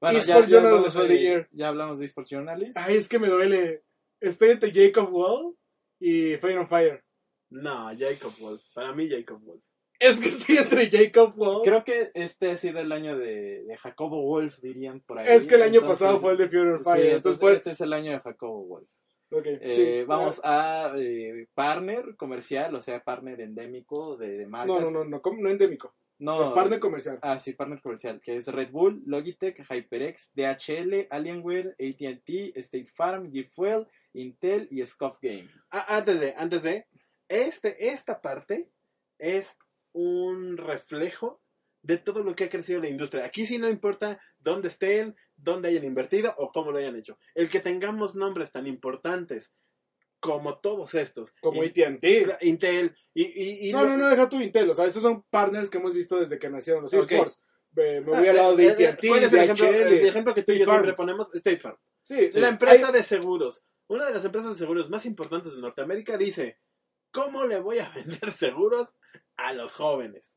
Bueno, 0.00 0.18
Esports 0.18 0.48
Journal 0.50 0.70
hablamos 0.72 0.96
of 0.96 1.08
the 1.08 1.18
Year. 1.20 1.48
ya 1.52 1.68
hablamos 1.68 1.98
de 1.98 2.06
Esports 2.06 2.30
Journalist. 2.30 2.76
ay, 2.76 2.96
es 2.96 3.08
que 3.08 3.18
me 3.18 3.28
duele. 3.28 3.82
Estoy 4.20 4.50
entre 4.50 4.72
Jacob 4.72 5.12
Wall 5.12 5.54
y 5.98 6.36
Fire 6.36 6.58
on 6.58 6.68
Fire. 6.68 7.02
No, 7.50 7.90
Jacob 7.98 8.32
Wolf. 8.40 8.62
Para 8.74 8.92
mí, 8.92 9.08
Jacob 9.10 9.40
Wolf. 9.42 9.62
Es 9.98 10.18
que 10.18 10.28
estoy 10.28 10.56
entre 10.56 10.88
Jacob 10.90 11.34
Wall. 11.36 11.62
Creo 11.62 11.84
que 11.84 12.10
este 12.14 12.50
ha 12.52 12.56
sido 12.56 12.80
el 12.80 12.90
año 12.92 13.18
de, 13.18 13.64
de 13.64 13.76
Jacobo 13.76 14.22
Wolf, 14.24 14.58
dirían 14.60 15.00
por 15.00 15.18
ahí. 15.18 15.26
es 15.28 15.46
que 15.46 15.56
el 15.56 15.62
año 15.62 15.80
Entonces, 15.80 15.98
pasado 15.98 16.18
fue 16.18 16.32
el 16.32 16.38
de 16.38 16.48
Fire 16.48 16.68
on 16.68 16.84
Sí, 16.84 16.90
Fire. 16.90 17.12
entonces, 17.16 17.40
fue. 17.40 17.52
este 17.54 17.70
es 17.72 17.80
el 17.82 17.92
año 17.92 18.12
de 18.12 18.20
Jacobo 18.20 18.64
Wolf. 18.64 18.88
Eh, 19.32 20.00
sí. 20.00 20.04
vamos 20.08 20.40
a 20.42 20.92
eh, 20.96 21.46
partner 21.54 22.16
comercial, 22.16 22.74
o 22.74 22.80
sea, 22.82 23.04
partner 23.04 23.40
endémico 23.42 24.16
de, 24.16 24.38
de 24.38 24.46
marcas. 24.46 24.80
No, 24.84 24.90
no, 24.90 25.04
no, 25.04 25.20
no, 25.24 25.32
no 25.38 25.50
endémico. 25.50 25.94
No, 26.20 26.42
es 26.42 26.50
partner 26.50 26.78
comercial. 26.78 27.18
Ah, 27.22 27.40
sí, 27.40 27.54
partner 27.54 27.80
comercial, 27.80 28.20
que 28.20 28.36
es 28.36 28.46
Red 28.46 28.70
Bull, 28.70 29.02
Logitech, 29.06 29.58
HyperX, 29.58 30.32
DHL, 30.34 31.06
Alienware, 31.08 31.74
AT&T, 31.80 32.52
State 32.56 32.90
Farm, 32.94 33.32
G-Fuel, 33.32 33.86
Intel 34.12 34.68
y 34.70 34.84
Scoff 34.84 35.16
Game. 35.22 35.48
Ah, 35.70 35.96
antes 35.96 36.20
de, 36.20 36.34
antes 36.36 36.62
de, 36.62 36.86
este, 37.28 37.88
esta 37.88 38.20
parte 38.20 38.70
es 39.18 39.56
un 39.92 40.58
reflejo 40.58 41.40
de 41.82 41.96
todo 41.96 42.22
lo 42.22 42.36
que 42.36 42.44
ha 42.44 42.50
crecido 42.50 42.80
la 42.80 42.88
industria. 42.88 43.24
Aquí 43.24 43.46
sí 43.46 43.56
no 43.56 43.70
importa 43.70 44.20
dónde 44.38 44.68
estén, 44.68 45.16
dónde 45.36 45.68
hayan 45.68 45.84
invertido 45.84 46.34
o 46.36 46.52
cómo 46.52 46.70
lo 46.70 46.78
hayan 46.78 46.96
hecho. 46.96 47.18
El 47.34 47.48
que 47.48 47.60
tengamos 47.60 48.14
nombres 48.14 48.52
tan 48.52 48.66
importantes 48.66 49.54
como 50.20 50.58
todos 50.58 50.94
estos, 50.94 51.32
Como 51.40 51.62
AT&T. 51.62 52.36
Intel 52.42 52.94
y, 53.14 53.22
y, 53.24 53.68
y 53.68 53.72
No, 53.72 53.84
no, 53.86 53.96
no, 53.96 54.08
deja 54.08 54.28
tu 54.28 54.40
Intel. 54.40 54.68
O 54.70 54.74
sea, 54.74 54.84
esos 54.84 55.02
son 55.02 55.22
partners 55.30 55.70
que 55.70 55.78
hemos 55.78 55.92
visto 55.94 56.18
desde 56.20 56.38
que 56.38 56.48
nacieron 56.50 56.82
los 56.82 56.92
Ok. 56.94 57.10
esports. 57.10 57.42
Eh, 57.76 58.02
me 58.04 58.14
Ah, 58.14 58.18
voy 58.20 58.28
al 58.28 58.36
lado 58.36 58.56
de 58.56 58.66
eh, 58.66 58.74
eh, 58.78 58.86
AT&T, 58.88 59.08
¿Cuál 59.08 59.22
es 59.24 59.32
el 59.32 59.38
ejemplo, 59.40 59.66
DHL. 59.66 59.74
el 60.00 60.06
ejemplo 60.06 60.34
que 60.34 60.42
tú 60.42 60.52
y 60.52 60.58
yo 60.58 60.64
siempre 60.66 60.92
ponemos? 60.94 61.34
State 61.34 61.58
Farm. 61.58 61.78
Sí, 62.02 62.30
sí. 62.32 62.40
La 62.40 62.48
empresa 62.48 62.88
Hay- 62.88 62.92
de 62.92 63.02
seguros, 63.02 63.64
una 63.88 64.06
de 64.06 64.14
las 64.14 64.24
empresas 64.24 64.52
de 64.52 64.58
seguros 64.58 64.90
más 64.90 65.06
importantes 65.06 65.54
de 65.54 65.60
Norteamérica 65.60 66.16
dice, 66.18 66.58
¿cómo 67.12 67.46
le 67.46 67.60
voy 67.60 67.78
a 67.78 67.88
vender 67.94 68.32
seguros 68.32 68.94
a 69.36 69.52
los 69.52 69.72
jóvenes? 69.72 70.32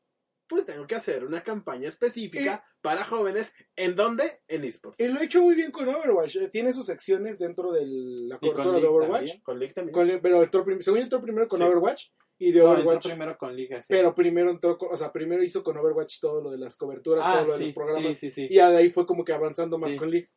Pues 0.46 0.66
tengo 0.66 0.86
que 0.86 0.94
hacer 0.94 1.24
una 1.24 1.42
campaña 1.42 1.88
específica 1.88 2.64
para 2.82 3.02
jóvenes. 3.04 3.52
¿En 3.76 3.96
dónde? 3.96 4.40
En 4.46 4.62
esports. 4.64 5.00
Y 5.00 5.08
lo 5.08 5.20
he 5.20 5.24
hecho 5.24 5.40
muy 5.42 5.54
bien 5.54 5.70
con 5.70 5.88
Overwatch. 5.88 6.36
Eh, 6.36 6.48
Tiene 6.48 6.72
sus 6.72 6.86
secciones 6.86 7.38
dentro 7.38 7.72
de 7.72 7.82
la 7.86 8.38
cobertura 8.38 8.78
de 8.78 8.86
Overwatch. 8.86 9.18
también. 9.20 9.40
Con 9.42 9.58
League 9.58 9.74
también. 9.74 9.94
Con- 9.94 10.20
pero 10.22 10.42
entró 10.42 10.64
según 10.80 10.98
yo 10.98 11.04
entró 11.04 11.22
primero 11.22 11.48
con 11.48 11.58
Sí. 11.60 11.64
Overwatch 11.64 12.04
y 12.38 12.52
de 12.52 12.58
No, 12.60 12.66
entró 12.66 12.82
Overwatch. 12.82 13.06
primero 13.08 13.38
con 13.38 13.56
Liga. 13.56 13.80
sí. 13.82 13.86
Pero 13.88 14.14
primero 14.14 14.50
entró, 14.50 14.76
con- 14.76 14.92
o 14.92 14.96
sea, 14.96 15.10
primero 15.12 15.42
hizo 15.42 15.62
con 15.64 15.76
Overwatch 15.78 16.20
todo 16.20 16.42
lo 16.42 16.50
de 16.50 16.58
las 16.58 16.76
coberturas, 16.76 17.24
ah, 17.26 17.32
todo 17.38 17.46
lo 17.46 17.52
de 17.52 17.58
sí, 17.58 17.64
los 17.66 17.72
programas. 17.74 18.04
sí, 18.04 18.14
sí, 18.14 18.30
sí. 18.30 18.46
Y 18.50 18.54
de 18.56 18.62
ahí 18.62 18.90
fue 18.90 19.06
como 19.06 19.24
que 19.24 19.32
avanzando 19.32 19.78
más 19.78 19.92
Sí. 19.92 19.96
con 19.96 20.10
League. 20.10 20.28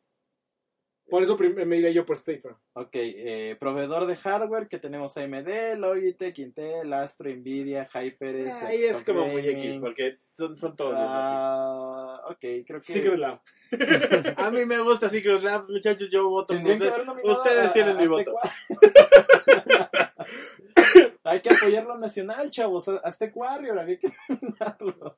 Por 1.08 1.22
eso 1.22 1.38
me 1.38 1.76
iría 1.76 1.90
yo 1.90 2.04
por 2.04 2.16
State 2.16 2.40
Farm. 2.40 2.56
Ok, 2.74 2.90
eh, 2.92 3.56
proveedor 3.58 4.06
de 4.06 4.16
hardware 4.16 4.68
que 4.68 4.78
tenemos 4.78 5.16
AMD, 5.16 5.78
Logitech, 5.78 6.38
Intel, 6.38 6.92
Astro, 6.92 7.30
Nvidia, 7.30 7.88
HyperX. 7.92 8.62
Ahí 8.62 8.84
es 8.84 9.02
como 9.02 9.26
muy. 9.26 9.48
X, 9.48 9.78
porque 9.78 10.18
son, 10.32 10.58
son 10.58 10.76
todos 10.76 10.94
Ah, 10.96 12.22
ok, 12.26 12.40
creo 12.66 12.80
que 12.80 12.92
Secret 12.92 13.18
Lab. 13.18 13.40
A 14.36 14.50
mí 14.50 14.66
me 14.66 14.78
gusta 14.80 15.08
Secret 15.08 15.42
Labs, 15.42 15.70
muchachos, 15.70 16.10
yo 16.10 16.28
voto 16.28 16.54
por 16.54 16.70
ustedes. 16.70 16.92
Ustedes 17.24 17.72
tienen 17.72 17.96
a 17.96 18.00
mi 18.00 18.06
voto. 18.06 18.34
Hay 21.28 21.40
que 21.40 21.50
apoyar 21.50 21.84
lo 21.84 21.98
nacional, 21.98 22.50
chavos. 22.50 22.88
Aztec 22.88 23.36
Warrior, 23.36 23.78
había 23.78 23.98
que 23.98 24.08
nominarlo. 24.28 25.16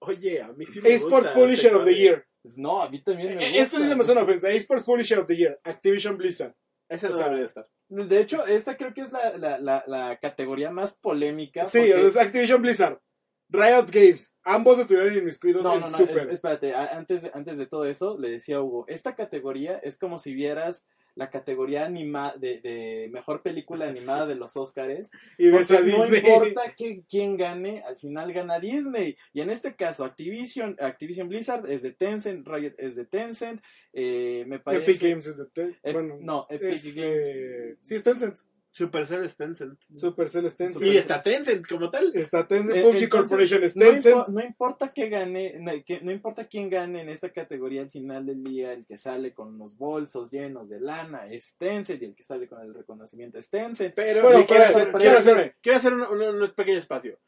Oye, 0.00 0.42
a 0.42 0.52
mí 0.52 0.66
sí 0.66 0.80
me 0.80 0.92
Esports 0.92 1.26
gusta 1.28 1.34
Publisher 1.34 1.66
este 1.66 1.76
of 1.78 1.84
the. 1.84 1.94
Year. 1.94 2.26
Pues 2.42 2.58
no, 2.58 2.80
a 2.82 2.88
mí 2.90 3.02
también 3.02 3.34
me 3.36 3.42
Eh, 3.44 3.48
gusta. 3.48 3.62
Esto 3.62 3.76
sí 3.78 3.88
se 3.88 3.96
me 3.96 4.04
suena 4.04 4.22
ofensa. 4.22 4.48
Esports 4.50 4.84
Publisher 4.84 5.18
of 5.18 5.26
the 5.26 5.36
Year. 5.36 5.60
Activision 5.64 6.16
Blizzard. 6.16 6.54
Ese 6.88 7.08
no 7.08 7.16
debería 7.16 7.44
estar. 7.44 7.68
De 7.88 8.20
hecho, 8.20 8.46
esta 8.46 8.76
creo 8.76 8.94
que 8.94 9.00
es 9.00 9.10
la, 9.12 9.36
la, 9.36 9.58
la, 9.58 9.82
la 9.88 10.18
categoría 10.20 10.70
más 10.70 10.96
polémica. 10.96 11.64
Sí, 11.64 11.78
porque- 11.78 11.94
o 11.94 11.98
sea, 11.98 12.06
es 12.08 12.16
Activision 12.28 12.62
Blizzard. 12.62 13.00
Riot 13.48 13.86
Games. 13.92 14.34
Ambos 14.42 14.78
estuvieron 14.78 15.16
inmiscuidos 15.16 15.62
No, 15.62 15.74
en 15.74 15.80
no, 15.80 15.90
no, 15.90 15.98
Super. 15.98 16.18
es- 16.18 16.26
espérate, 16.26 16.74
antes 16.74 17.22
de, 17.22 17.30
antes 17.34 17.58
de 17.58 17.66
todo 17.66 17.84
eso, 17.86 18.18
le 18.18 18.30
decía 18.30 18.56
a 18.56 18.62
Hugo, 18.62 18.84
esta 18.88 19.14
categoría 19.14 19.78
es 19.78 19.98
como 19.98 20.18
si 20.18 20.34
vieras 20.34 20.86
la 21.14 21.30
categoría 21.30 21.86
anima 21.86 22.34
de, 22.36 22.60
de 22.60 23.08
mejor 23.10 23.42
película 23.42 23.88
animada 23.88 24.26
de 24.26 24.34
los 24.34 24.56
Oscars. 24.56 25.10
y 25.38 25.48
ves 25.48 25.70
no 25.70 26.14
importa 26.14 26.74
que- 26.76 27.02
quién 27.08 27.36
gane, 27.36 27.82
al 27.86 27.96
final 27.96 28.32
gana 28.32 28.58
Disney. 28.60 29.16
Y 29.32 29.40
en 29.40 29.50
este 29.50 29.74
caso, 29.76 30.04
Activision, 30.04 30.76
Activision 30.80 31.28
Blizzard 31.28 31.70
es 31.70 31.82
de 31.82 31.92
Tencent, 31.92 32.46
Riot 32.46 32.74
es 32.78 32.96
de 32.96 33.06
Tencent, 33.06 33.62
eh, 33.92 34.44
me 34.46 34.58
parece... 34.58 34.90
Epic 34.90 35.02
Games 35.08 35.26
es 35.26 35.36
de 35.38 35.46
Ten- 35.46 35.76
Ep- 35.82 35.92
bueno, 35.94 36.18
no, 36.20 36.46
Epic 36.50 36.68
es, 36.72 36.94
Games. 36.96 37.24
eh, 37.26 37.76
sí, 37.80 37.94
es 37.94 38.02
Tencent. 38.02 38.36
Supercell 38.76 39.24
es 39.24 39.36
Tencent. 39.38 39.80
Supercell 39.94 40.44
es 40.44 40.54
Tencent. 40.54 40.84
Y 40.84 40.98
está 40.98 41.22
Tencent 41.22 41.66
como 41.66 41.90
tal. 41.90 42.12
Está 42.14 42.46
Tencent, 42.46 42.76
Eh, 42.76 42.82
PUBG 42.82 43.04
entonces, 43.04 43.08
Corporation 43.08 43.64
es 43.64 43.74
No, 43.74 43.86
Tencent. 43.86 44.16
impo- 44.16 44.26
no 44.28 44.40
importa 44.44 44.92
que 44.92 45.08
gane, 45.08 45.54
no, 45.60 45.72
que- 45.82 46.00
no 46.02 46.12
importa 46.12 46.46
quién 46.46 46.68
gane 46.68 47.00
en 47.00 47.08
esta 47.08 47.30
categoría 47.30 47.80
al 47.80 47.90
final 47.90 48.26
del 48.26 48.44
día, 48.44 48.74
el 48.74 48.84
que 48.84 48.98
sale 48.98 49.32
con 49.32 49.56
los 49.56 49.78
bolsos 49.78 50.30
llenos 50.30 50.68
de 50.68 50.80
lana 50.80 51.26
es 51.26 51.56
Tencent 51.56 52.02
y 52.02 52.04
el 52.04 52.14
que 52.14 52.22
sale 52.22 52.46
con 52.48 52.60
el 52.60 52.74
reconocimiento 52.74 53.38
es 53.38 53.48
Tencent. 53.48 53.94
Pero 53.94 54.20
Bueno, 54.22 54.40
sí, 54.40 54.44
quiero, 54.46 54.64
hacer, 54.64 54.92
quiero, 54.92 55.18
hacer, 55.20 55.56
quiero 55.62 55.78
hacer 55.78 55.94
un, 55.94 56.02
un- 56.02 56.42
un 56.42 56.50
pequeño 56.50 56.78
espacio. 56.78 57.18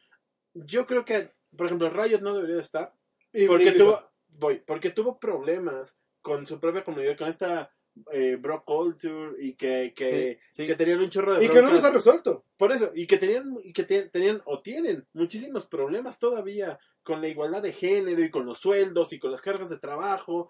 Yo 0.52 0.86
creo 0.86 1.06
que, 1.06 1.30
por 1.56 1.64
ejemplo, 1.64 1.88
Riot 1.88 2.20
no 2.20 2.34
debería 2.34 2.56
de 2.56 2.60
estar 2.62 2.92
Y 3.32 3.46
porque 3.46 3.72
tuvo, 3.72 4.02
voy, 4.28 4.62
porque 4.66 4.90
tuvo 4.90 5.18
problemas 5.18 5.96
con 6.20 6.46
su 6.46 6.60
propia 6.60 6.84
comunidad, 6.84 7.16
con 7.16 7.28
esta 7.28 7.72
eh, 8.12 8.36
bro 8.36 8.64
culture 8.64 9.32
y 9.42 9.54
que, 9.54 9.92
que, 9.94 10.40
Sí, 10.50 10.62
sí. 10.62 10.66
que 10.66 10.74
tenían 10.76 11.00
un 11.00 11.10
chorro 11.10 11.34
de 11.34 11.44
Y 11.44 11.48
que 11.48 11.62
no 11.62 11.70
los 11.70 11.84
ha 11.84 11.90
resuelto. 11.90 12.44
Por 12.56 12.72
eso, 12.72 12.92
y 12.94 13.06
que 13.06 13.18
tenían, 13.18 13.54
y 13.62 13.72
que 13.72 13.84
te- 13.84 14.08
tenían 14.08 14.40
o 14.44 14.60
tienen 14.60 15.06
muchísimos 15.12 15.66
problemas 15.66 16.18
todavía 16.18 16.78
con 17.02 17.20
la 17.20 17.28
igualdad 17.28 17.62
de 17.62 17.72
género 17.72 18.22
y 18.22 18.30
con 18.30 18.46
los 18.46 18.58
sueldos 18.58 19.12
y 19.12 19.18
con 19.18 19.30
las 19.30 19.42
cargas 19.42 19.68
de 19.70 19.78
trabajo. 19.78 20.48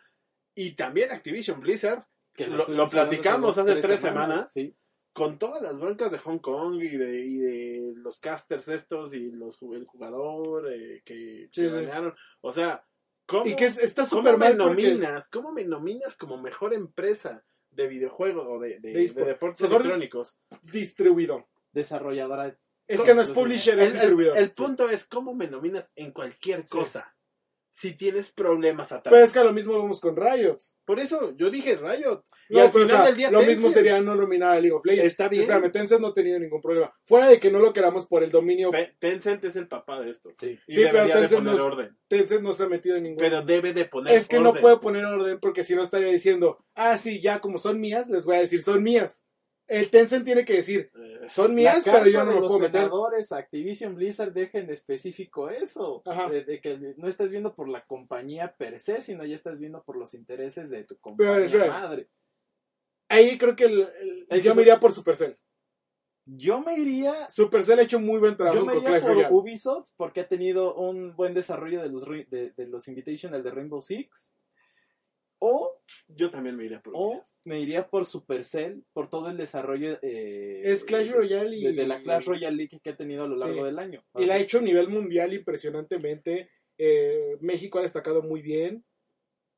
Y 0.55 0.75
también 0.75 1.11
Activision 1.13 1.61
Blizzard, 1.61 2.03
Que 2.35 2.47
lo- 2.47 2.67
lo 2.69 2.87
platicamos 2.87 3.59
hace 3.59 3.81
tres 3.81 4.01
semanas. 4.01 4.53
Sí. 4.53 4.75
con 5.15 5.37
todas 5.37 5.61
las 5.61 5.81
broncas 5.81 6.13
de 6.13 6.19
Hong 6.19 6.39
Kong 6.39 6.81
y 6.81 6.97
de, 6.97 7.21
y 7.21 7.39
de 7.39 7.93
los 7.97 8.21
casters 8.21 8.69
estos 8.69 9.13
y 9.15 9.33
los 9.33 9.59
el 9.63 9.85
jugador 9.85 10.73
eh, 10.73 11.03
que, 11.05 11.49
que. 11.51 12.13
O 12.41 12.53
sea, 12.53 12.85
¿cómo, 13.29 13.47
Y 13.47 13.55
que 13.55 13.67
es- 13.67 13.79
está 13.81 14.05
súper 14.07 14.33
me 14.33 14.39
mal 14.39 14.57
porque... 14.57 14.83
nominas? 14.91 15.29
¿Cómo 15.29 15.53
me 15.53 15.65
nominas 15.65 16.17
como 16.17 16.37
mejor 16.37 16.75
empresa 16.75 17.45
de 17.71 17.87
videojuegos 17.87 18.45
o 18.49 18.59
de, 18.59 18.81
de, 18.81 18.89
De 18.89 18.93
de 18.95 19.05
eSport. 19.05 19.27
deportes 19.29 19.61
Mejor- 19.63 19.83
electrónicos? 19.83 20.37
Distribuidor. 20.63 21.47
Desarrolladora. 21.73 22.59
Es 22.89 23.03
que 23.03 23.15
no 23.15 23.21
es 23.23 23.31
publisher, 23.31 23.75
El, 23.75 23.81
es 23.81 23.87
el- 23.89 23.93
distribuidor. 23.93 24.37
el 24.39 24.51
punto 24.51 24.89
es 24.89 25.05
cómo 25.05 25.35
me 25.35 25.47
nominas 25.47 25.93
en 25.95 26.11
cualquier 26.13 26.67
cosa 26.67 27.15
si 27.79 27.93
tienes 27.93 28.33
problemas 28.33 28.91
atrás. 28.91 29.13
Pero 29.13 29.25
es 29.25 29.33
que 29.33 29.39
a 29.39 29.45
lo 29.45 29.53
mismo 29.53 29.79
vamos 29.79 30.01
con 30.01 30.17
Riot. 30.17 30.57
Por 30.85 30.99
eso 30.99 31.37
yo 31.37 31.49
dije 31.49 31.77
Riot. 31.77 32.25
Y 32.49 32.55
No, 32.55 32.63
al 32.63 32.67
o 32.69 32.73
final 32.73 32.89
sea, 32.89 33.05
del 33.05 33.17
día 33.17 33.31
lo 33.31 33.43
mismo 33.43 33.71
sería 33.71 34.01
no 34.01 34.17
nominar 34.17 34.57
a 34.57 34.61
League 34.61 34.73
of 34.73 34.85
Legends. 34.85 35.07
Está 35.13 35.29
bien. 35.29 35.43
Espérame, 35.43 35.71
Tencent 35.71 36.01
no 36.01 36.09
ha 36.09 36.13
tenido 36.15 36.41
ningún 36.41 36.61
problema. 36.61 36.93
Fuera 37.07 37.29
de 37.29 37.39
que 37.39 37.53
no 37.53 37.61
lo 37.61 37.73
queramos 37.73 38.07
por 38.09 38.25
el 38.25 38.31
dominio, 38.31 38.71
Pe- 38.71 38.97
Tencent 38.99 39.45
es 39.45 39.55
el 39.55 39.69
papá 39.69 40.01
de 40.01 40.11
esto. 40.11 40.31
Sí. 40.41 40.59
Y 40.67 40.75
Sí, 40.75 40.83
pero 40.91 41.05
de 41.07 41.13
Tencent 41.13 41.45
poner 41.45 41.55
no 41.57 41.65
orden. 41.67 41.97
Tencent 42.09 42.43
no 42.43 42.53
se 42.53 42.65
ha 42.65 42.69
metido 42.69 42.97
en 42.97 43.05
ningún... 43.05 43.19
Pero 43.19 43.43
debe 43.43 43.73
de 43.73 43.85
poner 43.85 44.13
es 44.17 44.27
que 44.27 44.41
no 44.41 44.49
orden. 44.49 44.61
puede 44.63 44.79
poner 44.79 45.05
orden 45.05 45.39
porque 45.39 45.63
si 45.63 45.77
no 45.77 45.83
estaría 45.85 46.09
diciendo, 46.09 46.59
ah, 46.75 46.99
sí, 46.99 47.21
ya 47.21 47.39
como 47.41 47.59
son 47.59 47.81
mías, 47.81 48.09
les 48.09 48.25
voy 48.25 48.35
a 48.37 48.41
decir, 48.41 48.61
son 48.61 48.83
mías. 48.83 49.23
El 49.69 49.91
Tencent 49.91 50.25
tiene 50.25 50.45
que 50.47 50.55
decir, 50.55 50.91
Eh, 50.95 51.27
son 51.29 51.55
mías, 51.55 51.83
pero 51.85 52.07
yo 52.07 52.25
no 52.25 52.33
lo 52.41 52.47
puedo 52.49 52.59
meter. 52.61 52.81
senadores, 52.81 53.31
Activision 53.33 53.95
Blizzard 53.95 54.33
deja 54.33 54.59
en 54.59 54.71
específico 54.71 55.51
eso. 55.51 56.03
Ajá. 56.07 56.29
De, 56.31 56.43
de 56.43 56.61
que 56.61 56.95
no 56.97 57.07
estás 57.07 57.31
viendo 57.31 57.55
por 57.55 57.69
la 57.69 57.85
compañía 57.85 58.55
per 58.57 58.81
se, 58.81 59.03
sino 59.03 59.25
ya 59.27 59.35
estás 59.37 59.61
viendo 59.61 59.83
por 59.85 59.97
los 59.99 60.15
intereses 60.15 60.71
de 60.71 60.85
tu 60.85 60.95
Pero, 60.95 61.01
compañía 61.03 61.45
espera. 61.45 61.67
madre. 61.69 62.09
Ahí 63.11 63.37
creo 63.39 63.55
que 63.55 63.65
el- 63.65 64.27
yo 64.43 64.55
me 64.55 64.63
iría 64.63 64.81
por 64.81 64.93
Supercell. 64.93 65.37
Yo 66.31 66.61
me 66.61 66.77
iría 66.79 67.29
Supercell 67.31 67.79
ha 67.79 67.83
hecho 67.83 67.99
muy 67.99 68.19
buen 68.19 68.37
trabajo 68.37 68.59
Yo 68.59 68.65
me 68.67 68.73
con 68.75 68.83
iría 68.83 68.91
Clash 68.99 69.03
por 69.03 69.15
Royale. 69.17 69.35
Ubisoft 69.35 69.89
porque 69.97 70.21
ha 70.21 70.29
tenido 70.29 70.75
un 70.75 71.15
buen 71.17 71.33
desarrollo 71.35 71.81
de 71.83 71.89
los, 71.89 72.05
de, 72.07 72.53
de 72.57 72.67
los 72.67 72.87
Invitational 72.89 73.43
de 73.43 73.51
Rainbow 73.51 73.81
Six. 73.81 74.35
O, 75.39 75.81
Yo 76.09 76.31
también 76.31 76.57
me 76.57 76.65
iría 76.65 76.83
por 76.83 76.93
o 76.97 77.09
Ubisoft. 77.09 77.29
Me 77.49 77.61
iría 77.61 77.89
por 77.89 78.05
Supercell 78.05 78.85
por 78.93 79.09
todo 79.09 79.31
el 79.31 79.37
desarrollo 79.37 79.99
eh, 80.03 80.61
Es 80.65 80.85
Clash 80.85 81.11
Royale 81.11 81.57
y... 81.57 81.65
de, 81.65 81.73
de 81.73 81.87
la 81.87 82.01
Clash 82.03 82.27
Royale 82.27 82.57
League 82.57 82.79
que 82.83 82.91
ha 82.91 82.97
tenido 82.97 83.25
a 83.25 83.27
lo 83.27 83.37
largo 83.37 83.61
Sí. 83.61 83.65
del 83.65 83.79
año. 83.79 84.05
Y 84.17 84.27
la 84.27 84.35
ha 84.35 84.39
hecho 84.39 84.59
a 84.59 84.63
nivel 84.63 84.89
mundial 84.89 85.33
impresionantemente. 85.33 86.51
Eh, 86.77 87.37
México 87.41 87.79
ha 87.79 87.83
destacado 87.83 88.23
muy 88.23 88.43
bien. 88.43 88.85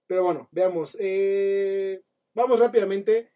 Pero 0.06 0.24
bueno, 0.24 0.48
veamos. 0.52 0.96
Eh, 1.00 2.00
vamos 2.34 2.58
rápidamente 2.60 3.32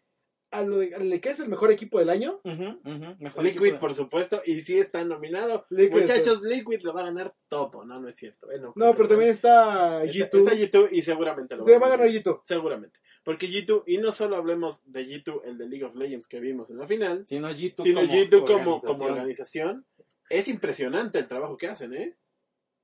a 0.57 0.63
lo 0.63 0.77
de, 0.77 0.89
de 0.89 1.21
qué 1.21 1.29
es 1.29 1.39
el 1.39 1.49
mejor 1.49 1.71
equipo 1.71 1.99
del 1.99 2.09
año. 2.09 2.39
Ujú, 2.43 2.79
ujú, 2.85 3.15
mejor 3.19 3.43
Liquid, 3.43 3.57
equipo 3.61 3.73
de- 3.75 3.79
por 3.79 3.93
supuesto, 3.93 4.41
y 4.45 4.61
sí 4.61 4.77
está 4.77 5.03
nominado. 5.03 5.65
Liquid 5.69 6.01
Muchachos, 6.01 6.41
Liquid 6.41 6.81
lo 6.81 6.93
va 6.93 7.01
a 7.01 7.05
ganar 7.05 7.33
todo. 7.49 7.85
No, 7.85 7.99
no 7.99 8.07
es 8.07 8.15
cierto. 8.15 8.51
eh, 8.51 8.59
no, 8.59 8.73
No, 8.75 8.95
pero 8.95 9.07
también 9.07 9.29
está 9.31 10.03
Está, 10.03 10.29
G2. 10.29 10.39
está 10.39 10.53
G2 10.79 10.89
y 10.91 11.01
seguramente 11.01 11.55
lo 11.55 11.65
Se 11.65 11.77
va 11.79 11.87
a 11.87 11.89
ganar 11.91 12.07
G2. 12.09 12.41
Seguramente. 12.45 12.99
Porque 13.23 13.47
G2, 13.47 13.83
y 13.87 13.97
no 13.97 14.11
solo 14.11 14.35
hablemos 14.35 14.81
de 14.85 15.07
G2, 15.07 15.41
el 15.45 15.57
de 15.57 15.67
League 15.67 15.83
of 15.85 15.95
Legends 15.95 16.27
que 16.27 16.39
vimos 16.39 16.69
en 16.69 16.77
la 16.77 16.87
final, 16.87 17.25
Sino 17.25 17.49
G2 17.49 17.83
sino 17.83 18.01
como, 18.01 18.13
G2 18.13 18.29
como, 18.45 18.81
como 18.81 19.05
organización. 19.05 19.11
organización. 19.11 19.85
Es 20.29 20.47
impresionante 20.47 21.19
el 21.19 21.27
trabajo 21.27 21.57
que 21.57 21.67
hacen, 21.67 21.93
¿eh? 21.93 22.17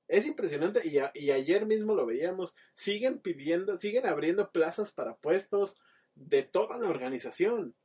Es 0.08 0.26
impresionante 0.26 0.82
y, 0.86 0.98
a- 0.98 1.12
y 1.16 1.32
ayer 1.32 1.66
mismo 1.66 1.96
lo 1.96 2.06
veíamos. 2.06 2.54
Siguen 2.74 3.20
pidiendo, 3.20 3.78
siguen 3.78 4.06
abriendo 4.06 4.52
plazas 4.52 4.92
para 4.92 5.16
puestos 5.16 5.78
de 6.16 6.44
toda 6.44 6.78
la 6.78 6.90
organización. 6.90 7.76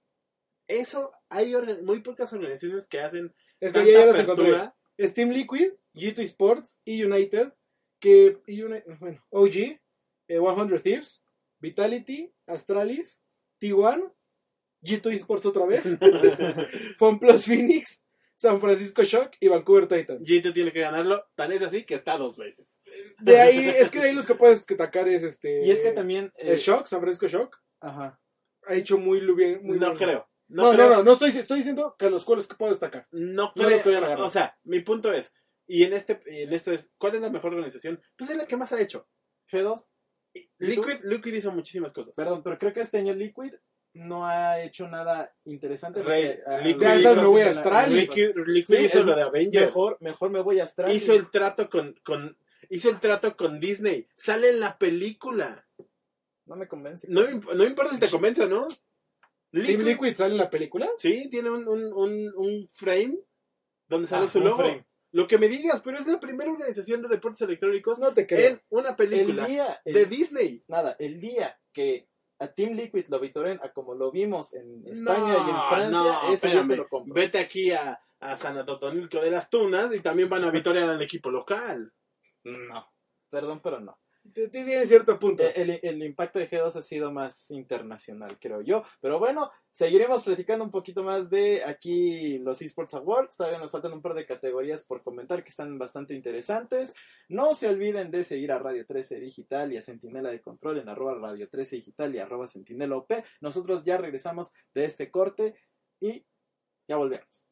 Eso, 0.69 1.13
hay 1.29 1.53
orga- 1.53 1.81
muy 1.83 2.01
pocas 2.01 2.33
organizaciones 2.33 2.87
que 2.87 3.01
hacen 3.01 3.35
Es 3.61 3.73
que 3.73 3.79
tanta 3.79 3.91
ya, 3.93 3.99
ya 4.01 4.07
los 4.07 4.19
encontré. 4.19 4.47
apertura. 4.49 4.77
Es 4.97 5.15
Team 5.15 5.31
Liquid, 5.31 5.73
G2 5.95 6.19
Sports 6.21 6.81
y 6.85 7.05
United. 7.05 7.53
Que, 7.99 8.39
y 8.47 8.63
Uni- 8.63 8.83
bueno, 9.01 9.25
OG, 9.31 9.57
eh, 10.29 10.39
100 10.39 10.79
Thieves, 10.83 11.23
Vitality, 11.61 12.31
Astralis, 12.47 13.23
T1, 13.59 14.13
G2 14.83 15.13
Sports 15.15 15.47
otra 15.47 15.65
vez, 15.65 15.83
FunPlus 16.99 17.47
Phoenix, 17.47 18.03
San 18.35 18.61
Francisco 18.61 19.03
Shock 19.03 19.33
y 19.41 19.49
Vancouver 19.49 19.87
Titans. 19.89 20.29
G2 20.29 20.53
tiene 20.53 20.73
que 20.73 20.81
ganarlo, 20.81 21.25
tan 21.35 21.53
es 21.53 21.63
así 21.63 21.85
que 21.85 21.95
está 21.95 22.19
dos 22.19 22.37
veces. 22.37 22.77
De 23.21 23.41
ahí, 23.41 23.67
es 23.67 23.91
que 23.91 23.99
de 24.01 24.09
ahí 24.09 24.15
los 24.15 24.27
que 24.27 24.35
puedes 24.35 24.71
atacar 24.71 25.09
es 25.09 25.23
este. 25.23 25.65
Y 25.65 25.71
es 25.71 25.81
que 25.81 25.93
también... 25.93 26.27
eh, 26.37 26.53
El 26.53 26.59
Shock, 26.59 26.87
San 26.87 27.01
Francisco 27.01 27.27
Shock, 27.29 27.59
Ajá. 27.87 28.21
ha 28.67 28.75
hecho 28.75 28.99
muy 28.99 29.21
bien. 29.35 29.61
Muy 29.63 29.79
no 29.79 29.87
bien. 29.95 29.97
creo. 29.99 30.29
No, 30.49 30.65
No, 30.65 30.71
no, 30.73 30.77
creo. 30.77 30.89
no, 30.97 31.03
no, 31.05 31.13
estoy, 31.13 31.31
estoy 31.31 31.59
diciendo 31.59 31.97
que 31.99 32.09
los 32.11 32.25
cuales 32.25 32.47
que 32.47 32.55
puedo 32.57 32.71
destacar. 32.73 33.07
No 33.11 33.53
No 33.57 33.63
los 33.69 33.83
que 33.83 33.91
creo. 33.91 34.01
vayan 34.01 34.19
a. 34.21 34.25
O 34.25 34.31
sea, 34.31 34.57
mi 34.65 34.81
punto 34.81 35.13
es, 35.13 35.33
y 35.67 35.83
en 35.85 35.93
este, 35.93 36.21
en 36.27 36.53
esto 36.53 36.71
es, 36.73 36.91
¿cuál 36.99 37.15
es 37.17 37.21
la 37.21 37.31
mejor 37.31 37.53
organización? 37.55 38.01
Pues 38.17 38.31
es 38.31 38.37
la 38.37 38.47
que 38.47 38.57
más 38.57 38.73
ha 38.73 38.81
hecho. 38.81 39.09
G2. 39.53 39.89
Liquid, 40.59 40.99
Liquid 41.05 41.33
hizo 41.35 41.51
muchísimas 41.53 41.93
cosas. 41.93 42.15
Perdón, 42.15 42.43
pero 42.43 42.59
creo 42.59 42.73
que 42.73 42.81
este 42.83 42.99
año 42.99 43.15
Liquid 43.15 43.55
no 43.95 44.27
ha 44.27 44.61
hecho 44.63 44.87
nada 44.87 45.35
interesante. 45.45 46.03
Rey, 46.03 46.37
porque, 46.37 46.43
ah, 46.47 46.59
Liquid 46.59 46.87
esas 46.87 47.17
me 47.17 47.25
voy 47.25 47.41
a 47.43 47.49
Astralis. 47.51 47.97
Liquid, 48.17 48.37
Liquid 48.47 48.77
Sí, 48.77 48.85
hizo 48.85 49.03
lo 49.03 49.17
de 49.17 49.23
Avengers. 49.23 49.67
Mejor, 49.67 49.97
mejor 50.01 50.31
me 50.31 50.43
voy 50.43 50.61
a 50.61 50.65
Astralis. 50.65 51.03
hizo 51.03 51.15
el 51.15 51.31
trato 51.31 51.71
con, 51.71 51.95
con, 52.05 52.37
hizo 52.69 52.91
el 52.91 53.01
trato 53.01 53.37
con 53.37 53.59
Disney. 53.61 54.07
Sale 54.17 54.51
en 54.51 54.61
la 54.61 54.77
película. 54.79 55.66
No 56.47 56.57
me 56.57 56.67
convence. 56.69 57.07
No, 57.11 57.23
no 57.55 57.65
importa 57.65 57.93
si 57.93 58.01
te 58.01 58.09
convence 58.09 58.43
o 58.45 58.49
no. 58.49 58.67
Team 59.53 59.81
Liquid 59.83 60.15
sale 60.17 60.33
en 60.33 60.39
la 60.39 60.51
película. 60.51 60.89
Sí, 60.99 61.29
tiene 61.31 61.51
un, 61.51 61.67
un, 61.69 61.85
un, 61.93 62.33
un 62.37 62.69
frame 62.71 63.19
donde 63.89 64.07
sale 64.07 64.27
Ah, 64.27 64.29
su 64.29 64.39
un 64.39 64.45
logo. 64.45 64.57
frame. 64.59 64.87
Lo 65.13 65.27
que 65.27 65.39
me 65.39 65.49
digas, 65.49 65.81
pero 65.83 65.97
es 65.99 66.07
la 66.07 66.21
primera 66.21 66.51
organización 66.51 67.01
de 67.01 67.09
deportes 67.09 67.41
electrónicos 67.43 67.99
No 67.99 68.13
te 68.13 68.27
creo. 68.27 68.51
en 68.51 68.63
una 68.69 68.91
El 68.91 68.97
película 68.97 69.47
día, 69.47 69.81
el- 69.85 69.95
de 69.95 70.07
Disney. 70.07 70.65
nada, 70.69 70.95
el 70.99 71.21
día 71.21 71.59
que 71.73 72.09
a 72.39 72.49
Team 72.49 72.75
Liquid 72.75 73.07
lo 73.09 73.19
vitoren 73.19 73.59
a 73.63 73.73
como 73.73 73.95
lo 73.95 74.11
vimos 74.11 74.53
en 74.53 74.83
España 74.87 75.19
No, 75.19 75.29
y 75.29 75.51
en 75.51 75.69
Francia, 75.69 75.91
no, 75.91 76.29
yo 76.29 76.35
espérame. 76.35 76.69
te 76.69 76.77
lo 76.77 76.89
compro. 76.89 77.15
Vete 77.15 77.39
aquí 77.39 77.71
a, 77.73 77.99
a 78.21 78.37
San 78.37 78.59
Atotonilco 78.59 79.21
de 79.23 79.31
las 79.31 79.49
Tunas 79.49 79.95
y 79.95 80.01
también 80.01 80.29
van 80.29 80.45
a 80.45 80.51
vitorear 80.51 80.89
al 80.91 81.01
equipo 81.01 81.31
local. 81.31 81.93
No, 82.45 82.87
perdón, 83.31 83.61
pero 83.63 83.81
no. 83.81 83.99
Tiene 84.33 84.87
cierto 84.87 85.19
punto. 85.19 85.43
Eh, 85.43 85.81
El, 85.83 86.03
impacto 86.03 86.39
de 86.39 86.49
G2 86.49 86.77
ha 86.77 86.83
sido 86.83 87.13
más 87.13 87.51
internacional, 87.51 88.39
creo 88.41 88.61
yo. 88.63 88.85
Pero 89.01 89.19
bueno, 89.19 89.51
seguiremos 89.71 90.25
platicando 90.25 90.65
un 90.65 90.71
poquito 90.71 91.03
más 91.03 91.29
de 91.31 91.63
aquí 91.65 92.39
los 92.39 92.61
eSports 92.63 92.95
Awards. 92.95 93.37
Todavía 93.37 93.59
nos 93.59 93.71
faltan 93.71 93.93
un 93.93 94.03
par 94.03 94.15
de 94.15 94.27
categorías 94.27 94.85
por 94.85 95.03
comentar 95.03 95.43
que 95.43 95.51
están 95.51 95.79
bastante 95.79 96.15
interesantes. 96.15 96.95
No 97.29 97.55
se 97.55 97.69
olviden 97.69 98.11
de 98.11 98.25
seguir 98.25 98.53
a 98.53 98.59
Radio 98.59 98.87
13 98.87 99.21
Digital 99.21 99.73
y 99.73 99.77
a 99.77 99.83
Centinela 99.83 100.31
de 100.31 100.41
Control 100.41 100.79
en 100.79 100.89
arroba 100.89 101.15
Radio 101.15 101.49
13 101.49 101.77
Digital 101.77 102.15
y 102.15 102.19
arroba 102.19 102.49
Centinela 102.49 102.97
OP. 102.97 103.13
Nosotros 103.41 103.85
ya 103.85 103.99
regresamos 103.99 104.53
de 104.75 104.85
este 104.85 105.11
corte 105.11 105.55
y 106.01 106.25
ya 106.89 106.97
volvemos. 106.97 107.47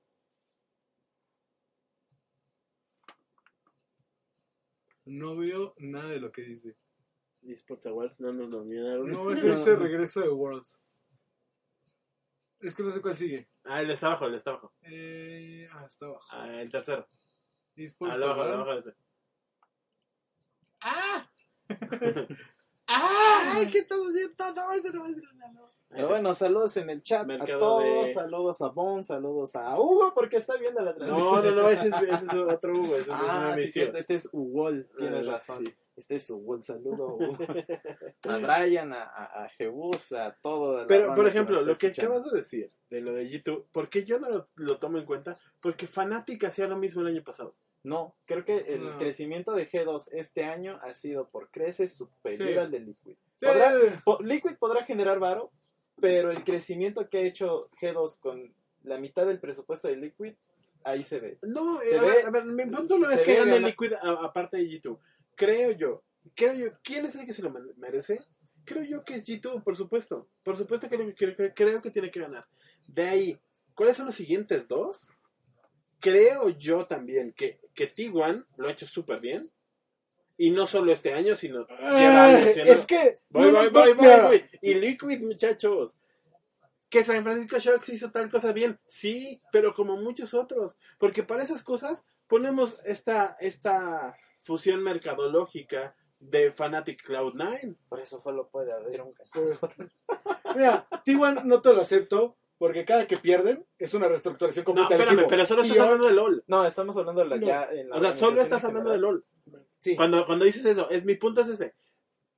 No 5.05 5.36
veo 5.36 5.74
nada 5.78 6.09
de 6.11 6.20
lo 6.20 6.32
que 6.32 6.42
dice. 6.42 6.76
eSports 7.42 7.86
Awards 7.86 8.18
no 8.20 8.32
nos 8.32 8.48
nominaron. 8.48 9.11
No, 9.11 9.30
ese 9.32 9.76
regreso 9.76 10.20
de 10.20 10.28
Worlds. 10.30 10.80
Es 12.61 12.74
que 12.74 12.82
no 12.82 12.90
sé 12.90 13.02
cuál 13.02 13.16
sigue. 13.16 13.48
Ah, 13.64 13.82
el 13.82 13.88
de 13.88 13.94
está 13.94 14.07
abajo, 14.07 14.24
el 14.26 14.32
de 14.32 14.36
está 14.38 14.50
abajo. 14.52 14.72
Eh, 14.82 15.68
ah, 15.72 15.84
está 15.86 16.07
abajo. 16.07 16.26
Ah, 16.30 16.61
el 16.62 16.70
tercero. 16.70 17.07
Esports 17.76 18.14
Al 18.14 18.22
abajo, 18.22 18.40
al 18.42 18.48
Award. 18.48 18.61
abajo 18.61 18.74
de 18.74 18.80
ese. 18.80 18.94
¡Ah! 20.80 21.30
¡Ay, 22.87 23.70
qué 23.70 23.78
estás 23.78 23.99
haciendo? 23.99 24.35
No, 24.93 25.05
no 25.07 25.32
nada. 25.35 25.61
Pero 25.89 26.09
bueno, 26.09 26.35
saludos 26.35 26.76
en 26.76 26.91
el 26.91 27.03
chat 27.03 27.28
a 27.30 27.47
todos, 27.47 28.07
de- 28.07 28.12
saludos 28.14 28.61
a 28.62 28.68
Bon, 28.70 29.05
saludos 29.05 29.55
a 29.55 29.78
Hugo, 29.78 30.12
porque 30.12 30.39
está 30.39 30.57
viendo 30.57 30.82
la 30.82 30.93
transmisión. 30.95 31.32
No, 31.32 31.43
no, 31.43 31.51
no, 31.62 31.68
ese 31.68 31.87
es, 31.89 31.95
ese 31.95 32.12
es 32.26 32.32
otro 32.35 32.72
Hugo. 32.74 32.97
Ese 32.97 33.03
es 33.11 33.16
Ah, 33.16 33.55
sí, 33.57 33.70
cierto, 33.72 33.99
este 33.99 34.14
es 34.16 34.28
Hugo, 34.32 34.70
tienes 34.99 35.26
Ah, 35.28 35.30
razón. 35.32 35.64
sí. 35.66 35.74
Este 35.97 36.16
es 36.16 36.28
Hugo, 36.30 36.61
saludo 36.64 37.14
Hugo. 37.14 37.37
a 38.28 38.37
Brian, 38.39 38.93
a, 38.93 39.05
a, 39.05 39.45
a 39.45 39.49
Jebus, 39.51 40.11
a 40.12 40.37
todo. 40.43 40.80
la 40.80 40.87
Pero, 40.89 41.14
por 41.14 41.28
ejemplo, 41.28 41.62
lo 41.62 41.76
que 41.76 41.87
escuchando. 41.87 42.16
acabas 42.16 42.32
de 42.32 42.39
decir 42.39 42.72
de 42.91 43.01
lo 43.01 43.12
de 43.12 43.30
YouTube, 43.30 43.66
¿por 43.70 43.89
qué 43.89 44.05
yo 44.05 44.18
no 44.18 44.28
lo, 44.28 44.49
lo 44.57 44.78
tomo 44.80 44.99
en 44.99 45.05
cuenta? 45.07 45.39
Porque 45.61 45.87
Fanatic 45.87 46.43
hacía 46.45 46.66
lo 46.66 46.76
mismo 46.76 47.03
el 47.03 47.09
año 47.09 47.22
pasado. 47.22 47.55
No, 47.85 48.16
creo 48.24 48.45
que 48.45 48.57
el 48.74 48.85
No. 48.91 48.99
crecimiento 48.99 49.53
de 49.53 49.68
G2 49.68 50.09
este 50.12 50.45
año 50.45 50.80
ha 50.82 50.93
sido 50.95 51.28
por 51.28 51.51
creces 51.51 51.95
superior 51.95 52.49
Sí. 52.49 52.57
al 52.59 52.70
de 52.70 52.80
Liquid. 52.80 53.16
Sí, 53.37 53.47
Podrá- 53.47 54.03
Po- 54.05 54.18
Liquid 54.22 54.57
podrá 54.59 54.85
generar 54.85 55.18
varo, 55.18 55.53
pero 56.01 56.30
el 56.30 56.43
crecimiento 56.45 57.09
que 57.09 57.18
ha 57.18 57.22
hecho 57.22 57.68
G2 57.80 58.18
con 58.18 58.53
la 58.82 58.99
mitad 58.99 59.26
del 59.26 59.39
presupuesto 59.39 59.89
de 59.89 59.97
Liquid, 59.97 60.32
ahí 60.82 61.05
se 61.05 61.20
ve. 61.20 61.39
No, 61.43 61.78
Se 61.80 61.99
a, 61.99 62.03
ve- 62.03 62.09
ver, 62.09 62.26
a 62.26 62.30
ver, 62.30 62.45
mi 62.47 62.66
punto 62.66 62.99
no 62.99 63.09
es 63.11 63.20
que 63.20 63.35
gane 63.37 63.53
gana- 63.53 63.66
Liquid 63.68 63.93
a- 63.95 64.24
aparte 64.24 64.57
de 64.57 64.68
YouTube. 64.68 64.99
Creo 65.37 65.70
yo, 65.72 66.03
creo 66.35 66.55
yo, 66.55 66.66
¿quién 66.82 67.05
es 67.07 67.14
el 67.16 67.26
que 67.26 67.32
se 67.35 67.43
lo 67.43 67.51
me- 67.51 67.61
merece? 67.76 68.24
Creo 68.64 68.82
yo 68.82 69.05
que 69.05 69.16
es 69.16 69.26
G2, 69.28 69.62
por 69.62 69.76
supuesto. 69.76 70.26
Por 70.43 70.57
supuesto 70.57 70.89
que- 70.89 71.53
creo 71.55 71.82
que 71.82 71.91
tiene 71.91 72.11
que 72.11 72.20
ganar. 72.20 72.47
De 72.87 73.03
ahí, 73.03 73.39
¿cuáles 73.74 73.97
son 73.99 74.07
los 74.07 74.14
siguientes 74.14 74.66
dos? 74.68 75.11
Creo 76.05 76.50
yo 76.50 76.84
también 76.84 77.32
que, 77.32 77.61
que 77.74 77.94
T1 77.94 78.44
lo 78.59 78.68
ha 78.68 78.72
hecho 78.72 78.86
súper 78.86 79.20
bien. 79.20 79.50
Y 80.36 80.50
no 80.50 80.66
solo 80.66 80.92
este 80.92 81.14
año, 81.14 81.34
sino 81.34 81.66
lleva 81.66 82.24
años 82.26 82.40
Ay, 82.48 82.52
siendo- 82.52 82.72
es 82.74 82.86
que. 82.86 83.16
Voy, 83.30 83.46
no, 83.46 83.52
voy, 83.52 83.64
no, 83.66 83.70
voy, 83.70 83.92
voy, 83.94 83.94
mira, 84.02 84.24
voy. 84.24 84.44
Y 84.61 84.74
Liquid, 84.74 85.20
muchachos. 85.22 85.96
Que 86.90 87.02
San 87.02 87.22
Francisco 87.24 87.59
Sharks 87.59 87.88
hizo 87.88 88.11
tal 88.11 88.30
cosa 88.30 88.52
bien. 88.52 88.78
Sí, 88.86 89.40
pero 89.50 89.72
como 89.72 89.96
muchos 89.96 90.34
otros. 90.34 90.76
Porque 90.98 91.22
para 91.22 91.42
esas 91.42 91.62
cosas 91.62 92.05
ponemos 92.28 92.80
esta, 92.84 93.38
esta 93.40 94.14
fusión 94.40 94.82
mercadológica 94.82 95.96
de 96.20 96.52
Fanatic 96.52 97.02
Cloud9. 97.09 97.76
Por 97.88 98.00
eso 98.00 98.18
solo 98.18 98.48
puede 98.50 98.72
haber 98.74 99.00
un 99.00 99.14
ganador. 99.32 99.74
Mira, 100.55 100.86
T1 101.07 101.44
no 101.44 101.62
te 101.62 101.72
lo 101.72 101.80
acepto 101.80 102.36
porque 102.64 102.86
cada 102.86 103.06
que 103.06 103.18
pierden 103.18 103.62
es 103.78 103.92
una 103.92 104.08
reestructuración 104.08 104.62
No, 104.62 104.64
completa 104.64 104.88
del 104.94 105.00
espérame, 105.00 105.18
equipo. 105.18 105.28
pero 105.28 105.44
solo 105.44 105.60
Y 105.60 105.64
estás 105.66 105.76
yo- 105.76 105.82
hablando 105.84 106.06
de 106.06 106.14
LOL. 106.14 106.44
No, 106.46 106.66
estamos 106.66 106.96
hablando 106.96 107.20
de 107.22 107.28
la 107.28 107.36
No. 107.36 107.46
ya 107.46 107.64
en 107.70 107.90
la 107.90 107.96
O 107.96 108.00
sea, 108.00 108.16
solo 108.16 108.40
estás 108.40 108.64
hablando 108.64 108.90
de. 108.90 108.98
LOL. 108.98 109.22
Sí. 109.80 109.96
Cuando, 109.96 110.24
cuando 110.24 110.46
dices 110.46 110.64
eso, 110.64 110.88
es 110.88 111.04
mi 111.04 111.14
punto 111.14 111.42
es 111.42 111.48
ese. 111.48 111.74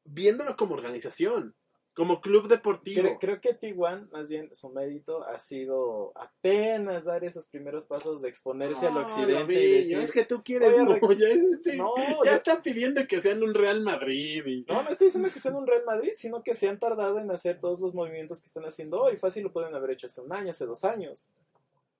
Viéndolo 0.03 0.57
como 0.57 0.75
organización, 0.75 1.55
como 1.97 2.21
club 2.21 2.47
deportivo. 2.47 3.01
Creo, 3.01 3.19
creo 3.19 3.41
que 3.41 3.59
T1, 3.59 4.11
más 4.11 4.29
bien, 4.29 4.55
su 4.55 4.69
mérito 4.69 5.27
ha 5.27 5.39
sido 5.39 6.13
apenas 6.15 7.05
dar 7.07 7.25
esos 7.25 7.47
primeros 7.47 7.87
pasos 7.87 8.21
de 8.21 8.29
exponerse 8.29 8.87
al 8.87 8.93
No, 8.95 9.01
occidente 9.01 9.55
y 9.55 9.73
decir... 9.79 9.99
es 9.99 10.13
que 10.13 10.27
tú 10.27 10.43
quieres 10.45 10.75
Oye, 11.01 11.19
ya 11.19 11.29
este- 11.29 11.77
No, 11.77 11.95
ya 12.23 12.33
yo- 12.33 12.37
están 12.37 12.61
pidiendo 12.63 13.07
que 13.07 13.23
sean 13.23 13.43
un 13.43 13.55
Real 13.55 13.81
Madrid. 13.81 14.45
y- 14.45 14.67
No, 14.69 14.83
no 14.83 14.91
estoy 14.91 15.07
diciendo 15.07 15.31
que 15.33 15.41
sean 15.41 15.57
un 15.57 15.67
Real 15.67 15.85
Madrid, 15.87 16.13
sino 16.17 16.43
que 16.43 16.55
se 16.55 16.69
han 16.69 16.79
tardado 16.79 17.19
en 17.19 17.31
hacer 17.31 17.59
todos 17.61 17.81
los 17.81 17.95
movimientos 17.95 18.43
que 18.43 18.49
están 18.49 18.67
haciendo 18.67 19.01
hoy. 19.01 19.17
Fácil 19.17 19.45
lo 19.45 19.53
pueden 19.53 19.75
haber 19.75 19.93
hecho 19.93 20.07
hace 20.07 20.21
un 20.21 20.33
año, 20.35 20.51
hace 20.51 20.67
dos 20.67 20.85
años. 20.85 21.29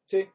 Sí. 0.05 0.29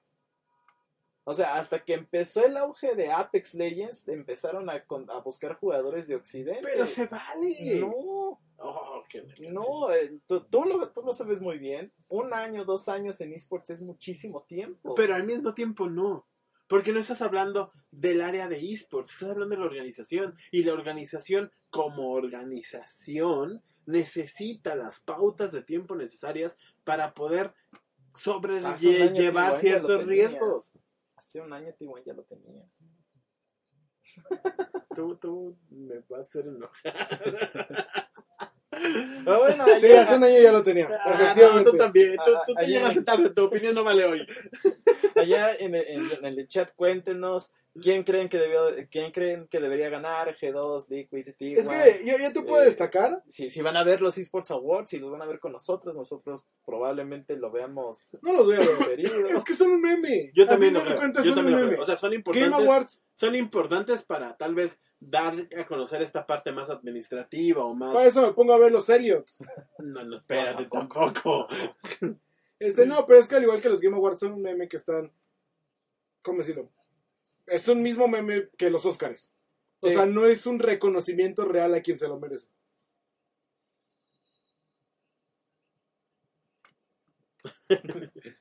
O 1.23 1.35
sea, 1.35 1.57
hasta 1.57 1.77
que 1.83 1.93
empezó 1.93 2.43
el 2.43 2.57
auge 2.57 2.95
de 2.95 3.11
Apex 3.11 3.53
Legends, 3.53 4.07
empezaron 4.07 4.67
a 4.71 4.83
buscar 5.23 5.55
jugadores 5.59 6.07
de 6.07 6.15
Occidente. 6.15 6.61
Pero 6.63 6.87
se 6.87 7.05
vale. 7.05 7.75
No, 7.79 8.39
No, 9.51 9.91
eh, 9.91 10.19
tú, 10.27 10.45
tú 10.45 10.63
lo, 10.63 10.91
tú 10.91 11.01
lo 11.01 11.13
sabes 11.13 11.41
muy 11.41 11.57
bien. 11.57 11.91
Un 12.09 12.33
año, 12.33 12.63
dos 12.63 12.89
años 12.89 13.19
en 13.21 13.33
esports 13.33 13.69
es 13.71 13.81
muchísimo 13.81 14.43
tiempo. 14.43 14.95
Pero 14.95 15.15
al 15.15 15.25
mismo 15.25 15.53
tiempo 15.53 15.89
no. 15.89 16.27
Porque 16.67 16.93
no 16.93 16.99
estás 16.99 17.21
hablando 17.21 17.71
del 17.91 18.21
área 18.21 18.47
de 18.47 18.71
esports, 18.71 19.11
estás 19.11 19.31
hablando 19.31 19.55
de 19.55 19.59
la 19.59 19.67
organización. 19.67 20.35
Y 20.51 20.63
la 20.63 20.73
organización, 20.73 21.51
como 21.69 22.11
organización, 22.11 23.61
necesita 23.85 24.75
las 24.75 25.01
pautas 25.01 25.51
de 25.51 25.63
tiempo 25.63 25.95
necesarias 25.95 26.57
para 26.85 27.13
poder 27.13 27.53
sobrellevar 28.13 28.77
T1 28.77 29.15
ya 29.15 29.31
lo 29.31 29.57
ciertos 29.57 30.05
riesgos. 30.05 30.71
Hace 31.15 31.41
un 31.41 31.51
año 31.53 31.71
T1 31.77 32.03
ya 32.05 32.13
lo 32.13 32.23
tenía. 32.23 32.63
Tú, 34.95 35.15
tú 35.17 35.55
me 35.69 35.99
vas 36.09 36.19
a 36.19 36.21
hacer 36.21 36.45
enojar. 36.47 36.93
Pero 38.71 39.39
bueno, 39.39 39.65
Sí, 39.65 39.85
ayer- 39.85 39.97
hace 39.99 40.15
un 40.15 40.23
año 40.23 40.39
ya 40.39 40.51
lo 40.51 40.63
tenía. 40.63 40.87
Ah, 41.03 41.35
no, 41.37 41.63
tú 41.63 41.77
también. 41.77 42.15
Tú, 42.15 42.31
Ah, 42.35 42.43
tú 42.45 42.53
te 42.55 42.65
llegaste 42.67 43.01
tarde. 43.03 43.29
Tu 43.29 43.43
opinión 43.43 43.75
no 43.75 43.83
vale 43.83 44.05
hoy. 44.05 44.25
allá 45.15 45.53
en 45.59 45.75
el, 45.75 45.83
en 46.11 46.25
el 46.25 46.47
chat 46.47 46.71
cuéntenos 46.75 47.51
quién 47.79 48.03
creen 48.03 48.27
que 48.29 48.37
debió, 48.37 48.61
quién 48.91 49.11
creen 49.11 49.47
que 49.47 49.59
debería 49.59 49.89
ganar 49.89 50.33
G2, 50.35 50.89
Liquid, 50.89 51.27
T1. 51.39 51.57
Es 51.57 51.67
que 51.69 52.05
yo, 52.05 52.17
yo 52.17 52.33
te 52.33 52.41
puedo 52.41 52.61
Eh, 52.61 52.65
destacar. 52.65 53.23
si, 53.29 53.49
si 53.49 53.61
van 53.61 53.77
a 53.77 53.83
ver 53.83 54.01
los 54.01 54.17
eSports 54.17 54.51
Awards, 54.51 54.89
si 54.89 54.99
los 54.99 55.09
van 55.11 55.21
a 55.21 55.25
ver 55.25 55.39
con 55.39 55.51
nosotros, 55.53 55.95
nosotros 55.95 56.45
probablemente 56.65 57.37
lo 57.37 57.49
veamos 57.51 58.09
No 58.21 58.33
los 58.33 58.45
voy 58.45 58.55
a 58.55 58.59
ver. 58.59 58.77
preferido. 58.77 59.13
Es 59.29 59.43
que 59.43 59.53
son 59.53 59.71
un 59.71 59.81
meme. 59.81 60.31
Yo 60.33 60.45
también 60.45 60.73
lo 60.73 60.81
creo. 60.83 60.99
Yo 61.23 61.33
también 61.35 61.61
lo 61.61 61.67
creo. 61.67 61.81
O 61.81 61.85
sea, 61.85 61.97
son 61.97 62.09
Game 62.11 62.17
importantes. 62.17 62.53
Awards, 62.53 63.03
son 63.15 63.35
importantes 63.35 64.03
para 64.03 64.35
tal 64.37 64.53
vez 64.55 64.79
dar 64.99 65.33
a 65.57 65.65
conocer 65.65 66.01
esta 66.01 66.27
parte 66.27 66.51
más 66.51 66.69
administrativa 66.69 67.63
o 67.65 67.73
más... 67.73 67.93
para 67.93 68.07
eso 68.07 68.21
me 68.21 68.33
pongo 68.33 68.53
a 68.53 68.57
ver 68.59 68.71
los 68.71 68.89
Elliots. 68.89 69.37
No, 69.79 70.03
no, 70.03 70.15
espérate, 70.15 70.65
tampoco. 70.65 71.47
Este, 72.59 72.85
no, 72.85 73.05
pero 73.07 73.19
es 73.19 73.27
que 73.27 73.35
al 73.35 73.43
igual 73.43 73.59
que 73.61 73.69
los 73.69 73.81
Game 73.81 73.95
Awards 73.97 74.19
son 74.19 74.33
un 74.33 74.41
meme 74.43 74.67
que 74.67 74.77
están. 74.77 75.11
¿Cómo 76.21 76.37
decirlo? 76.37 76.69
Es 77.51 77.67
un 77.67 77.81
mismo 77.81 78.07
meme 78.07 78.49
que 78.57 78.69
los 78.69 78.85
Oscars. 78.85 79.35
O 79.81 79.89
Sí. 79.89 79.95
sea, 79.95 80.05
no 80.05 80.25
es 80.25 80.45
un 80.45 80.57
reconocimiento 80.59 81.43
real 81.45 81.73
a 81.75 81.81
quien 81.81 81.97
se 81.97 82.07
lo 82.07 82.19
merece. 82.19 82.47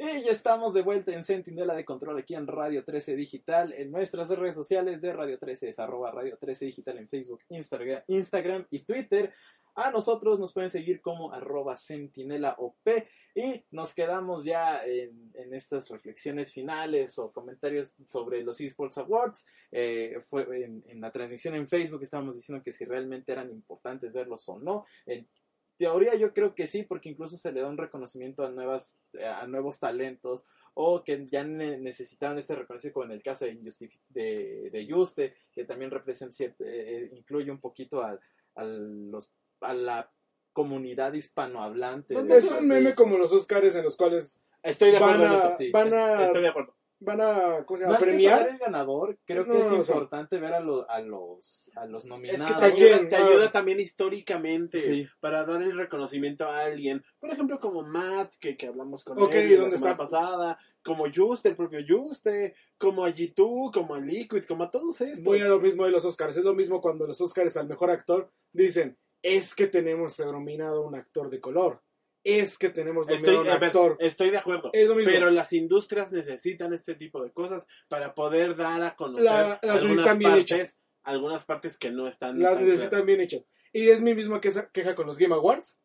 Y 0.00 0.22
ya 0.22 0.30
estamos 0.30 0.74
de 0.74 0.82
vuelta 0.82 1.12
en 1.12 1.24
Centinela 1.24 1.74
de 1.74 1.84
Control 1.84 2.16
aquí 2.18 2.36
en 2.36 2.46
Radio 2.46 2.84
13 2.84 3.16
Digital. 3.16 3.72
En 3.72 3.90
nuestras 3.90 4.30
redes 4.30 4.54
sociales 4.54 5.00
de 5.00 5.12
Radio 5.12 5.40
13 5.40 5.70
es 5.70 5.80
arroba 5.80 6.12
Radio 6.12 6.38
13 6.38 6.66
Digital 6.66 6.98
en 6.98 7.08
Facebook, 7.08 7.40
Instagram, 7.48 8.02
Instagram 8.06 8.64
y 8.70 8.84
Twitter. 8.84 9.34
A 9.78 9.92
nosotros 9.92 10.40
nos 10.40 10.52
pueden 10.52 10.70
seguir 10.70 11.00
como 11.00 11.32
arroba 11.32 11.76
Centinela 11.76 12.56
OP. 12.58 13.08
Y 13.34 13.64
nos 13.70 13.94
quedamos 13.94 14.44
ya 14.44 14.84
en, 14.84 15.30
estas 15.54 15.88
reflexiones 15.88 16.52
finales 16.52 17.16
o 17.18 17.32
comentarios 17.32 17.94
sobre 18.04 18.42
los 18.42 18.60
eSports 18.60 18.98
Awards. 18.98 19.46
Eh, 19.70 20.20
fue 20.24 20.64
en, 20.64 21.00
la 21.00 21.12
transmisión 21.12 21.54
en 21.54 21.68
Facebook 21.68 22.02
estábamos 22.02 22.34
diciendo 22.34 22.64
que 22.64 22.72
si 22.72 22.84
realmente 22.84 23.30
eran 23.30 23.50
importantes 23.52 24.12
verlos 24.12 24.48
o 24.48 24.58
no. 24.58 24.84
En 25.06 25.28
teoría 25.76 26.16
yo 26.16 26.34
creo 26.34 26.56
que 26.56 26.66
sí, 26.66 26.82
porque 26.82 27.10
incluso 27.10 27.36
se 27.36 27.52
le 27.52 27.60
da 27.60 27.68
un 27.68 27.78
reconocimiento 27.78 28.44
a 28.44 28.50
nuevas, 28.50 28.98
a 29.40 29.46
nuevos 29.46 29.78
talentos, 29.78 30.44
o 30.74 31.04
que 31.04 31.24
ya 31.30 31.44
ne- 31.44 31.78
necesitaban 31.78 32.38
este 32.38 32.56
reconocimiento, 32.56 32.94
como 32.94 33.06
en 33.06 33.12
el 33.12 33.22
caso 33.22 33.44
de, 33.44 34.88
Juste, 34.90 35.34
que 35.52 35.64
también 35.64 35.92
representa, 35.92 36.34
ciert- 36.34 36.56
eh, 36.66 37.10
incluye 37.12 37.52
un 37.52 37.60
poquito 37.60 38.02
a 38.02 38.18
los, 38.64 39.32
a 39.60 39.74
la 39.74 40.10
comunidad 40.52 41.12
hispanohablante. 41.14 42.14
Es 42.36 42.50
un 42.52 42.66
meme 42.66 42.94
como 42.94 43.16
los 43.18 43.32
Oscars 43.32 43.74
en 43.74 43.84
los 43.84 43.96
cuales 43.96 44.40
Estoy 44.62 44.90
de 44.90 44.96
acuerdo 44.96 45.22
van 45.24 45.32
en 45.34 45.38
a, 45.40 45.44
eso. 45.46 45.56
sí. 45.56 45.70
van 45.70 45.94
a, 45.94 46.24
Estoy 46.24 46.42
de 46.42 46.48
acuerdo. 46.48 46.74
van 47.00 47.20
a, 47.20 47.64
¿cómo 47.64 47.76
se 47.76 47.84
llama? 47.84 47.92
Más 47.94 48.00
que 48.02 48.06
premiar. 48.10 48.48
el 48.48 48.58
ganador, 48.58 49.16
creo 49.24 49.44
que 49.44 49.52
es 49.56 49.66
o 49.70 49.84
sea, 49.84 49.94
importante 49.94 50.40
ver 50.40 50.52
a, 50.54 50.58
lo- 50.60 50.90
a 50.90 50.98
los, 51.00 51.70
a 51.76 51.86
los 51.86 52.02
Es 52.02 52.08
nominados. 52.10 52.50
que 52.50 52.58
te 52.58 52.64
¿A 52.64 52.66
ayuda, 52.66 53.08
te 53.08 53.14
Ah. 53.16 53.24
ayuda 53.26 53.52
también 53.52 53.78
históricamente 53.78 54.80
Sí. 54.80 55.06
para 55.20 55.44
dar 55.44 55.62
el 55.62 55.76
reconocimiento 55.78 56.48
a 56.48 56.64
alguien. 56.64 57.04
Por 57.20 57.30
ejemplo, 57.30 57.60
como 57.60 57.82
Matt, 57.82 58.32
que, 58.40 58.56
que 58.56 58.66
hablamos 58.66 59.04
con 59.04 59.16
él 59.16 59.24
la 59.24 59.60
¿dónde 59.60 59.76
semana 59.76 59.92
está? 59.92 59.96
pasada. 59.96 60.58
Como 60.82 61.04
Juste, 61.14 61.50
el 61.50 61.56
propio 61.56 61.78
Juste. 61.86 62.54
Como 62.78 63.04
a 63.04 63.10
G2, 63.10 63.72
como 63.72 63.94
a 63.94 64.00
Liquid, 64.00 64.42
como 64.44 64.64
a 64.64 64.70
todos 64.72 65.00
estos. 65.00 65.22
Voy 65.22 65.40
a 65.40 65.46
lo 65.46 65.60
mismo 65.60 65.84
de 65.84 65.92
los 65.92 66.04
Oscars. 66.04 66.36
Es 66.36 66.44
lo 66.44 66.54
mismo 66.54 66.80
cuando 66.80 67.06
los 67.06 67.20
Oscars 67.20 67.56
al 67.56 67.68
mejor 67.68 67.90
actor 67.90 68.28
dicen, 68.52 68.98
es 69.22 69.54
que 69.54 69.66
tenemos 69.66 70.18
nominado 70.20 70.82
un 70.86 70.94
actor 70.94 71.30
de 71.30 71.40
color. 71.40 71.82
Es 72.24 72.58
que 72.58 72.68
tenemos 72.70 73.06
nominado 73.08 73.32
Estoy, 73.42 73.52
un 73.54 73.60
ver, 73.60 73.64
actor. 73.68 73.96
estoy 74.00 74.30
de 74.30 74.38
acuerdo. 74.38 74.70
Es 74.72 74.88
lo 74.88 74.96
mismo. 74.96 75.10
Pero 75.12 75.30
las 75.30 75.52
industrias 75.52 76.10
necesitan 76.12 76.72
este 76.72 76.94
tipo 76.94 77.22
de 77.22 77.32
cosas 77.32 77.66
para 77.88 78.14
poder 78.14 78.56
dar 78.56 78.82
a 78.82 78.96
conocer 78.96 79.24
La- 79.24 79.48
las 79.62 79.62
algunas 79.62 79.82
necesitan 79.84 80.18
bien 80.18 80.30
partes, 80.32 80.52
hechas. 80.52 80.80
algunas 81.04 81.44
partes 81.44 81.78
que 81.78 81.90
no 81.90 82.06
están 82.08 82.38
Las 82.40 82.54
tan 82.54 82.64
necesitan 82.64 82.88
claras. 82.90 83.06
bien 83.06 83.20
hechas. 83.20 83.42
Y 83.72 83.88
es 83.88 84.02
mi 84.02 84.14
misma 84.14 84.40
queja, 84.40 84.68
queja 84.70 84.94
con 84.94 85.06
los 85.06 85.18
Game 85.18 85.34
Awards. 85.34 85.80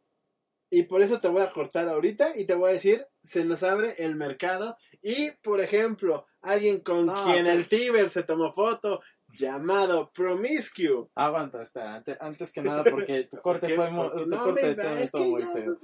Y 0.69 0.83
por 0.83 1.03
eso 1.03 1.21
te 1.21 1.27
voy 1.27 1.43
a 1.43 1.49
cortar 1.51 1.87
ahorita 1.87 2.35
y 2.35 2.45
te 2.45 2.55
voy 2.55 2.71
a 2.71 2.73
decir, 2.73 3.05
se 3.23 3.45
nos 3.45 3.61
abre 3.61 3.93
el 3.99 4.15
mercado. 4.15 4.75
Y, 5.03 5.29
por 5.43 5.61
ejemplo, 5.61 6.25
alguien 6.41 6.79
con 6.79 7.05
No, 7.05 7.25
quien 7.25 7.45
pero- 7.45 7.59
el 7.59 7.69
Tiber 7.69 8.09
se 8.09 8.23
tomó 8.23 8.51
foto, 8.53 8.99
llamado 9.37 10.11
Promiscue. 10.13 11.07
Aguanta, 11.15 11.63
espera, 11.63 11.95
antes, 11.95 12.17
antes 12.19 12.51
que 12.51 12.61
nada, 12.61 12.83
porque 12.83 13.23
tu 13.25 13.37
corte 13.41 13.67
¿Qué? 13.67 13.75
fue 13.75 13.89
muy, 13.91 14.09
tu 14.09 14.25
no, 14.25 14.43
corte 14.43 14.75
de 14.75 15.03
estuvo 15.03 15.25
muy 15.25 15.41
feo. 15.43 15.77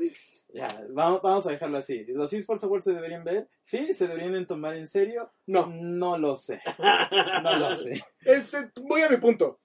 Ya, 0.51 0.83
vamos, 0.89 1.21
vamos 1.21 1.45
a 1.45 1.51
dejarlo 1.51 1.77
así. 1.77 2.05
¿Los 2.07 2.33
eSports 2.33 2.63
Awards 2.63 2.85
se 2.85 2.93
deberían 2.93 3.23
ver? 3.23 3.47
¿Sí? 3.61 3.93
¿Se 3.93 4.07
deberían 4.07 4.47
tomar 4.47 4.75
en 4.75 4.87
serio? 4.87 5.31
No. 5.45 5.67
No 5.67 6.17
lo 6.17 6.35
sé. 6.35 6.59
No 7.43 7.57
lo 7.59 7.75
sé. 7.75 8.03
Este, 8.25 8.71
voy 8.81 9.01
a 9.01 9.09
mi 9.09 9.17
punto. 9.17 9.59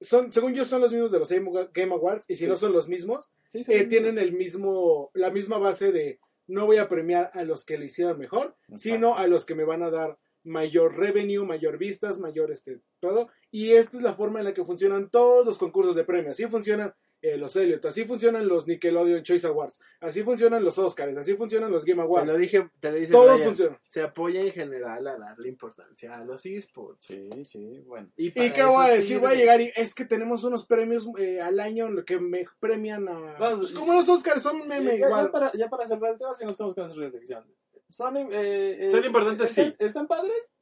Son, 0.00 0.32
según 0.32 0.54
yo, 0.54 0.64
son 0.64 0.80
los 0.80 0.92
mismos 0.92 1.10
de 1.12 1.18
los 1.18 1.30
Game 1.74 1.92
Awards. 1.92 2.24
Y 2.28 2.36
si 2.36 2.44
Sí. 2.44 2.46
no 2.48 2.56
son 2.56 2.72
los 2.72 2.88
mismos, 2.88 3.28
Sí, 3.50 3.64
eh, 3.68 3.84
tienen 3.84 4.16
el 4.18 4.32
mismo, 4.32 5.10
la 5.12 5.30
misma 5.30 5.58
base 5.58 5.92
de 5.92 6.20
no 6.46 6.64
voy 6.66 6.78
a 6.78 6.88
premiar 6.88 7.30
a 7.34 7.44
los 7.44 7.64
que 7.66 7.76
lo 7.76 7.84
hicieron 7.84 8.18
mejor, 8.18 8.56
sino 8.76 9.16
a 9.16 9.26
los 9.26 9.44
que 9.44 9.54
me 9.54 9.64
van 9.64 9.82
a 9.82 9.90
dar 9.90 10.18
mayor 10.44 10.96
revenue, 10.96 11.44
mayor 11.44 11.78
vistas, 11.78 12.18
mayor 12.18 12.50
este 12.50 12.80
todo. 13.00 13.28
Y 13.50 13.72
esta 13.72 13.96
es 13.96 14.02
la 14.02 14.14
forma 14.14 14.38
en 14.38 14.46
la 14.46 14.54
que 14.54 14.64
funcionan 14.64 15.10
todos 15.10 15.44
los 15.44 15.58
concursos 15.58 15.96
de 15.96 16.04
premios. 16.04 16.32
Así 16.32 16.46
funcionan 16.46 16.94
eh, 17.22 17.36
los 17.36 17.54
Elliot, 17.54 17.84
así 17.84 18.04
funcionan 18.06 18.48
los 18.48 18.66
Nickelodeon 18.66 19.22
Choice 19.22 19.46
Awards, 19.46 19.78
así 20.00 20.22
funcionan 20.22 20.64
los 20.64 20.78
Oscars, 20.78 21.14
así 21.18 21.34
funcionan 21.34 21.70
los 21.70 21.84
Game 21.84 21.98
Te 21.98 22.02
Awards. 22.02 22.26
lo 22.26 22.38
dije, 22.38 22.70
te 22.80 22.90
lo 22.90 22.96
dice 22.96 23.12
Todos 23.12 23.34
Brian, 23.34 23.46
funcionan. 23.48 23.78
Se 23.86 24.00
apoya 24.00 24.40
en 24.40 24.52
general 24.52 25.06
a 25.06 25.18
darle 25.18 25.50
importancia 25.50 26.16
a 26.16 26.24
los 26.24 26.46
esports. 26.46 27.04
Sí, 27.04 27.28
sí, 27.44 27.80
bueno. 27.86 28.10
¿Y, 28.16 28.28
¿Y 28.28 28.52
qué 28.52 28.64
voy 28.64 28.86
a 28.86 28.88
decir? 28.88 29.02
sirve. 29.16 29.20
Voy 29.20 29.32
a 29.32 29.34
llegar 29.34 29.60
y 29.60 29.70
es 29.76 29.94
que 29.94 30.06
tenemos 30.06 30.44
unos 30.44 30.64
premios 30.64 31.06
eh, 31.18 31.42
al 31.42 31.60
año 31.60 31.88
en 31.88 31.96
lo 31.96 32.04
que 32.06 32.18
me 32.18 32.46
premian 32.58 33.06
a... 33.06 33.36
Vamos, 33.38 33.58
Pues 33.60 33.74
como 33.74 33.92
los 33.92 34.08
Oscars 34.08 34.42
son 34.42 34.66
meme 34.66 34.92
ya, 34.92 35.00
ya 35.00 35.06
igual. 35.08 35.30
para, 35.30 35.52
ya 35.52 35.68
para 35.68 35.86
cerrar 35.86 36.12
el 36.12 36.18
tema, 36.18 36.32
si 36.34 36.46
nos 36.46 36.56
quedamos 36.56 36.74
con 36.74 36.86
esa 36.86 36.94
reflexión. 36.94 37.44
¿Son, 37.90 38.16
eh, 38.16 38.26
eh, 38.32 38.90
Son 38.90 39.04
importantes, 39.04 39.50
¿están, 39.50 39.66
sí. 39.78 39.84
¿Están 39.84 40.06
padres? 40.06 40.52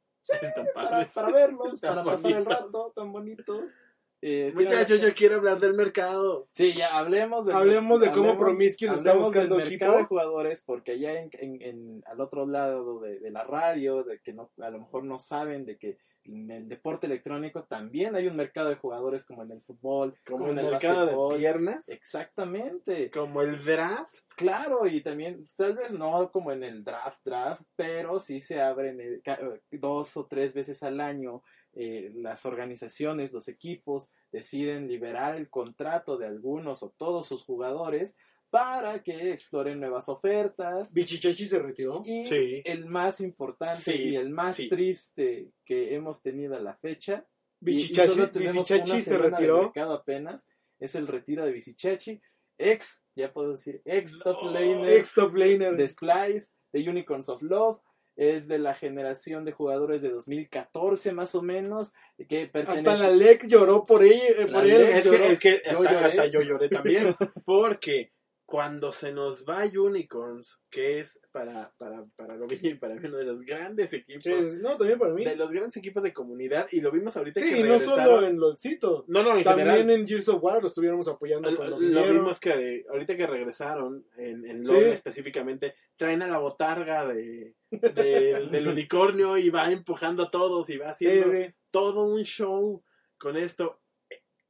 Están 0.41 0.67
Para, 0.73 0.89
padres. 0.89 1.13
para 1.13 1.29
verlos, 1.31 1.79
para 1.81 2.03
pasar 2.03 2.31
el 2.33 2.45
rato, 2.45 2.91
tan 2.95 3.11
bonitos. 3.11 3.71
Eh, 4.21 4.51
Muchachos, 4.53 4.99
yo 4.99 5.13
quiero 5.13 5.37
hablar 5.37 5.59
del 5.61 5.73
mercado. 5.73 6.49
Sí, 6.53 6.73
ya 6.73 6.97
hablemos 6.97 7.45
de, 7.45 7.53
Hablemos 7.53 8.01
de 8.01 8.11
cómo 8.11 8.37
Promiscuous 8.37 8.93
está 8.95 9.13
buscando 9.13 9.55
del 9.55 9.69
mercado 9.69 9.91
equipo. 9.93 9.97
de 10.03 10.05
jugadores, 10.07 10.61
porque 10.63 10.91
allá 10.91 11.21
en, 11.21 11.29
en- 11.33 11.61
en- 11.61 12.03
al 12.05 12.19
otro 12.19 12.45
lado 12.45 12.99
de, 12.99 13.19
de 13.19 13.31
la 13.31 13.45
radio, 13.45 14.03
de 14.03 14.19
que 14.19 14.33
no, 14.33 14.51
a 14.59 14.69
lo 14.69 14.79
mejor 14.79 15.05
no 15.05 15.19
saben 15.19 15.65
de 15.65 15.77
que 15.77 15.97
en 16.25 16.51
el 16.51 16.67
deporte 16.67 17.07
electrónico 17.07 17.63
también 17.63 18.15
hay 18.15 18.27
un 18.27 18.35
mercado 18.35 18.69
de 18.69 18.75
jugadores 18.75 19.25
como 19.25 19.43
en 19.43 19.51
el 19.51 19.61
fútbol, 19.61 20.15
Como 20.25 20.39
como, 20.39 20.51
en 20.51 20.59
el 20.59 20.71
mercado 20.71 21.05
de 21.29 21.37
piernas. 21.37 21.87
Exactamente. 21.89 23.09
Como 23.09 23.41
el 23.41 23.63
draft. 23.63 24.13
Claro, 24.35 24.87
y 24.87 25.01
también, 25.01 25.47
tal 25.55 25.75
vez 25.75 25.91
no 25.93 26.31
como 26.31 26.51
en 26.51 26.63
el 26.63 26.83
draft, 26.83 27.21
draft, 27.25 27.63
pero 27.75 28.19
sí 28.19 28.41
se 28.41 28.61
abren 28.61 28.99
eh, 29.01 29.21
dos 29.71 30.17
o 30.17 30.27
tres 30.27 30.53
veces 30.53 30.83
al 30.83 30.99
año. 30.99 31.43
eh, 31.73 32.11
las 32.15 32.45
organizaciones, 32.45 33.31
los 33.31 33.47
equipos 33.47 34.11
deciden 34.31 34.87
liberar 34.87 35.35
el 35.35 35.49
contrato 35.49 36.17
de 36.17 36.25
algunos 36.25 36.83
o 36.83 36.89
todos 36.89 37.27
sus 37.27 37.43
jugadores 37.43 38.17
para 38.49 39.01
que 39.03 39.31
exploren 39.31 39.79
nuevas 39.79 40.09
ofertas. 40.09 40.93
Bichichachi 40.93 41.45
se 41.47 41.59
retiró. 41.59 42.01
Y 42.05 42.25
Sí. 42.27 42.61
el 42.65 42.85
más 42.85 43.21
importante 43.21 43.81
Sí, 43.81 44.09
y 44.09 44.15
el 44.15 44.29
más 44.29 44.55
sí. 44.55 44.69
triste 44.69 45.51
que 45.65 45.93
hemos 45.93 46.21
tenido 46.21 46.55
a 46.55 46.59
la 46.59 46.75
fecha, 46.77 47.25
y 47.61 47.65
Bichichachi, 47.65 48.09
solo 48.09 48.29
tenemos 48.31 48.55
Bichichachi 48.67 48.91
una 48.91 49.01
se 49.01 49.09
semana 49.09 49.25
de 49.25 49.31
retiró. 49.31 49.61
mercado 49.63 49.93
apenas, 49.93 50.47
es 50.79 50.95
el 50.95 51.07
retiro 51.07 51.45
de 51.45 51.51
Bicichachi, 51.51 52.21
ex, 52.57 53.03
ya 53.15 53.31
puedo 53.33 53.51
decir, 53.51 53.81
ex 53.85 54.17
top 54.19 54.43
laner 54.51 54.89
Ex 54.97 55.13
top 55.13 55.35
laner. 55.35 55.75
de 55.75 55.87
Splice, 55.87 56.49
de 56.73 56.89
Unicorns 56.89 57.29
of 57.29 57.41
Love, 57.41 57.79
es 58.15 58.47
de 58.49 58.59
la 58.59 58.73
generación 58.73 59.45
de 59.45 59.53
jugadores 59.53 60.01
de 60.01 60.09
2014 60.09 61.13
más 61.13 61.35
o 61.35 61.41
menos, 61.41 61.93
que 62.27 62.47
pertenece... 62.47 62.89
Hasta 62.89 63.07
la 63.07 63.15
LEC 63.15 63.47
lloró 63.47 63.85
por 63.85 64.03
él. 64.03 64.11
eh, 64.11 64.45
por 64.51 64.65
él. 64.65 64.81
Es 64.81 65.05
lloró. 65.05 65.17
que, 65.19 65.31
es 65.31 65.39
que 65.39 65.61
Yo 65.65 65.71
hasta, 65.71 65.83
lloré. 65.93 66.05
hasta 66.05 66.25
yo 66.27 66.41
lloré 66.41 66.67
también. 66.69 67.15
Porque 67.45 68.11
cuando 68.49 68.91
se 68.91 69.13
nos 69.13 69.45
va 69.45 69.63
Unicorns, 69.65 70.59
que 70.71 70.97
es 70.97 71.21
para, 71.31 71.71
para, 71.77 72.03
para 72.15 72.35
Gobi 72.35 72.57
y 72.63 72.73
para 72.73 72.95
mí 72.95 73.01
uno 73.07 73.17
de 73.17 73.23
los 73.25 73.43
grandes 73.43 73.93
equipos, 73.93 74.23
Sí, 74.23 74.57
no, 74.63 74.75
también 74.75 74.97
para 74.97 75.13
mí. 75.13 75.23
de 75.23 75.35
los 75.35 75.51
grandes 75.51 75.77
equipos 75.77 76.01
de 76.01 76.13
comunidad, 76.13 76.67
y 76.71 76.81
lo 76.81 76.91
vimos 76.91 77.15
ahorita 77.15 77.39
Sí, 77.39 77.47
que 77.53 77.59
y 77.59 77.63
no 77.63 77.79
solo 77.79 78.25
en 78.25 78.39
LOLcito. 78.39 79.05
No, 79.07 79.21
no, 79.21 79.37
en 79.37 79.43
También 79.43 79.67
general. 79.69 79.89
en 79.91 80.07
Gears 80.07 80.29
of 80.29 80.43
War 80.43 80.61
lo 80.63 80.67
estuviéramos 80.67 81.07
apoyando 81.07 81.51
Lo, 81.51 81.79
lo 81.79 82.11
vimos 82.11 82.39
que 82.39 82.85
ahorita 82.89 83.15
que 83.15 83.27
regresaron 83.27 84.03
en, 84.17 84.43
en 84.45 84.63
LOL 84.65 84.77
Sí. 84.79 84.83
específicamente, 84.85 85.75
traen 85.95 86.23
a 86.23 86.27
la 86.27 86.39
botarga 86.39 87.05
de, 87.05 87.53
de- 87.69 88.47
del 88.51 88.67
unicornio 88.67 89.37
y 89.37 89.51
va 89.51 89.71
empujando 89.71 90.23
a 90.23 90.31
todos 90.31 90.71
y 90.71 90.77
va 90.77 90.89
haciendo 90.89 91.31
sí. 91.31 91.53
todo 91.69 92.03
un 92.05 92.23
show 92.23 92.83
con 93.19 93.37
esto. 93.37 93.79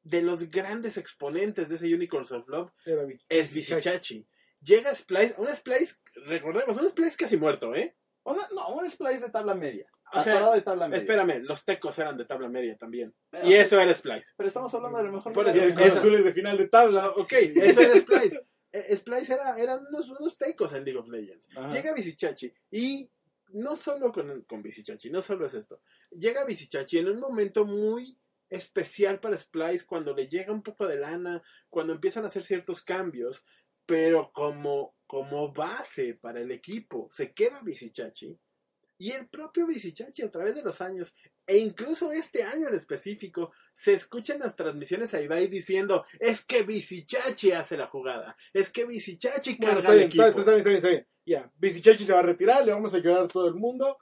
De 0.03 0.21
los 0.21 0.49
grandes 0.49 0.97
exponentes 0.97 1.69
de 1.69 1.75
ese 1.75 1.93
Unicorns 1.93 2.31
of 2.31 2.47
Love 2.47 2.71
Era 2.85 3.03
es 3.27 3.53
Visichachi. 3.53 4.25
Llega 4.61 4.93
Splice, 4.95 5.35
un 5.37 5.47
Splice, 5.49 5.95
recordemos, 6.25 6.75
un 6.77 6.89
Splice 6.89 7.15
casi 7.17 7.37
muerto, 7.37 7.73
¿eh? 7.75 7.95
Una- 8.23 8.47
no, 8.55 8.69
un 8.75 8.89
Splice 8.89 9.25
de 9.25 9.29
tabla 9.31 9.53
media. 9.55 9.89
O 10.11 10.23
sea, 10.23 10.51
de 10.53 10.61
tabla 10.61 10.87
media. 10.87 11.01
Espérame, 11.01 11.43
los 11.43 11.63
tecos 11.63 11.97
eran 11.99 12.17
de 12.17 12.25
tabla 12.25 12.49
media 12.49 12.75
también. 12.77 13.13
Pero, 13.29 13.47
Y 13.47 13.53
eso 13.53 13.79
era 13.79 13.93
Splice. 13.93 14.33
Pero 14.35 14.47
estamos 14.47 14.73
hablando 14.73 14.97
de 14.97 15.03
lo 15.05 15.11
mejor. 15.13 15.33
Por 15.33 15.47
eso- 15.47 15.57
Cruz 15.59 15.67
liga. 15.77 15.85
Azul 15.93 16.15
es 16.15 16.25
de 16.25 16.33
final 16.33 16.57
de 16.57 16.67
tabla. 16.67 17.09
Ok, 17.11 17.33
eso 17.33 17.81
era 17.81 17.95
Splice. 17.99 18.41
Eh, 18.71 18.95
Splice 18.97 19.33
era, 19.33 19.57
eran 19.57 19.83
unos, 19.87 20.07
unos 20.09 20.37
tecos 20.37 20.71
en 20.73 20.85
League 20.85 20.99
of 20.99 21.07
Legends. 21.07 21.47
Ajá. 21.57 21.73
Llega 21.73 21.91
Visichachi 21.91 22.53
y 22.69 23.09
no 23.53 23.75
solo 23.75 24.11
con, 24.11 24.43
con 24.43 24.61
Visichachi, 24.61 25.09
no 25.09 25.23
solo 25.23 25.47
es 25.47 25.55
esto. 25.55 25.81
Llega 26.11 26.45
Visichachi 26.45 26.99
en 26.99 27.09
un 27.09 27.19
momento 27.19 27.65
muy 27.65 28.15
especial 28.49 29.19
para 29.19 29.37
Splice 29.37 29.85
cuando 29.85 30.13
le 30.13 30.27
llega 30.27 30.53
un 30.53 30.63
poco 30.63 30.87
de 30.87 30.97
lana, 30.97 31.41
cuando 31.69 31.93
empiezan 31.93 32.23
a 32.23 32.27
hacer 32.27 32.43
ciertos 32.43 32.83
cambios, 32.83 33.43
pero 33.85 34.31
como, 34.31 34.95
como 35.07 35.51
base 35.51 36.15
para 36.15 36.39
el 36.41 36.51
equipo 36.51 37.07
se 37.11 37.33
queda 37.33 37.61
Visichachi. 37.63 38.37
Y 39.01 39.11
el 39.13 39.29
propio 39.29 39.65
Visichachi 39.65 40.23
a 40.23 40.29
través 40.29 40.55
de 40.55 40.61
los 40.61 40.81
años, 40.81 41.15
e 41.47 41.57
incluso 41.57 42.11
este 42.11 42.43
año 42.43 42.67
en 42.67 42.75
específico, 42.75 43.53
se 43.73 43.93
escuchan 43.93 44.39
las 44.39 44.57
transmisiones 44.57 45.13
a 45.13 45.21
Ibai 45.21 45.47
diciendo, 45.47 46.05
es 46.19 46.43
que 46.43 46.63
Visichachi 46.63 47.53
hace 47.53 47.77
la 47.77 47.87
jugada, 47.87 48.35
es 48.53 48.69
que 48.69 48.85
Visichachi 48.85 49.55
Bueno, 49.55 49.75
carga 49.75 49.79
está 49.79 49.91
al 49.91 49.97
bien, 49.97 50.07
equipo. 50.07 50.23
está, 50.25 50.51
bien, 50.51 50.57
está 50.57 50.69
bien, 50.69 50.77
está 50.77 50.89
bien. 50.89 51.07
Ya, 51.25 51.51
Bichichachi 51.57 52.03
se 52.03 52.13
va 52.13 52.19
a 52.19 52.23
retirar, 52.23 52.65
le 52.65 52.73
vamos 52.73 52.93
a 52.93 52.97
llorar 52.97 53.23
a 53.23 53.27
todo 53.27 53.47
el 53.47 53.55
mundo. 53.55 53.97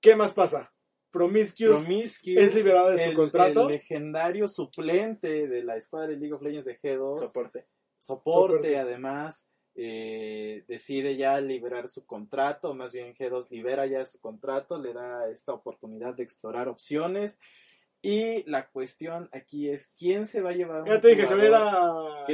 ¿Qué 0.00 0.14
más 0.14 0.34
pasa? 0.34 0.72
Promiscuous. 1.16 1.80
Es 2.46 2.54
liberado 2.54 2.90
de 2.90 2.98
su 2.98 3.10
el- 3.10 3.16
contrato. 3.16 3.62
El 3.62 3.74
legendario 3.74 4.48
suplente 4.48 5.46
de 5.48 5.62
la 5.64 5.76
escuadra 5.76 6.08
de 6.08 6.16
League 6.16 6.34
of 6.34 6.42
Legends 6.42 6.66
de 6.66 6.78
G2. 6.78 7.26
Soporte. 7.26 7.66
soporte, 7.98 8.56
Soporte. 8.56 8.78
además, 8.78 9.48
eh, 9.74 10.64
decide 10.68 11.16
ya 11.16 11.40
liberar 11.40 11.88
su 11.88 12.06
contrato, 12.06 12.72
más 12.74 12.92
bien 12.92 13.14
G2 13.14 13.50
libera 13.50 13.84
ya 13.86 14.06
su 14.06 14.20
contrato, 14.20 14.78
le 14.80 14.92
da 14.92 15.28
esta 15.30 15.52
oportunidad 15.52 16.14
de 16.14 16.22
explorar 16.22 16.68
opciones. 16.68 17.38
Y 18.02 18.48
la 18.48 18.68
cuestión 18.68 19.28
aquí 19.32 19.68
es, 19.68 19.92
¿quién 19.98 20.26
se 20.26 20.40
va 20.40 20.50
a 20.50 20.54
llevar? 20.54 20.82
un 20.82 20.88
Ya 20.88 21.00
te 21.00 21.08
dije, 21.08 21.26
se 21.26 21.34
va 21.34 21.42
a 21.72 22.24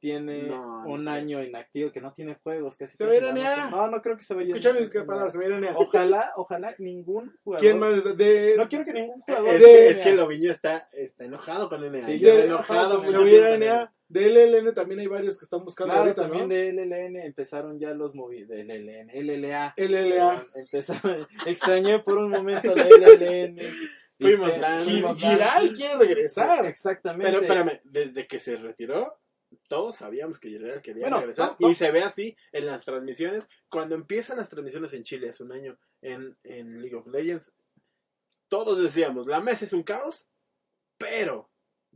tiene 0.00 0.42
No, 0.44 0.84
no 0.84 0.90
un 0.90 1.02
creo. 1.02 1.14
año 1.14 1.42
inactivo, 1.42 1.92
que 1.92 2.00
no 2.00 2.12
tiene 2.12 2.36
juegos, 2.42 2.76
casi 2.76 2.96
Se 2.96 3.04
va 3.06 3.12
a. 3.12 3.70
No, 3.70 3.88
no 3.88 4.02
creo 4.02 4.16
que 4.16 4.22
se 4.22 4.34
vaya 4.34 4.48
Escúchame 4.48 4.88
qué 4.88 5.02
palabras, 5.02 5.32
se 5.32 5.38
va 5.38 5.68
a. 5.70 5.76
Ojalá, 5.76 6.32
ojalá 6.36 6.74
ningún 6.78 7.34
jugador. 7.42 7.60
¿Quién 7.62 7.78
más? 7.78 7.98
está? 7.98 8.12
De, 8.12 8.54
No 8.56 8.68
quiero 8.68 8.84
que 8.84 8.92
ningún 8.92 9.20
jugador. 9.20 9.54
Es, 9.54 9.60
de- 9.60 9.66
que, 9.66 9.88
es 9.88 9.98
que 9.98 10.14
Loviño 10.14 10.50
está, 10.50 10.88
está 10.92 11.24
enojado 11.24 11.68
con 11.68 11.80
NA. 11.80 12.00
Sí, 12.00 12.18
yo 12.18 12.28
está 12.28 12.40
estoy 12.40 12.48
enojado. 12.48 13.02
se 13.06 13.18
va 13.18 13.82
a. 13.82 13.92
De 14.08 14.30
LLN 14.30 14.72
también 14.72 15.00
hay 15.00 15.06
varios 15.06 15.38
que 15.38 15.44
están 15.44 15.62
buscando 15.64 15.92
Claro, 15.92 16.08
ahorita, 16.08 16.22
también 16.22 16.48
¿no? 16.48 16.54
de 16.54 16.72
LLN 16.72 17.16
empezaron 17.26 17.78
ya 17.78 17.92
los 17.92 18.14
movidos. 18.14 18.48
De 18.48 18.64
LLN, 18.64 19.10
LLA. 19.12 19.74
LLA. 19.76 20.46
Empezaron, 20.54 21.26
extrañé 21.46 21.98
por 21.98 22.16
un 22.16 22.30
momento 22.30 22.74
la 22.74 22.84
LLN. 22.84 23.58
Fuimos 24.18 25.18
Giral 25.18 25.72
quiere 25.72 25.96
regresar. 25.96 26.64
Exactamente. 26.66 27.30
Pero 27.30 27.42
espérame, 27.42 27.80
desde 27.84 28.26
que 28.26 28.38
se 28.38 28.56
retiró, 28.56 29.18
todos 29.68 29.96
sabíamos 29.96 30.40
que 30.40 30.50
Gerard 30.50 30.80
quería 30.82 31.02
Bueno, 31.02 31.20
regresar. 31.20 31.50
no, 31.50 31.56
no. 31.60 31.70
Y 31.70 31.74
se 31.74 31.90
ve 31.92 32.00
así 32.02 32.36
en 32.52 32.66
las 32.66 32.84
transmisiones. 32.84 33.48
Cuando 33.68 33.94
empiezan 33.94 34.38
las 34.38 34.48
transmisiones 34.48 34.92
en 34.94 35.04
Chile 35.04 35.28
hace 35.28 35.42
un 35.44 35.52
año 35.52 35.78
en, 36.02 36.36
en 36.42 36.80
League 36.80 36.96
of 36.96 37.06
Legends, 37.06 37.52
todos 38.48 38.82
decíamos, 38.82 39.26
la 39.26 39.40
mesa 39.40 39.64
es 39.64 39.72
un 39.72 39.82
caos, 39.82 40.28
pero 40.96 41.50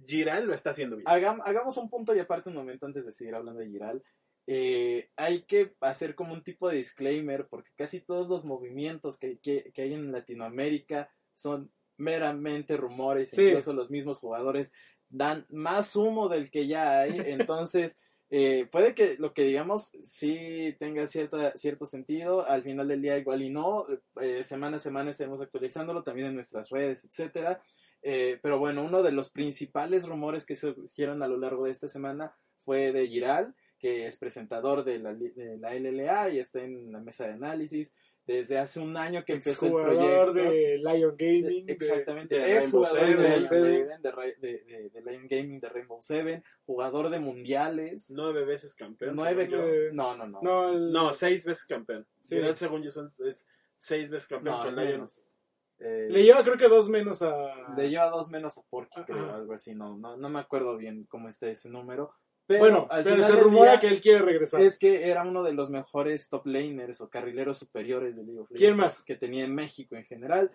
Giral 0.05 0.47
lo 0.47 0.55
está 0.55 0.71
haciendo 0.71 0.97
bien. 0.97 1.07
Hagam- 1.07 1.43
hagamos 1.45 1.77
un 1.79 1.89
punto 1.91 2.15
y 2.15 2.19
aparte 2.19 2.49
un 2.51 2.57
momento 2.57 2.87
antes 2.87 3.07
de 3.07 3.13
seguir 3.13 3.35
hablando 3.35 3.61
de 3.61 3.69
Giral. 3.69 4.03
Eh, 4.47 5.11
hay 5.17 5.43
que 5.45 5.75
hacer 5.81 6.15
como 6.15 6.35
un 6.35 6.43
tipo 6.43 6.69
de 6.69 6.77
disclaimer 6.77 7.47
porque 7.49 7.71
casi 7.77 8.01
todos 8.01 8.29
los 8.29 8.45
movimientos 8.45 9.19
que, 9.19 9.39
que- 9.39 9.71
que 9.73 9.83
hay 9.83 9.95
en 9.95 10.11
Latinoamérica 10.13 11.11
son 11.35 11.73
meramente 11.97 12.77
rumores, 12.77 13.31
Sí. 13.31 13.49
incluso 13.49 13.73
los 13.73 13.91
mismos 13.91 14.19
jugadores 14.19 14.73
dan 15.13 15.47
más 15.51 15.95
humo 15.95 16.29
del 16.29 16.51
que 16.51 16.67
ya 16.67 17.01
hay, 17.01 17.11
entonces 17.27 18.01
eh, 18.35 18.67
puede 18.73 18.95
que 18.95 19.17
lo 19.19 19.35
que 19.35 19.43
digamos 19.45 19.93
sí 20.03 20.75
tenga 20.79 21.07
cierta, 21.07 21.53
cierto 21.55 21.85
sentido, 21.85 22.49
al 22.49 22.63
final 22.63 22.89
del 22.89 23.03
día 23.03 23.19
igual 23.19 23.43
y 23.43 23.51
no, 23.51 23.87
eh, 24.23 24.43
semana 24.43 24.79
a 24.79 24.81
semana 24.81 25.11
estaremos 25.11 25.43
actualizándolo 25.43 26.03
también 26.03 26.29
en 26.29 26.37
nuestras 26.37 26.71
redes, 26.71 27.05
etcétera. 27.05 27.63
Eh, 28.01 28.39
pero 28.43 28.59
bueno, 28.59 28.83
uno 28.85 29.03
de 29.03 29.13
los 29.13 29.29
principales 29.29 30.09
rumores 30.09 30.47
que 30.47 30.57
surgieron 30.57 31.23
a 31.23 31.29
lo 31.29 31.37
largo 31.37 31.67
de 31.67 31.73
esta 31.73 31.89
semana 31.89 32.35
fue 32.57 32.91
de 32.93 33.07
Giral, 33.07 33.55
que 33.79 34.07
es 34.07 34.17
presentador 34.17 34.83
de 34.83 34.99
la, 34.99 35.13
de 35.13 35.59
la 35.59 35.75
LLA 35.75 36.31
y 36.31 36.39
está 36.39 36.63
en 36.63 36.91
la 36.91 37.01
mesa 37.01 37.27
de 37.27 37.35
análisis 37.35 37.93
desde 38.27 38.59
hace 38.59 38.79
un 38.81 38.97
año 38.97 39.25
que 39.25 39.33
empezó 39.35 39.67
el 39.67 39.73
proyecto. 39.73 40.01
Jugador 40.01 40.33
de 40.35 40.79
Lion 40.79 41.15
Gaming. 41.19 41.67
De- 41.67 41.73
exactamente, 41.73 42.37
de 42.39 42.57
es 42.59 42.73
Rainbow 42.73 42.85
jugador 42.87 43.17
de, 43.19 43.41
Seven. 43.41 44.03
De, 44.03 45.03
Lion 45.05 45.27
Gaming, 45.29 45.61
de 45.61 45.69
Rainbow 45.69 46.01
Seven, 46.01 46.45
jugador 46.65 47.11
de 47.11 47.19
mundiales, 47.21 48.11
Nueve 48.11 48.45
veces 48.45 48.75
campeón. 48.75 49.15
nueve, 49.17 49.49
yo. 49.49 49.61
No, 49.93 50.17
no, 50.17 50.27
no, 50.27 50.41
No, 50.43 50.69
el- 50.73 50.93
No, 50.93 51.13
seis 51.13 51.45
veces 51.45 51.65
campeón. 51.65 52.07
Sí. 52.21 52.39
Según 52.55 52.83
yo, 52.83 52.91
son, 52.91 53.13
es 53.27 53.45
seis 53.79 54.09
veces 54.09 54.29
campeón 54.29 54.57
No, 54.57 54.65
con 54.65 54.77
Lion. 54.77 54.87
menos. 54.93 55.25
Eh, 55.85 56.07
le 56.09 56.23
lleva 56.23 56.45
creo 56.45 56.57
que 56.57 56.69
dos 56.69 56.89
menos 56.89 57.23
a... 57.23 57.75
le 57.77 57.91
lleva 57.91 58.09
dos 58.09 58.31
menos 58.31 58.57
a 58.57 58.63
Porky, 58.71 59.03
creo, 59.03 59.35
algo 59.35 59.53
así, 59.53 59.75
no, 59.75 59.97
no, 59.99 60.17
no 60.17 60.29
me 60.29 60.39
acuerdo 60.39 60.77
bien 60.77 61.07
cómo 61.11 61.29
está 61.29 61.49
ese 61.49 61.69
número, 61.69 62.15
pero 62.59 62.73
bueno, 62.73 62.87
al 62.91 63.03
pero 63.05 63.17
final 63.17 63.31
se 63.31 63.41
rumora 63.41 63.81
que 63.81 63.89
él 63.89 64.01
quiere 64.01 64.19
regresar. 64.21 64.61
es 64.61 64.79
que 64.79 65.09
era 65.09 65.23
uno 65.23 65.43
de 65.43 65.53
los 65.53 65.71
mejores 65.71 66.29
top 66.29 66.47
laners 66.47 67.01
o 67.01 67.09
carrileros 67.11 67.59
superiores 67.59 68.17
de 68.17 68.25
League 68.25 68.41
of 68.41 68.49
¿Quién 68.49 68.61
Legends 68.61 68.79
más? 68.79 69.05
que 69.05 69.17
tenía 69.17 69.45
en 69.45 69.55
México 69.55 69.97
en 69.97 70.05
general. 70.05 70.51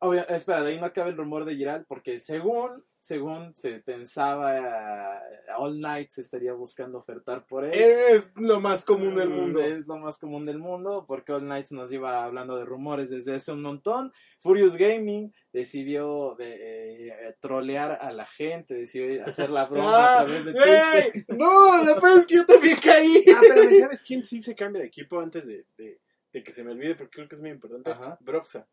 Obvia- 0.00 0.22
espera, 0.28 0.62
de 0.62 0.70
ahí 0.70 0.78
no 0.78 0.86
acaba 0.86 1.08
el 1.08 1.16
rumor 1.16 1.44
de 1.44 1.56
Giral, 1.56 1.84
porque 1.88 2.20
según, 2.20 2.84
según 3.00 3.52
se 3.56 3.80
pensaba, 3.80 5.20
All 5.56 5.80
Night 5.80 6.10
se 6.10 6.20
estaría 6.20 6.52
buscando 6.52 6.98
ofertar 6.98 7.44
por 7.46 7.64
él. 7.64 7.72
Es 7.74 8.32
lo 8.36 8.60
más 8.60 8.84
común 8.84 9.16
del 9.16 9.28
mundo. 9.28 9.60
Es 9.60 9.88
lo 9.88 9.96
más 9.98 10.18
común 10.18 10.44
del 10.44 10.58
mundo, 10.60 11.04
porque 11.08 11.32
All 11.32 11.46
Night 11.46 11.66
nos 11.70 11.92
iba 11.92 12.22
hablando 12.24 12.56
de 12.56 12.64
rumores 12.64 13.10
desde 13.10 13.34
hace 13.34 13.50
un 13.52 13.62
montón. 13.62 14.12
Furious 14.38 14.76
Gaming 14.76 15.32
decidió 15.58 16.36
de, 16.38 17.08
eh, 17.08 17.36
trolear 17.40 17.98
a 18.00 18.12
la 18.12 18.26
gente, 18.26 18.74
decidió 18.74 19.24
hacer 19.26 19.50
la 19.50 19.64
broma 19.70 19.92
Ah, 19.92 20.20
a 20.20 20.24
través 20.24 20.44
de. 20.44 21.24
No, 21.36 21.84
la 21.84 22.00
peor 22.00 22.20
es 22.20 22.26
que 22.26 22.36
yo 22.36 22.46
también 22.46 22.78
caí. 22.82 23.24
Ah, 23.36 23.40
pero 23.40 23.78
¿sabes 23.80 24.02
quién 24.02 24.24
sí 24.24 24.42
se 24.42 24.54
cambia 24.54 24.80
de 24.80 24.88
equipo 24.88 25.20
antes 25.20 25.44
de, 25.46 25.66
de, 25.76 26.00
de 26.32 26.42
que 26.42 26.52
se 26.52 26.62
me 26.62 26.72
olvide? 26.72 26.94
Porque 26.94 27.16
creo 27.16 27.28
que 27.28 27.34
es 27.34 27.40
muy 27.40 27.50
importante. 27.50 27.90
Ajá. 27.90 28.16
Broxa. 28.20 28.68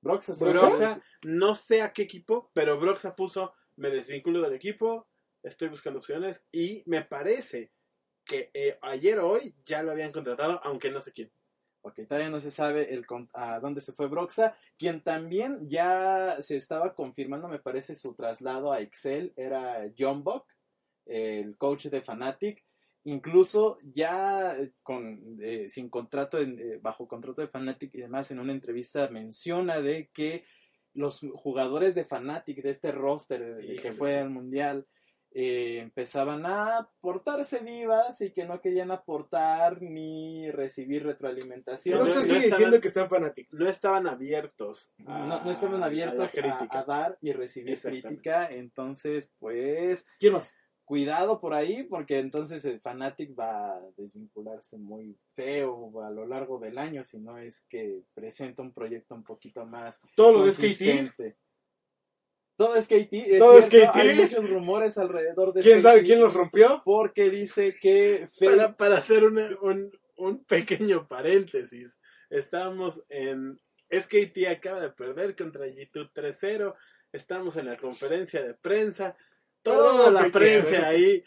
Broxa, 0.00 0.34
¿sí? 0.34 0.44
¿Broxa? 0.44 0.68
Broxa, 0.68 1.02
no 1.22 1.54
sé 1.54 1.82
a 1.82 1.92
qué 1.92 2.02
equipo, 2.02 2.50
pero 2.54 2.78
Broxa 2.78 3.16
puso, 3.16 3.52
me 3.76 3.90
desvinculo 3.90 4.40
del 4.40 4.54
equipo, 4.54 5.08
estoy 5.42 5.68
buscando 5.68 5.98
opciones 5.98 6.44
y 6.52 6.82
me 6.86 7.02
parece 7.02 7.72
que 8.24 8.50
eh, 8.54 8.78
ayer 8.82 9.18
o 9.18 9.30
hoy 9.30 9.54
ya 9.64 9.82
lo 9.82 9.90
habían 9.90 10.12
contratado, 10.12 10.60
aunque 10.64 10.90
no 10.90 11.00
sé 11.00 11.12
quién. 11.12 11.30
Ok, 11.82 12.00
todavía 12.06 12.28
no 12.30 12.40
se 12.40 12.50
sabe 12.50 12.92
el 12.92 13.06
a 13.32 13.58
dónde 13.60 13.80
se 13.80 13.92
fue 13.92 14.06
Broxa, 14.08 14.54
quien 14.78 15.02
también 15.02 15.68
ya 15.68 16.36
se 16.40 16.56
estaba 16.56 16.94
confirmando, 16.94 17.48
me 17.48 17.58
parece, 17.58 17.94
su 17.94 18.14
traslado 18.14 18.70
a 18.72 18.80
Excel, 18.80 19.32
era 19.36 19.90
John 19.98 20.22
Buck, 20.22 20.44
el 21.06 21.56
coach 21.56 21.86
de 21.86 22.02
Fnatic, 22.02 22.62
incluso 23.04 23.78
ya 23.82 24.56
eh, 24.58 24.72
con 24.82 25.38
eh, 25.40 25.68
sin 25.68 25.88
contrato, 25.88 26.38
en- 26.38 26.58
eh, 26.58 26.78
bajo 26.82 27.08
contrato 27.08 27.40
de 27.40 27.48
Fnatic 27.48 27.94
y 27.94 28.00
demás, 28.02 28.30
en 28.30 28.40
una 28.40 28.52
entrevista 28.52 29.08
menciona 29.08 29.80
de 29.80 30.08
que 30.12 30.44
los 30.92 31.20
jugadores 31.34 31.94
de 31.94 32.04
Fnatic, 32.04 32.62
de 32.62 32.70
este 32.70 32.92
roster 32.92 33.40
eh, 33.60 33.76
que 33.76 33.92
fue 33.94 34.18
al 34.18 34.28
Mundial, 34.30 34.86
eh, 35.32 35.78
empezaban 35.80 36.44
a 36.44 36.88
portarse 37.00 37.60
divas 37.60 38.20
y 38.20 38.32
que 38.32 38.46
no 38.46 38.60
querían 38.60 38.90
aportar 38.90 39.80
ni 39.80 40.50
recibir 40.50 41.04
retroalimentación. 41.04 42.00
Pero 42.00 42.04
no- 42.14 42.20
sigue 42.22 42.24
estaban- 42.34 42.50
diciendo 42.50 42.80
que 42.80 42.88
están 42.88 43.08
fanáticos. 43.08 43.58
No 43.58 43.68
estaban 43.68 44.06
abiertos. 44.08 44.90
a- 45.06 45.26
no, 45.26 45.44
no 45.44 45.50
estaban 45.50 45.82
abiertos 45.82 46.34
a 46.70 46.84
dar 46.84 47.18
y 47.20 47.32
recibir 47.32 47.80
crítica, 47.80 48.48
entonces 48.50 49.32
pues 49.38 50.06
¿Quién 50.18 50.32
más? 50.32 50.56
cuidado 50.84 51.40
por 51.40 51.54
ahí 51.54 51.84
porque 51.84 52.18
entonces 52.18 52.64
el 52.64 52.80
Fanatic 52.80 53.38
va 53.38 53.76
a 53.76 53.80
desvincularse 53.96 54.76
muy 54.78 55.16
feo 55.36 56.02
a 56.02 56.10
lo 56.10 56.26
largo 56.26 56.58
del 56.58 56.76
año 56.78 57.04
si 57.04 57.20
no 57.20 57.38
es 57.38 57.64
que 57.68 58.02
presenta 58.14 58.62
un 58.62 58.72
proyecto 58.72 59.14
un 59.14 59.22
poquito 59.22 59.64
más 59.64 60.00
Todo 60.16 60.32
lo 60.32 60.44
de. 60.46 61.36
Todo 62.60 62.76
es 62.76 62.86
KT, 62.88 63.12
es 63.12 63.38
Todo 63.38 63.58
es 63.58 63.70
cierto, 63.70 63.92
KT. 63.92 63.96
hay 64.00 64.14
muchos 64.16 64.50
rumores 64.50 64.98
alrededor 64.98 65.54
de 65.54 65.62
¿Quién 65.62 65.78
SKT, 65.78 65.82
sabe 65.82 66.02
quién 66.02 66.20
los 66.20 66.34
rompió? 66.34 66.82
Porque 66.84 67.30
dice 67.30 67.74
que 67.80 68.28
Para, 68.38 68.76
para 68.76 68.98
hacer 68.98 69.24
una- 69.24 69.56
un, 69.62 69.90
un 70.18 70.44
pequeño 70.44 71.08
paréntesis, 71.08 71.96
estamos 72.28 73.02
en... 73.08 73.58
SKT 73.90 74.46
acaba 74.48 74.78
de 74.82 74.90
perder 74.90 75.34
contra 75.34 75.66
G2 75.66 76.12
3-0, 76.12 76.74
estamos 77.12 77.56
en 77.56 77.64
la 77.64 77.76
conferencia 77.78 78.42
de 78.42 78.52
prensa, 78.52 79.16
toda 79.62 80.10
la 80.10 80.28
prensa 80.30 80.86
ahí, 80.86 81.24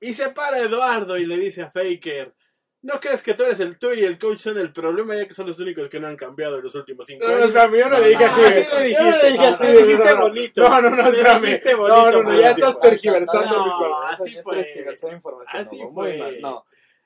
y 0.00 0.12
se 0.12 0.28
para 0.30 0.58
Eduardo 0.58 1.16
y 1.16 1.24
le 1.24 1.38
dice 1.38 1.62
a 1.62 1.70
Faker, 1.70 2.34
¿no 2.82 3.00
crees 3.00 3.22
que 3.22 3.34
tú 3.34 3.42
eres 3.42 3.58
el 3.60 3.78
tú 3.78 3.92
y 3.92 4.04
el 4.04 4.18
coach 4.18 4.38
son 4.38 4.58
el 4.58 4.72
problema 4.72 5.14
ya 5.16 5.26
que 5.26 5.34
son 5.34 5.46
los 5.46 5.58
únicos 5.58 5.88
que 5.88 5.98
no 6.00 6.06
han 6.06 6.16
cambiado 6.16 6.56
en 6.58 6.64
los 6.64 6.74
últimos 6.74 7.06
cinco 7.06 7.24
No, 7.24 7.30
no, 7.30 7.36
años? 7.36 7.48
espérame, 7.48 7.76
yo 7.78 7.88
no 7.88 7.98
le 7.98 8.08
dije 8.08 8.24
así. 8.24 8.40
Yo 8.40 8.70
no 8.70 8.78
le 8.80 8.84
dijiste, 8.88 9.30
dije 9.32 9.46
así. 9.46 9.66
dijiste 9.66 10.04
no, 10.04 10.14
no. 10.14 10.20
bonito. 10.22 10.62
No, 10.68 10.80
no, 10.82 10.90
no, 10.90 11.08
espérame. 11.08 11.42
dijiste 11.42 11.72
No, 11.74 12.10
no, 12.10 12.22
no, 12.22 12.40
ya 12.40 12.50
estás 12.50 12.80
tergiversando 12.80 13.56
No, 13.58 13.64
mis 13.66 13.74
palabras. 13.74 14.20
Así 14.20 14.36
fue. 14.42 15.12
información, 15.12 15.62
Así 15.66 15.78
fue. 15.92 16.38
No. 16.40 16.64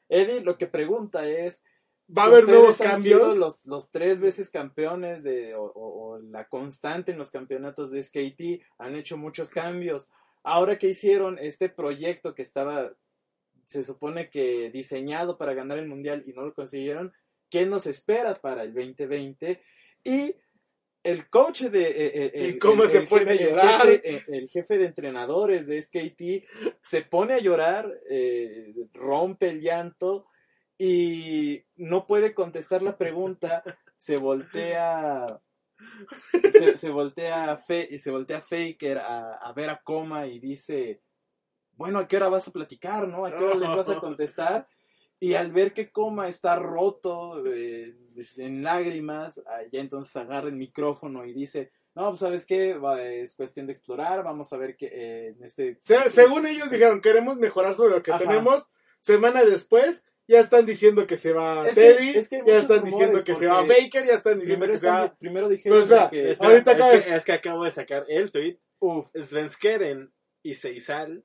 Eddie 0.09 0.43
lo 0.43 0.59
que 0.59 0.67
pregunta 0.67 1.27
es 1.27 1.65
Va 2.15 2.25
a 2.25 2.27
haber 2.27 2.47
nuevos 2.47 2.77
cambios. 2.77 3.39
Los, 3.39 3.65
los 3.65 3.91
tres 3.91 4.21
veces 4.21 4.51
campeones 4.51 5.23
de, 5.23 5.55
o, 5.55 5.63
o- 5.65 6.11
o 6.17 6.19
la 6.19 6.47
constante 6.49 7.13
en 7.13 7.19
los 7.19 7.31
campeonatos 7.31 7.91
de 7.91 8.03
SKT 8.03 8.63
han 8.79 8.95
hecho 8.97 9.17
muchos 9.17 9.49
cambios. 9.49 10.11
Ahora 10.43 10.77
que 10.79 10.89
hicieron 10.89 11.39
este 11.39 11.71
proyecto 11.71 12.35
que 12.35 12.43
estaba, 12.43 12.93
se 13.73 13.83
supone 13.83 14.31
que 14.31 14.71
diseñado 14.71 15.37
para 15.37 15.55
ganar 15.55 15.79
el 15.79 15.89
mundial 15.89 16.23
y 16.27 16.33
no 16.33 16.43
lo 16.43 16.55
consiguieron, 16.55 17.13
¿qué 17.51 17.67
nos 17.67 17.87
espera 17.87 18.35
para 18.41 18.63
el 18.63 18.73
2020? 18.75 19.61
Y 20.05 20.37
el 21.05 21.29
coach 21.29 21.63
de. 21.63 21.83
eh, 21.83 22.13
eh, 22.15 22.31
¿Y 22.35 22.45
el- 22.51 22.59
cómo 22.61 22.85
el- 22.85 22.89
se 22.89 22.99
el 22.99 23.09
pone 23.09 23.23
a 23.23 23.35
jefe- 23.35 23.43
el 23.43 23.49
llorar? 23.51 23.81
jefe- 23.89 24.01
eh, 24.05 24.25
El, 24.29 24.49
jefe 24.49 24.79
de 24.79 24.87
entrenadores 24.87 25.67
de 25.67 25.79
SKT 25.83 26.47
se 26.83 27.03
pone 27.03 27.35
a 27.35 27.41
llorar, 27.41 27.93
eh, 28.09 28.73
rompe 28.93 29.49
el 29.49 29.61
llanto 29.61 30.27
y 30.79 31.65
no 31.77 32.07
puede 32.07 32.35
contestar 32.35 32.83
la 32.83 32.97
pregunta. 32.97 33.65
Se 33.99 34.17
voltea. 34.17 35.41
Se, 36.53 36.79
se 36.79 36.91
voltea 36.91 37.57
Fe- 37.57 37.99
se 37.99 38.11
voltea 38.13 38.41
Faker 38.41 38.99
a, 38.99 39.35
a 39.35 39.53
ver 39.53 39.71
a 39.71 39.81
Coma 39.83 40.27
y 40.29 40.39
dice 40.39 41.03
bueno 41.77 41.99
a 42.01 42.09
qué 42.09 42.17
hora 42.17 42.29
vas 42.29 42.47
a 42.49 42.53
platicar 42.53 43.09
no 43.09 43.25
a 43.27 43.31
qué 43.31 43.43
hora 43.45 43.55
les 43.57 43.69
vas 43.77 43.89
a 43.89 43.97
contestar 44.01 44.67
y 45.21 45.35
al 45.35 45.53
ver 45.53 45.73
que 45.73 45.91
Coma 45.93 46.29
está 46.29 46.57
roto 46.59 47.45
eh, 47.47 47.95
en 48.39 48.63
lágrimas 48.63 49.41
ya 49.71 49.81
entonces 49.81 50.15
agarra 50.17 50.49
el 50.49 50.55
micrófono 50.57 51.25
y 51.25 51.33
dice 51.33 51.71
no 51.95 52.09
pues 52.09 52.21
sabes 52.21 52.47
qué 52.47 52.75
Va, 52.75 53.03
es 53.03 53.35
cuestión 53.35 53.67
de 53.67 53.73
explorar 53.73 54.25
vamos 54.25 54.53
a 54.53 54.57
ver 54.57 54.77
que 54.77 54.87
eh, 54.87 55.29
en 55.37 55.45
este 55.45 55.77
Se- 55.81 56.09
según 56.09 56.47
ellos 56.47 56.71
dijeron, 56.71 57.01
queremos 57.01 57.37
mejorar 57.37 57.75
sobre 57.75 57.95
lo 57.97 58.03
que 58.03 58.11
Ajá. 58.13 58.21
tenemos. 58.25 58.71
Semana 58.99 59.45
después, 59.45 60.05
ya 60.29 60.39
están 60.41 60.65
diciendo 60.65 61.07
que 61.07 61.17
se 61.17 61.33
va 61.35 61.69
Es 61.69 61.75
que- 61.75 61.81
Teddy, 61.95 62.09
es 62.19 62.29
que 62.31 62.43
ya 62.47 62.57
están 62.57 62.85
diciendo 62.85 63.19
que 63.23 63.35
se 63.35 63.47
va 63.47 63.61
Baker, 63.63 64.07
ya 64.07 64.15
están 64.15 64.39
diciendo 64.39 64.67
que 64.69 64.79
se 64.79 64.87
va... 64.89 65.13
primero 65.17 65.49
dijeron 65.49 65.81
Pero 65.81 65.83
espera, 65.83 66.09
que 66.11 66.31
Espera, 66.31 66.51
Ahorita 66.51 66.73
es 66.95 67.05
que- 67.05 67.15
Es 67.17 67.25
que 67.25 67.33
acabo 67.33 67.65
de 67.65 67.71
sacar 67.73 68.05
el 68.09 68.31
tweet. 68.33 68.59
uf, 68.79 69.07
Svenskeren 69.15 70.13
y 70.43 70.55
Seizal 70.55 71.25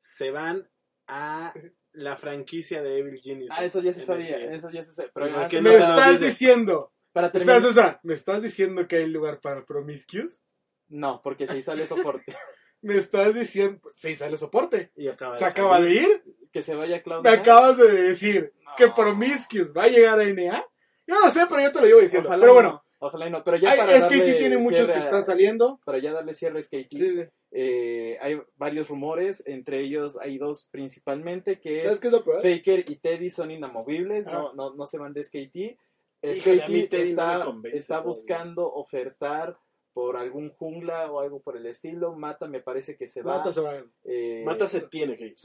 se 0.00 0.30
van 0.32 0.68
a 1.06 1.54
la 1.92 2.16
franquicia 2.16 2.82
de 2.82 2.98
Evil 2.98 3.20
Genius. 3.20 3.50
ah 3.56 3.64
eso 3.64 3.80
ya 3.80 3.92
se 3.92 4.02
sabía 4.02 4.36
eso 4.52 4.70
ya 4.70 4.82
se 4.84 4.92
sabía 4.92 5.10
pero 5.14 5.26
¿Y 5.26 5.30
por 5.30 5.42
antes- 5.42 5.58
qué 5.58 5.62
Me 5.62 5.74
estás 5.74 6.20
diciendo... 6.20 6.92
para 7.12 7.26
Espera, 7.28 7.44
terminar 7.44 7.62
Susana, 7.62 8.00
¿me 8.02 8.14
estás 8.14 8.42
diciendo 8.42 8.86
que 8.88 8.96
hay 8.96 9.06
lugar 9.06 9.40
para 9.40 9.64
Promiscuous? 9.64 10.42
no 10.88 11.20
porque 11.22 11.46
si 11.46 11.62
sale 11.62 11.86
soporte 11.86 12.36
Me 12.82 12.96
estás 12.96 13.34
diciendo... 13.34 13.78
Sí, 13.94 14.14
sale 14.14 14.38
soporte. 14.38 14.90
Y 14.96 15.08
acaba 15.08 15.34
¿Se 15.36 15.44
acaba 15.44 15.78
de 15.82 15.92
ir? 15.92 16.24
que 16.50 16.62
se 16.62 16.74
vaya 16.74 17.02
Cloud 17.02 17.22
Me 17.22 17.28
acabas 17.30 17.76
de 17.76 17.92
decir 17.92 18.54
No. 18.64 18.70
que 18.78 18.88
Promiscuous 18.88 19.76
va 19.76 19.82
a 19.84 19.88
llegar 19.88 20.18
a 20.18 20.24
NA. 20.24 20.64
Yo 21.06 21.20
no 21.20 21.30
sé, 21.30 21.44
pero 21.46 21.60
yo 21.60 21.72
te 21.72 21.80
lo 21.80 21.86
llevo 21.86 22.00
diciendo. 22.00 22.28
Ojalá 22.30 22.40
pero 22.40 22.54
bueno, 22.54 22.68
no, 22.70 22.84
ojalá 23.00 23.26
y 23.26 23.30
no. 23.30 23.42
Pero 23.42 23.56
ya 23.56 23.74
para 23.76 23.92
SKT 23.98 24.10
darle 24.10 24.32
tiene 24.34 24.58
muchos 24.58 24.78
cierre 24.78 24.92
que 24.92 24.98
a- 25.00 25.02
están 25.04 25.24
saliendo. 25.24 25.80
Para 25.84 25.98
ya 25.98 26.12
darle 26.12 26.34
cierre 26.34 26.58
a 26.58 26.62
SKT, 26.62 26.88
Sí, 26.96 27.14
sí. 27.14 27.20
eh, 27.50 28.16
hay 28.20 28.40
varios 28.56 28.88
rumores, 28.88 29.42
entre 29.46 29.80
ellos 29.80 30.16
hay 30.20 30.38
dos 30.38 30.68
principalmente, 30.70 31.58
que 31.60 31.82
¿Sabes 31.82 31.98
es 31.98 32.00
es 32.04 32.22
peor? 32.24 32.40
Faker 32.42 32.84
y 32.88 32.96
Teddy 32.96 33.30
son 33.30 33.50
inamovibles, 33.50 34.28
Ah. 34.28 34.32
no, 34.32 34.52
no, 34.54 34.74
no 34.74 34.86
se 34.86 34.98
van 34.98 35.12
de 35.12 35.24
SKT. 35.24 35.76
SKT 36.22 36.68
no 36.68 36.74
está, 36.76 37.44
está 37.72 37.86
todavía. 37.94 38.00
buscando 38.06 38.72
ofertar 38.72 39.56
por 39.94 40.16
algún 40.16 40.50
jungla 40.50 41.10
o 41.10 41.18
algo 41.20 41.40
por 41.40 41.56
el 41.56 41.66
estilo. 41.66 42.14
Mata 42.14 42.46
me 42.46 42.60
parece 42.60 42.96
que 42.96 43.08
se 43.08 43.22
va. 43.22 43.38
Mata 43.38 43.52
se 43.52 43.60
va. 43.60 43.82
eh, 44.04 44.42
Mata 44.46 44.68
se 44.68 44.82
tiene 44.82 45.16
que 45.16 45.26
ir. 45.28 45.36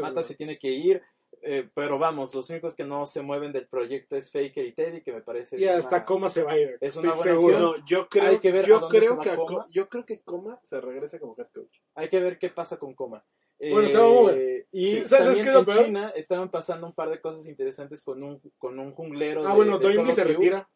Mata 0.00 0.22
se 0.22 0.34
tiene 0.36 0.58
que 0.58 0.68
ir. 0.70 1.02
Eh, 1.42 1.68
pero 1.74 1.98
vamos, 1.98 2.34
los 2.34 2.48
únicos 2.50 2.74
que 2.74 2.84
no 2.84 3.06
se 3.06 3.22
mueven 3.22 3.52
del 3.52 3.66
proyecto 3.66 4.16
es 4.16 4.30
Faker 4.30 4.64
y 4.66 4.72
Teddy, 4.72 5.02
que 5.02 5.12
me 5.12 5.22
parece. 5.22 5.58
Y 5.58 5.64
hasta 5.64 5.96
una- 5.96 6.04
Coma 6.04 6.28
se 6.28 6.42
va 6.42 6.52
a 6.52 6.58
ir. 6.58 6.76
es 6.80 6.94
Estoy 6.96 7.04
una 7.04 7.14
buena 7.16 7.30
seguro. 7.32 7.46
opción. 7.70 7.80
No, 7.80 7.86
yo 7.86 8.08
creo, 8.08 8.28
Hay 8.30 8.38
que 8.38 8.52
ver 8.52 8.66
yo 8.66 8.88
creo 8.88 9.18
que 9.20 9.30
a 9.30 9.36
Coma. 9.36 9.46
Co- 9.64 9.66
yo 9.70 9.88
creo 9.88 10.04
que 10.06 10.20
Coma 10.22 10.60
se 10.64 10.80
regresa 10.80 11.18
como 11.18 11.34
head 11.38 11.48
coach. 11.54 11.78
Hay 11.94 12.08
que 12.08 12.20
ver 12.20 12.38
qué 12.38 12.50
pasa 12.50 12.76
con 12.78 12.94
Coma. 12.94 13.24
Bueno, 13.58 13.88
se 13.88 13.98
va 13.98 14.04
a 14.04 14.08
mover. 14.08 14.38
Eh, 14.38 14.66
Y 14.72 14.90
Sí, 15.00 15.08
¿sabes 15.08 15.26
también 15.36 15.56
en 15.56 15.64
peor? 15.66 15.84
China 15.84 16.12
estaban 16.16 16.50
pasando 16.50 16.86
un 16.86 16.94
par 16.94 17.10
de 17.10 17.20
cosas 17.20 17.46
interesantes 17.46 18.02
con 18.02 18.22
un, 18.22 18.40
con 18.56 18.78
un 18.78 18.92
junglero. 18.92 19.42
Ah, 19.46 19.50
de- 19.50 19.56
bueno, 19.56 19.80
solo 19.82 20.12
se 20.12 20.24
retira. 20.24 20.68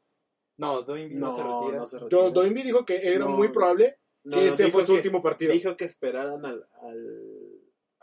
No, 0.57 0.83
Doinby 0.83 1.15
no, 1.17 1.33
se 1.33 1.43
retira. 1.43 1.79
no 1.79 1.87
se 1.87 1.97
Do- 1.99 2.05
retira. 2.09 2.31
Doinby 2.31 2.63
dijo 2.63 2.85
que 2.85 2.97
era 3.09 3.21
No, 3.25 3.31
muy 3.31 3.49
probable 3.49 3.99
No, 4.25 4.37
que 4.39 4.45
no, 4.45 4.49
ese 4.53 4.71
fue 4.71 4.83
su 4.83 4.93
que- 4.93 4.97
último 4.99 5.23
partido. 5.23 5.53
Dijo 5.53 5.77
que 5.77 5.85
esperaran 5.85 6.45
al, 6.45 6.67
al, 6.83 7.44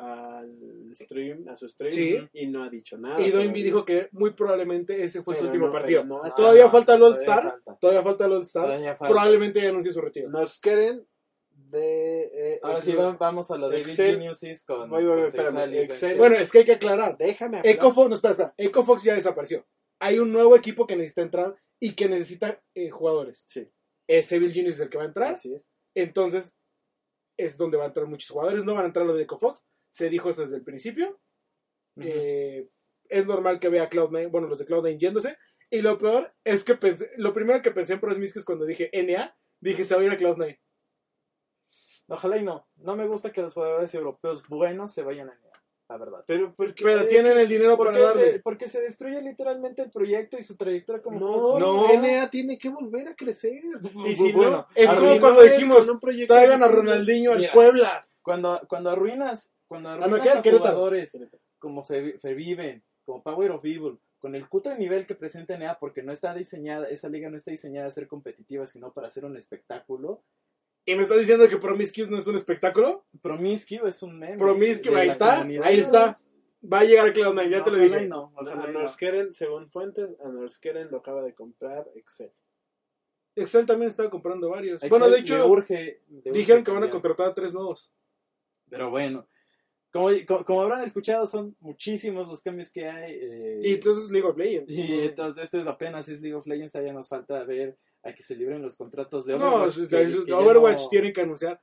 al 0.01 0.91
stream, 0.95 1.47
a 1.47 1.55
su 1.55 1.69
stream, 1.69 1.91
Sí. 1.93 2.29
y 2.33 2.47
no 2.47 2.63
ha 2.63 2.69
dicho 2.69 2.97
nada. 2.97 3.21
y 3.21 3.29
Doinby 3.31 3.61
dijo 3.61 3.85
que 3.85 4.09
muy 4.11 4.31
probablemente 4.31 5.03
ese 5.03 5.21
fue 5.21 5.35
su 5.35 5.45
último 5.45 5.67
no, 5.67 5.71
partido. 5.71 6.03
no 6.03 6.19
Todavía 6.35 6.69
falta 6.69 6.95
el 6.95 7.03
All 7.03 7.13
todavía 7.13 7.33
Star. 7.35 7.51
falta. 7.51 7.77
Todavía 7.79 8.03
falta 8.03 8.25
el 8.25 8.31
All 8.33 8.43
Star. 8.43 8.65
Todavía 8.65 8.95
falta. 8.95 9.13
Probablemente 9.13 9.61
ya 9.61 9.69
anuncie 9.69 9.91
su 9.91 10.01
retiro. 10.01 10.29
Nos 10.29 10.59
quieren 10.59 11.05
de... 11.51 12.23
eh, 12.33 12.59
Ahora 12.63 12.81
sí 12.81 12.91
Excel. 12.91 13.15
vamos 13.19 13.51
a 13.51 13.57
lo 13.57 13.69
de 13.69 13.79
Excel. 13.81 14.15
Geniuses 14.15 14.65
con, 14.65 14.89
Voy, 14.89 15.03
voy, 15.05 15.11
voy, 15.11 15.15
con 15.19 15.27
espérame, 15.27 15.53
Sexalis, 15.53 15.81
Excel. 15.83 16.09
Benz- 16.09 16.17
Bueno, 16.17 16.35
es 16.37 16.51
que 16.51 16.57
hay 16.57 16.65
que 16.65 16.71
aclarar. 16.73 17.17
Déjame 17.17 17.57
hablar. 17.59 17.73
EcoFox, 17.75 18.09
no, 18.09 18.15
espera, 18.15 18.31
espera. 18.31 18.53
EcoFox 18.57 19.03
ya 19.03 19.13
desapareció. 19.15 19.65
Hay 19.99 20.19
un 20.19 20.33
nuevo 20.33 20.55
equipo 20.55 20.87
que 20.87 20.95
necesita 20.95 21.21
entrar 21.21 21.55
y 21.79 21.93
que 21.93 22.09
necesita 22.09 22.61
eh, 22.73 22.89
jugadores. 22.89 23.45
Sí, 23.47 23.69
Ese 24.07 24.39
Bill 24.39 24.51
Genius 24.51 24.75
es 24.75 24.81
el 24.81 24.89
que 24.89 24.97
va 24.97 25.03
a 25.03 25.07
entrar. 25.07 25.39
Entonces, 25.95 26.55
es 27.37 27.57
donde 27.57 27.77
van 27.77 27.85
a 27.85 27.87
entrar 27.87 28.07
muchos 28.07 28.29
jugadores. 28.29 28.65
No 28.65 28.73
van 28.73 28.83
a 28.83 28.87
entrar 28.87 29.05
los 29.05 29.15
de 29.15 29.23
EcoFox. 29.23 29.63
Se 29.91 30.09
dijo 30.09 30.29
eso 30.29 30.41
desde 30.41 30.55
el 30.57 30.63
principio. 30.63 31.19
Eh, 31.99 32.67
es 33.09 33.27
normal 33.27 33.59
que 33.59 33.69
vea 33.69 33.83
a 33.83 33.89
Cloud9, 33.89 34.31
bueno, 34.31 34.47
los 34.47 34.57
de 34.59 34.65
Cloud9 34.65 34.97
yéndose. 34.97 35.37
Y 35.69 35.81
lo 35.81 35.97
peor 35.97 36.33
es 36.43 36.63
que 36.63 36.75
pensé, 36.75 37.09
lo 37.17 37.33
primero 37.33 37.61
que 37.61 37.71
pensé 37.71 37.93
en 37.93 37.99
Pro 37.99 38.13
Smith 38.13 38.35
es 38.35 38.45
cuando 38.45 38.65
dije 38.65 38.89
NA, 38.93 39.35
dije 39.59 39.83
se 39.85 39.95
va 39.95 40.01
a 40.01 40.05
ir 40.05 40.11
a 40.11 40.17
Cloud9. 40.17 40.59
Ojalá 42.07 42.37
y 42.37 42.43
no. 42.43 42.67
No 42.75 42.95
me 42.95 43.07
gusta 43.07 43.31
que 43.31 43.41
los 43.41 43.53
jugadores 43.53 43.93
europeos 43.93 44.45
buenos 44.47 44.91
se 44.93 45.01
vayan 45.03 45.29
a 45.29 45.33
NEA, 45.35 45.63
la 45.89 45.97
verdad. 45.97 46.23
Pero, 46.27 46.53
porque, 46.55 46.83
Pero 46.83 47.07
tienen 47.07 47.37
el 47.37 47.47
dinero 47.47 47.77
para 47.77 47.93
se, 47.93 47.99
darle. 48.01 48.39
porque 48.41 48.67
se 48.67 48.81
destruye 48.81 49.21
literalmente 49.21 49.81
el 49.81 49.89
proyecto 49.91 50.37
y 50.37 50.43
su 50.43 50.57
trayectoria 50.57 51.01
como 51.01 51.19
No, 51.19 51.33
jugador. 51.33 51.61
no. 51.61 52.01
NA 52.01 52.29
tiene 52.29 52.57
que 52.57 52.69
volver 52.69 53.07
a 53.07 53.15
crecer. 53.15 53.61
Y 54.05 54.15
si 54.15 54.31
Bueno, 54.33 54.51
no, 54.51 54.67
es 54.75 54.89
como 54.93 55.19
cuando 55.21 55.41
dijimos, 55.43 55.85
con 55.85 55.95
un 55.95 55.99
proyecto 56.01 56.33
Traigan 56.33 56.63
a. 56.63 56.67
Ronaldinho 56.67 57.31
al. 57.33 57.49
Puebla. 57.53 58.07
Cuando, 58.21 58.61
cuando 58.67 58.89
arruinas, 58.91 59.51
cuando 59.71 59.89
no, 59.95 60.03
arruinas 60.03 60.41
¿qué? 60.41 60.49
a 60.49 60.57
jugadores 60.57 61.17
como 61.57 61.81
Fe- 61.85 62.19
Feviven, 62.19 62.83
como 63.05 63.23
Power 63.23 63.51
of 63.51 63.63
Evil, 63.63 63.97
con 64.19 64.35
el 64.35 64.49
cutre 64.49 64.77
nivel 64.77 65.05
que 65.05 65.15
presenta 65.15 65.57
NEA, 65.57 65.79
porque 65.79 66.03
no 66.03 66.11
está 66.11 66.33
diseñada, 66.33 66.87
esa 66.89 67.07
liga 67.07 67.29
no 67.29 67.37
está 67.37 67.51
diseñada 67.51 67.87
a 67.87 67.91
ser 67.91 68.07
competitiva, 68.07 68.67
sino 68.67 68.91
para 68.91 69.07
hacer 69.07 69.23
un 69.23 69.37
espectáculo. 69.37 70.23
Y 70.85 70.95
me 70.95 71.03
está 71.03 71.15
diciendo 71.15 71.47
que 71.47 71.55
Promiscuous 71.55 72.09
no 72.09 72.17
es 72.17 72.27
un 72.27 72.35
espectáculo. 72.35 73.05
Promiscue 73.21 73.87
es 73.87 74.03
un 74.03 74.19
meme. 74.19 74.37
Promiscuous, 74.37 74.97
ahí 74.97 75.07
está, 75.07 75.35
comunidad. 75.37 75.63
ahí 75.65 75.79
está. 75.79 76.19
Va 76.73 76.79
a 76.79 76.83
llegar 76.83 77.07
a 77.07 77.13
Cloud9, 77.13 77.49
ya 77.49 77.63
te 77.63 77.71
lo 77.71 77.77
dije. 77.77 78.07
no, 78.07 78.33
no. 78.35 78.87
Según 79.33 79.69
fuentes, 79.71 80.15
a 80.23 80.27
Norskeren 80.27 80.91
lo 80.91 80.97
acaba 80.97 81.21
de 81.23 81.33
comprar 81.33 81.87
Excel. 81.95 82.31
Excel 83.35 83.65
también 83.65 83.89
estaba 83.89 84.09
comprando 84.09 84.49
varios. 84.49 84.75
Excel 84.83 84.89
bueno, 84.89 85.09
de 85.09 85.19
hecho, 85.19 85.47
urge- 85.47 86.01
le 86.09 86.17
urge 86.19 86.31
dijeron 86.31 86.63
que 86.65 86.71
van 86.71 86.83
a 86.83 86.89
contratar 86.89 87.27
a 87.27 87.33
tres 87.33 87.53
nuevos. 87.53 87.91
Pero 88.69 88.89
bueno, 88.89 89.25
como, 89.91 90.09
como, 90.27 90.45
como 90.45 90.61
habrán 90.61 90.83
escuchado, 90.83 91.25
son 91.27 91.55
muchísimos 91.59 92.27
los 92.27 92.41
cambios 92.41 92.71
que 92.71 92.87
hay. 92.87 93.13
eh, 93.21 93.59
Y 93.63 93.73
entonces 93.73 94.09
League 94.11 94.27
of 94.27 94.37
Legends. 94.37 94.71
y 94.71 95.01
entonces 95.01 95.43
esto 95.43 95.57
es 95.59 95.67
apenas 95.67 96.07
es 96.09 96.21
League 96.21 96.35
of 96.35 96.47
Legends, 96.47 96.71
todavía 96.71 96.93
nos 96.93 97.09
falta 97.09 97.43
ver 97.43 97.77
a 98.03 98.13
que 98.13 98.23
se 98.23 98.35
libren 98.35 98.61
los 98.61 98.75
contratos 98.75 99.25
de 99.25 99.37
no, 99.37 99.47
Overwatch. 99.55 99.77
es- 99.77 99.87
que- 99.87 100.01
es- 100.01 100.19
que 100.25 100.33
Overwatch 100.33 100.81
no- 100.83 100.89
tienen 100.89 101.13
que 101.13 101.21
anunciar. 101.21 101.61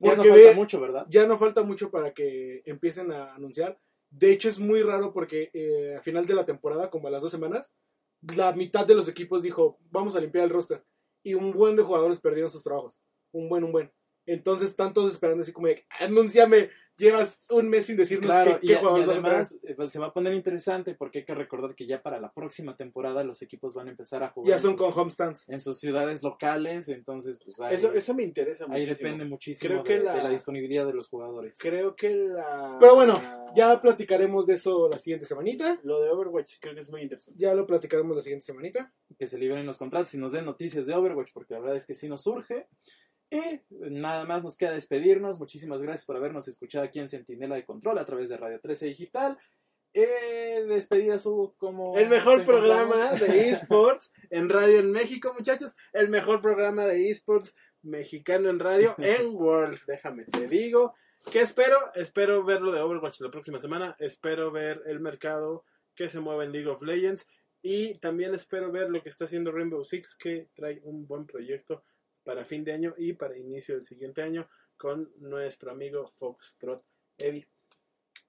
ya 0.00 0.10
no 0.10 0.16
Porque 0.16 0.28
falta 0.30 0.48
de- 0.48 0.54
mucho, 0.54 0.80
¿verdad? 0.80 1.06
ya 1.08 1.26
no 1.26 1.38
falta 1.38 1.62
mucho 1.62 1.90
para 1.90 2.12
que 2.14 2.62
empiecen 2.66 3.10
a 3.10 3.34
anunciar. 3.34 3.80
De 4.10 4.30
hecho, 4.32 4.48
es 4.48 4.58
muy 4.58 4.82
raro 4.82 5.12
porque 5.12 5.50
eh, 5.52 5.96
a 5.98 6.02
final 6.02 6.24
de 6.24 6.34
la 6.34 6.44
temporada, 6.46 6.88
como 6.90 7.08
a 7.08 7.10
las 7.10 7.22
dos 7.22 7.30
semanas, 7.30 7.72
la 8.36 8.52
mitad 8.52 8.86
de 8.86 8.94
los 8.94 9.08
equipos 9.08 9.42
dijo, 9.42 9.78
vamos 9.90 10.14
a 10.16 10.20
limpiar 10.20 10.44
el 10.44 10.50
roster. 10.50 10.84
Y 11.24 11.34
un 11.34 11.52
buen 11.52 11.74
de 11.76 11.82
jugadores 11.82 12.20
perdieron 12.20 12.50
sus 12.50 12.62
trabajos. 12.62 13.00
Un 13.32 13.48
buen, 13.48 13.64
un 13.64 13.72
buen. 13.72 13.90
Entonces 14.30 14.68
están 14.68 14.92
todos 14.92 15.12
esperando 15.12 15.42
así 15.42 15.52
como 15.52 15.68
de, 15.68 15.84
anúnciame, 16.00 16.68
llevas 16.98 17.46
un 17.50 17.68
mes 17.68 17.86
sin 17.86 17.96
decirnos 17.96 18.26
Claro, 18.30 18.58
qué, 18.60 18.66
y, 18.66 18.68
qué 18.68 18.72
y 18.74 18.76
jugadores 18.76 19.06
vas 19.22 19.52
a 19.52 19.56
eh, 19.68 19.74
pues, 19.74 19.90
se 19.90 19.98
va 19.98 20.06
a 20.08 20.12
poner 20.12 20.34
interesante 20.34 20.94
porque 20.94 21.20
hay 21.20 21.24
que 21.24 21.34
recordar 21.34 21.74
que 21.74 21.86
ya 21.86 22.02
para 22.02 22.20
la 22.20 22.32
próxima 22.32 22.76
temporada 22.76 23.24
los 23.24 23.40
equipos 23.40 23.74
van 23.74 23.86
a 23.86 23.90
empezar 23.90 24.22
a 24.22 24.28
jugar 24.30 24.50
Ya 24.50 24.58
son 24.58 24.72
sus- 24.76 24.80
con 24.80 25.00
homestands. 25.00 25.48
en 25.48 25.60
sus 25.60 25.78
ciudades 25.78 26.22
locales, 26.22 26.88
entonces 26.88 27.38
pues 27.44 27.58
ahí, 27.60 27.74
Eso, 27.76 27.92
eso 27.92 28.14
me 28.14 28.22
interesa 28.24 28.64
ahí 28.64 28.82
muchísimo. 28.82 28.96
depende 29.08 29.24
muchísimo 29.24 29.70
Creo 29.70 29.84
que 29.84 29.98
de, 29.98 30.04
la- 30.04 30.14
de 30.14 30.22
la 30.24 30.30
disponibilidad 30.30 30.86
de 30.86 30.92
los 30.92 31.08
jugadores. 31.08 31.58
Creo 31.58 31.96
que 31.96 32.14
la... 32.14 32.76
Pero 32.80 32.94
bueno, 32.96 33.20
Ya 33.56 33.80
platicaremos 33.80 34.46
de 34.46 34.54
eso 34.54 34.88
la 34.90 34.98
siguiente 34.98 35.24
semanita. 35.24 35.78
Lo 35.82 36.02
de 36.02 36.10
Overwatch 36.10 36.56
creo 36.60 36.74
que 36.74 36.82
es 36.82 36.90
muy 36.90 37.00
interesante. 37.02 37.38
Ya 37.40 37.54
lo 37.54 37.66
platicaremos 37.66 38.14
la 38.14 38.22
siguiente 38.22 38.44
semanita. 38.44 38.92
que 39.18 39.26
se 39.26 39.38
liberen 39.38 39.64
los 39.66 39.78
contratos 39.78 40.12
y 40.14 40.18
nos 40.18 40.32
den 40.32 40.44
noticias 40.44 40.84
de 40.86 40.94
Overwatch, 40.94 41.30
porque 41.32 41.54
la 41.54 41.60
verdad 41.60 41.76
es 41.76 41.86
que 41.86 41.94
sí 41.94 42.08
nos 42.08 42.22
surge. 42.22 42.68
Y 43.30 43.60
nada 43.70 44.24
más 44.24 44.42
nos 44.42 44.56
queda 44.56 44.72
despedirnos. 44.72 45.38
Muchísimas 45.38 45.82
gracias 45.82 46.06
por 46.06 46.16
habernos 46.16 46.48
escuchado 46.48 46.84
aquí 46.84 46.98
en 46.98 47.08
Centinela 47.08 47.56
de 47.56 47.64
Control 47.64 47.98
a 47.98 48.06
través 48.06 48.28
de 48.28 48.36
Radio 48.36 48.60
13 48.60 48.86
Digital. 48.86 49.38
Eh, 49.94 50.64
despedida 50.68 51.18
su 51.18 51.54
como 51.56 51.96
El 51.98 52.08
mejor 52.08 52.44
programa 52.44 53.12
de 53.14 53.48
esports 53.50 54.12
en 54.30 54.48
radio 54.48 54.78
en 54.80 54.92
México, 54.92 55.34
muchachos. 55.34 55.74
El 55.92 56.08
mejor 56.08 56.40
programa 56.40 56.86
de 56.86 57.10
esports 57.10 57.54
mexicano 57.82 58.48
en 58.48 58.58
radio 58.58 58.94
en 58.98 59.26
Worlds. 59.34 59.86
Déjame 59.86 60.24
te 60.24 60.46
digo. 60.46 60.94
¿Qué 61.30 61.40
espero? 61.40 61.76
Espero 61.94 62.44
ver 62.44 62.62
lo 62.62 62.72
de 62.72 62.80
Overwatch 62.80 63.20
la 63.20 63.30
próxima 63.30 63.60
semana. 63.60 63.94
Espero 63.98 64.50
ver 64.50 64.82
el 64.86 65.00
mercado 65.00 65.64
que 65.94 66.08
se 66.08 66.20
mueve 66.20 66.44
en 66.44 66.52
League 66.52 66.68
of 66.68 66.82
Legends. 66.82 67.26
Y 67.60 67.98
también 67.98 68.34
espero 68.34 68.70
ver 68.70 68.88
lo 68.88 69.02
que 69.02 69.08
está 69.08 69.24
haciendo 69.24 69.52
Rainbow 69.52 69.84
Six, 69.84 70.16
que 70.16 70.48
trae 70.54 70.80
un 70.84 71.06
buen 71.06 71.26
proyecto 71.26 71.82
para 72.28 72.44
fin 72.44 72.62
de 72.62 72.74
año 72.74 72.94
y 72.98 73.14
para 73.14 73.38
inicio 73.38 73.76
del 73.76 73.86
siguiente 73.86 74.20
año 74.20 74.46
con 74.76 75.10
nuestro 75.16 75.70
amigo 75.70 76.06
Foxtrot 76.18 76.84
Eddie. 77.16 77.48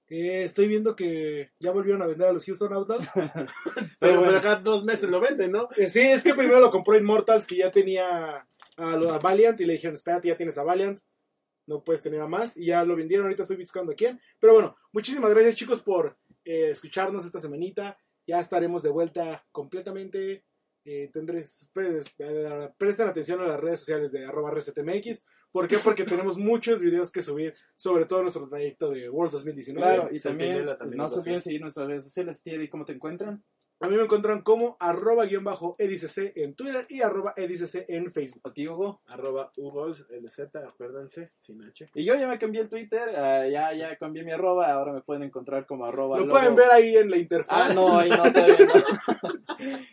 Eh, 0.08 0.42
estoy 0.42 0.68
viendo 0.68 0.96
que 0.96 1.50
ya 1.58 1.70
volvieron 1.70 2.00
a 2.00 2.06
vender 2.06 2.28
a 2.28 2.32
los 2.32 2.46
Houston 2.46 2.72
Outlaws. 2.72 3.06
Pero, 4.00 4.20
bueno. 4.20 4.22
pero 4.22 4.38
acá 4.38 4.56
dos 4.56 4.84
meses 4.84 5.10
lo 5.10 5.20
venden, 5.20 5.52
¿no? 5.52 5.68
Eh, 5.76 5.86
sí, 5.86 6.00
es 6.00 6.24
que 6.24 6.32
primero 6.32 6.60
lo 6.60 6.70
compró 6.70 6.96
Immortals, 6.96 7.46
que 7.46 7.56
ya 7.56 7.70
tenía 7.70 8.38
a, 8.38 8.46
a 8.78 9.18
Valiant, 9.18 9.60
y 9.60 9.66
le 9.66 9.74
dijeron, 9.74 9.96
espérate, 9.96 10.28
ya 10.28 10.36
tienes 10.38 10.56
a 10.56 10.64
Valiant, 10.64 10.98
no 11.66 11.84
puedes 11.84 12.00
tener 12.00 12.22
a 12.22 12.26
más, 12.26 12.56
y 12.56 12.68
ya 12.68 12.82
lo 12.86 12.96
vendieron, 12.96 13.26
ahorita 13.26 13.42
estoy 13.42 13.58
buscando 13.58 13.92
a 13.92 13.94
quién. 13.94 14.18
Pero 14.38 14.54
bueno, 14.54 14.76
muchísimas 14.92 15.30
gracias 15.30 15.56
chicos 15.56 15.82
por 15.82 16.16
eh, 16.46 16.70
escucharnos 16.70 17.26
esta 17.26 17.38
semanita, 17.38 17.98
ya 18.26 18.38
estaremos 18.38 18.82
de 18.82 18.88
vuelta 18.88 19.46
completamente. 19.52 20.46
Eh, 20.84 21.10
tendré, 21.12 21.44
pues, 21.74 22.06
eh, 22.18 22.70
presten 22.78 23.08
atención 23.08 23.40
a 23.40 23.46
las 23.46 23.60
redes 23.60 23.80
sociales 23.80 24.12
de 24.12 24.24
arroba 24.24 24.50
resetmx. 24.50 25.24
¿Por 25.52 25.68
qué? 25.68 25.78
Porque 25.78 26.04
tenemos 26.04 26.38
muchos 26.38 26.80
videos 26.80 27.12
que 27.12 27.22
subir 27.22 27.54
sobre 27.76 28.06
todo 28.06 28.22
nuestro 28.22 28.48
trayecto 28.48 28.90
de 28.90 29.10
World 29.10 29.32
2019. 29.32 29.86
Claro, 29.86 30.08
y 30.10 30.20
también, 30.20 30.66
también 30.78 30.98
no 30.98 31.08
se 31.08 31.18
olviden 31.18 31.42
seguir 31.42 31.60
nuestras 31.60 31.86
redes 31.86 32.04
sociales. 32.04 32.40
Tía, 32.42 32.58
¿cómo 32.70 32.84
te 32.84 32.92
encuentran? 32.92 33.42
A 33.82 33.88
mí 33.88 33.96
me 33.96 34.02
encuentran 34.02 34.42
como 34.42 34.76
arroba 34.78 35.24
guion 35.24 35.42
bajo 35.42 35.74
edicc 35.78 36.32
en 36.36 36.54
Twitter 36.54 36.84
y 36.90 37.00
arroba 37.00 37.32
edicc 37.34 37.86
en 37.88 38.10
Facebook. 38.10 38.42
A 38.44 38.52
ti, 38.52 38.68
Hugo. 38.68 39.00
Arroba 39.06 39.52
Ugols 39.56 40.06
LZ, 40.10 40.56
acuérdense, 40.56 41.32
sin 41.38 41.62
H. 41.62 41.88
Y 41.94 42.04
yo 42.04 42.14
ya 42.14 42.28
me 42.28 42.38
cambié 42.38 42.60
el 42.60 42.68
Twitter, 42.68 43.08
ah, 43.16 43.46
ya, 43.48 43.72
ya 43.72 43.96
cambié 43.96 44.22
mi 44.22 44.32
arroba, 44.32 44.70
ahora 44.70 44.92
me 44.92 45.00
pueden 45.00 45.22
encontrar 45.22 45.64
como 45.64 45.86
arroba 45.86 46.18
Lo 46.18 46.26
lobo. 46.26 46.38
pueden 46.38 46.56
ver 46.56 46.70
ahí 46.70 46.94
en 46.94 47.10
la 47.10 47.16
interfaz. 47.16 47.70
Ah, 47.70 47.74
no, 47.74 47.98
ahí 47.98 48.10
no, 48.10 48.30
todavía 48.30 48.66
no. 48.66 48.72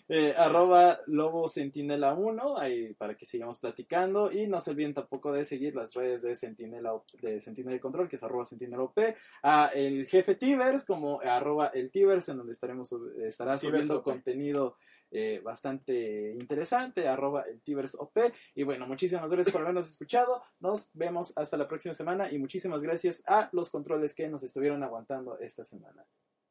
Eh, 0.09 0.33
arroba 0.37 1.01
lobo 1.07 1.49
sentinela 1.49 2.13
1, 2.13 2.57
ahí 2.57 2.93
para 2.93 3.15
que 3.15 3.25
sigamos 3.25 3.59
platicando. 3.59 4.31
Y 4.31 4.47
no 4.47 4.61
se 4.61 4.71
olviden 4.71 4.93
tampoco 4.93 5.33
de 5.33 5.43
seguir 5.43 5.75
las 5.75 5.93
redes 5.93 6.21
de 6.21 6.35
Sentinela, 6.37 6.93
de 7.21 7.41
Sentinela 7.41 7.77
Control, 7.79 8.07
que 8.07 8.15
es 8.15 8.23
arroba 8.23 8.45
sentinela 8.45 8.83
OP. 8.83 8.97
A 9.43 9.69
el 9.75 10.05
jefe 10.05 10.35
Tibers, 10.35 10.85
como 10.85 11.19
arroba 11.19 11.67
el 11.73 11.91
Tibers, 11.91 12.29
en 12.29 12.37
donde 12.37 12.53
estaremos 12.53 12.95
estará 13.17 13.57
Tibers 13.57 13.76
subiendo 13.81 14.03
contenido 14.03 14.77
eh, 15.09 15.39
bastante 15.41 16.33
interesante, 16.33 17.07
arroba 17.07 17.43
el 17.43 17.61
Tibers 17.61 17.95
OP. 17.95 18.17
Y 18.55 18.63
bueno, 18.63 18.85
muchísimas 18.87 19.31
gracias 19.31 19.53
por 19.53 19.61
habernos 19.61 19.89
escuchado. 19.89 20.43
Nos 20.59 20.89
vemos 20.93 21.33
hasta 21.37 21.57
la 21.57 21.67
próxima 21.67 21.93
semana 21.93 22.31
y 22.31 22.37
muchísimas 22.39 22.83
gracias 22.83 23.23
a 23.25 23.49
los 23.53 23.69
controles 23.69 24.13
que 24.13 24.27
nos 24.27 24.43
estuvieron 24.43 24.83
aguantando 24.83 25.39
esta 25.39 25.63
semana. 25.63 26.05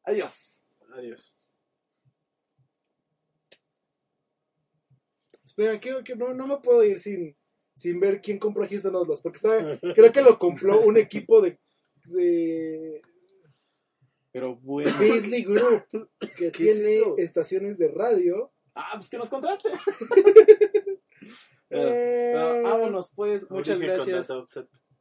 Adiós. 0.05 0.65
Adiós. 0.95 1.35
Espera, 5.45 5.79
que, 5.79 6.03
que 6.03 6.17
no, 6.17 6.33
no 6.33 6.47
me 6.47 6.57
puedo 6.59 6.83
ir 6.83 6.99
sin, 6.99 7.37
sin 7.75 8.01
ver 8.01 8.21
quién 8.21 8.39
compró 8.39 8.67
Houston 8.67 8.97
Outlaws, 8.97 9.21
porque 9.21 9.37
está, 9.37 9.79
creo 9.95 10.13
que 10.13 10.23
lo 10.23 10.39
compró 10.39 10.81
un 10.81 10.97
equipo 10.97 11.41
de, 11.41 11.59
de 12.07 13.03
Pero 14.37 14.55
bueno. 14.57 14.93
Beasley 14.99 15.45
Group, 15.45 15.85
que 16.37 16.37
¿Qué 16.37 16.47
es 16.49 16.53
tiene 16.53 17.01
estaciones 17.17 17.79
de 17.79 17.89
radio. 17.89 18.53
Ah, 18.75 18.91
pues 18.97 19.09
que 19.09 19.17
nos 19.17 19.31
contrate. 19.31 19.71
Eh, 21.71 22.31
Pero 22.35 22.63
vámonos, 22.63 23.11
pues. 23.17 23.51
Muchas 23.51 23.81
gracias. 23.81 24.29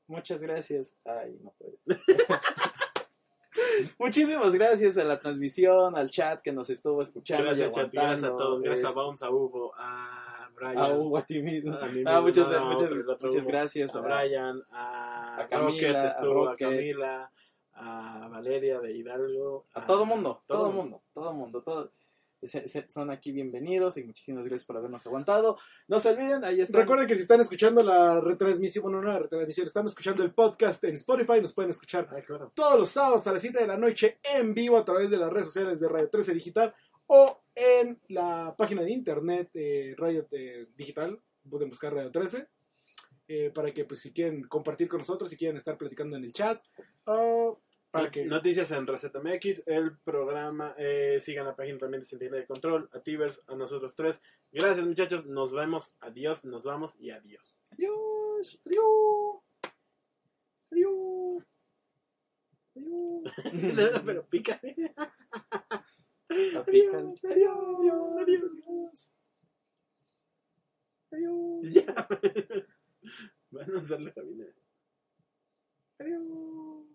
Muchas 0.07 0.41
gracias. 0.41 0.95
Ay, 1.05 1.37
no 1.43 1.53
puede. 1.59 1.77
Muchísimas 3.99 4.53
gracias 4.53 4.97
a 4.97 5.03
la 5.03 5.19
transmisión, 5.19 5.95
al 5.97 6.09
chat 6.09 6.41
que 6.41 6.51
nos 6.53 6.69
estuvo 6.71 7.01
escuchando 7.01 7.43
Gracias, 7.45 7.69
y 7.69 7.73
chat, 7.75 7.93
gracias 7.93 8.23
a 8.23 8.27
aguantando. 8.27 8.37
todos. 8.37 8.61
Gracias 8.63 8.85
a 8.85 8.89
Es- 8.89 8.95
Bounce, 8.95 9.25
a 9.25 9.29
Hugo, 9.29 9.73
a 9.77 10.49
Brian. 10.55 10.77
a 10.77 10.89
Hugo, 10.97 11.17
a 11.17 11.21
ti 11.21 11.41
mismo. 11.41 11.75
a 11.77 11.85
mí 11.87 12.03
Ah, 12.05 12.21
mismo, 12.21 12.23
muchas, 12.23 12.49
no, 12.51 12.65
muchas, 12.71 12.91
otro, 12.91 13.17
muchas 13.27 13.45
gracias 13.45 13.95
a 13.95 13.99
a, 13.99 14.01
Brian, 14.01 14.61
a, 14.71 15.41
a 15.41 15.47
Camila, 15.47 15.69
Rocket, 15.69 15.95
a 15.95 16.07
estuvo, 16.07 16.47
a, 16.47 16.51
Rocket. 16.51 16.69
Camila, 16.69 17.31
a 17.75 18.27
Valeria 18.29 18.79
de 18.79 18.91
Hidalgo. 18.93 19.67
a 19.73 19.85
todo 19.85 20.05
mundo, 20.05 20.41
todo 20.47 20.71
mundo, 20.71 21.03
todo 21.13 21.33
mundo, 21.33 21.61
todo. 21.63 21.91
se- 22.43 22.67
se- 22.67 22.87
son 22.89 23.09
aquí 23.09 23.31
bienvenidos 23.31 23.97
y 23.97 24.03
muchísimas 24.03 24.45
gracias 24.45 24.65
por 24.67 24.77
habernos 24.77 25.03
aguantado. 25.07 25.57
No 25.87 25.99
se 25.99 26.09
olviden, 26.09 26.43
ahí 26.45 26.61
está. 26.61 26.79
Recuerden 26.79 27.07
que 27.07 27.15
si 27.15 27.23
están 27.23 27.41
escuchando 27.41 27.81
la 27.81 28.19
retransmisión, 28.21 28.83
bueno, 28.83 29.01
no 29.01 29.07
la 29.07 29.17
retransmisión, 29.19 29.65
están 29.65 29.87
escuchando 29.87 30.21
el 30.23 30.31
podcast 30.33 30.83
en 30.83 30.93
Spotify, 30.93 31.41
nos 31.41 31.53
pueden 31.53 31.71
escuchar 31.71 32.07
Ah, 32.11 32.21
claro. 32.21 32.51
todos 32.53 32.77
los 32.79 32.89
sábados 32.89 33.25
a 33.25 33.31
las 33.33 33.41
7 33.41 33.59
de 33.59 33.67
la 33.67 33.77
noche 33.77 34.19
en 34.35 34.53
vivo 34.53 34.77
a 34.77 34.85
través 34.85 35.09
de 35.09 35.17
las 35.17 35.31
redes 35.33 35.47
sociales 35.47 35.79
de 35.79 35.87
Radio 35.89 36.07
13 36.09 36.33
Digital 36.35 36.75
o 37.07 37.41
en 37.55 37.99
la 38.09 38.53
página 38.57 38.83
de 38.83 38.91
internet 38.91 39.49
eh, 39.55 39.95
Radio 39.97 40.27
eh, 40.31 40.67
Digital, 40.75 41.19
pueden 41.49 41.69
buscar 41.69 41.93
Radio 41.95 42.11
13, 42.11 42.47
eh, 43.27 43.51
para 43.55 43.71
que 43.73 43.85
pues 43.85 44.01
si 44.01 44.13
quieren 44.13 44.43
compartir 44.43 44.87
con 44.87 44.99
nosotros, 44.99 45.29
si 45.31 45.37
quieren 45.37 45.57
estar 45.57 45.77
platicando 45.79 46.15
en 46.15 46.23
el 46.23 46.31
chat, 46.31 46.61
o 47.05 47.59
para 47.95 48.11
que... 48.11 48.25
Noticias 48.25 48.71
en 48.71 48.85
Receta 48.85 49.21
MX, 49.21 49.63
el 49.67 49.97
programa, 49.99 50.75
eh, 50.77 51.19
sigan 51.23 51.45
la 51.45 51.55
página 51.55 51.77
también 51.77 52.01
de 52.01 52.07
Sentinela 52.07 52.37
de 52.37 52.45
Control, 52.45 52.89
a 52.91 52.99
Tibers, 52.99 53.41
a 53.47 53.55
nosotros 53.55 53.95
tres. 53.95 54.21
Gracias 54.51 54.85
muchachos, 54.85 55.25
nos 55.25 55.53
vemos, 55.53 55.95
adiós, 56.01 56.43
nos 56.43 56.65
vamos 56.65 56.99
y 56.99 57.11
adiós. 57.11 57.55
Adiós. 57.71 58.59
Adiós. 58.65 59.41
Adiós. 60.71 61.43
Adiós. 62.75 64.03
Pero 64.05 64.27
pica. 64.27 64.59
La 66.29 66.65
pican. 66.65 67.15
Adiós. 67.23 68.19
Adiós. 68.21 69.11
Adiós. 71.11 71.73
Ya. 71.73 72.07
Van 73.51 73.71
a 73.71 73.77
usar 73.77 74.01
la 74.01 74.11
cabina. 74.11 74.45
Adiós. 75.99 76.94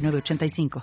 906985. 0.00 0.70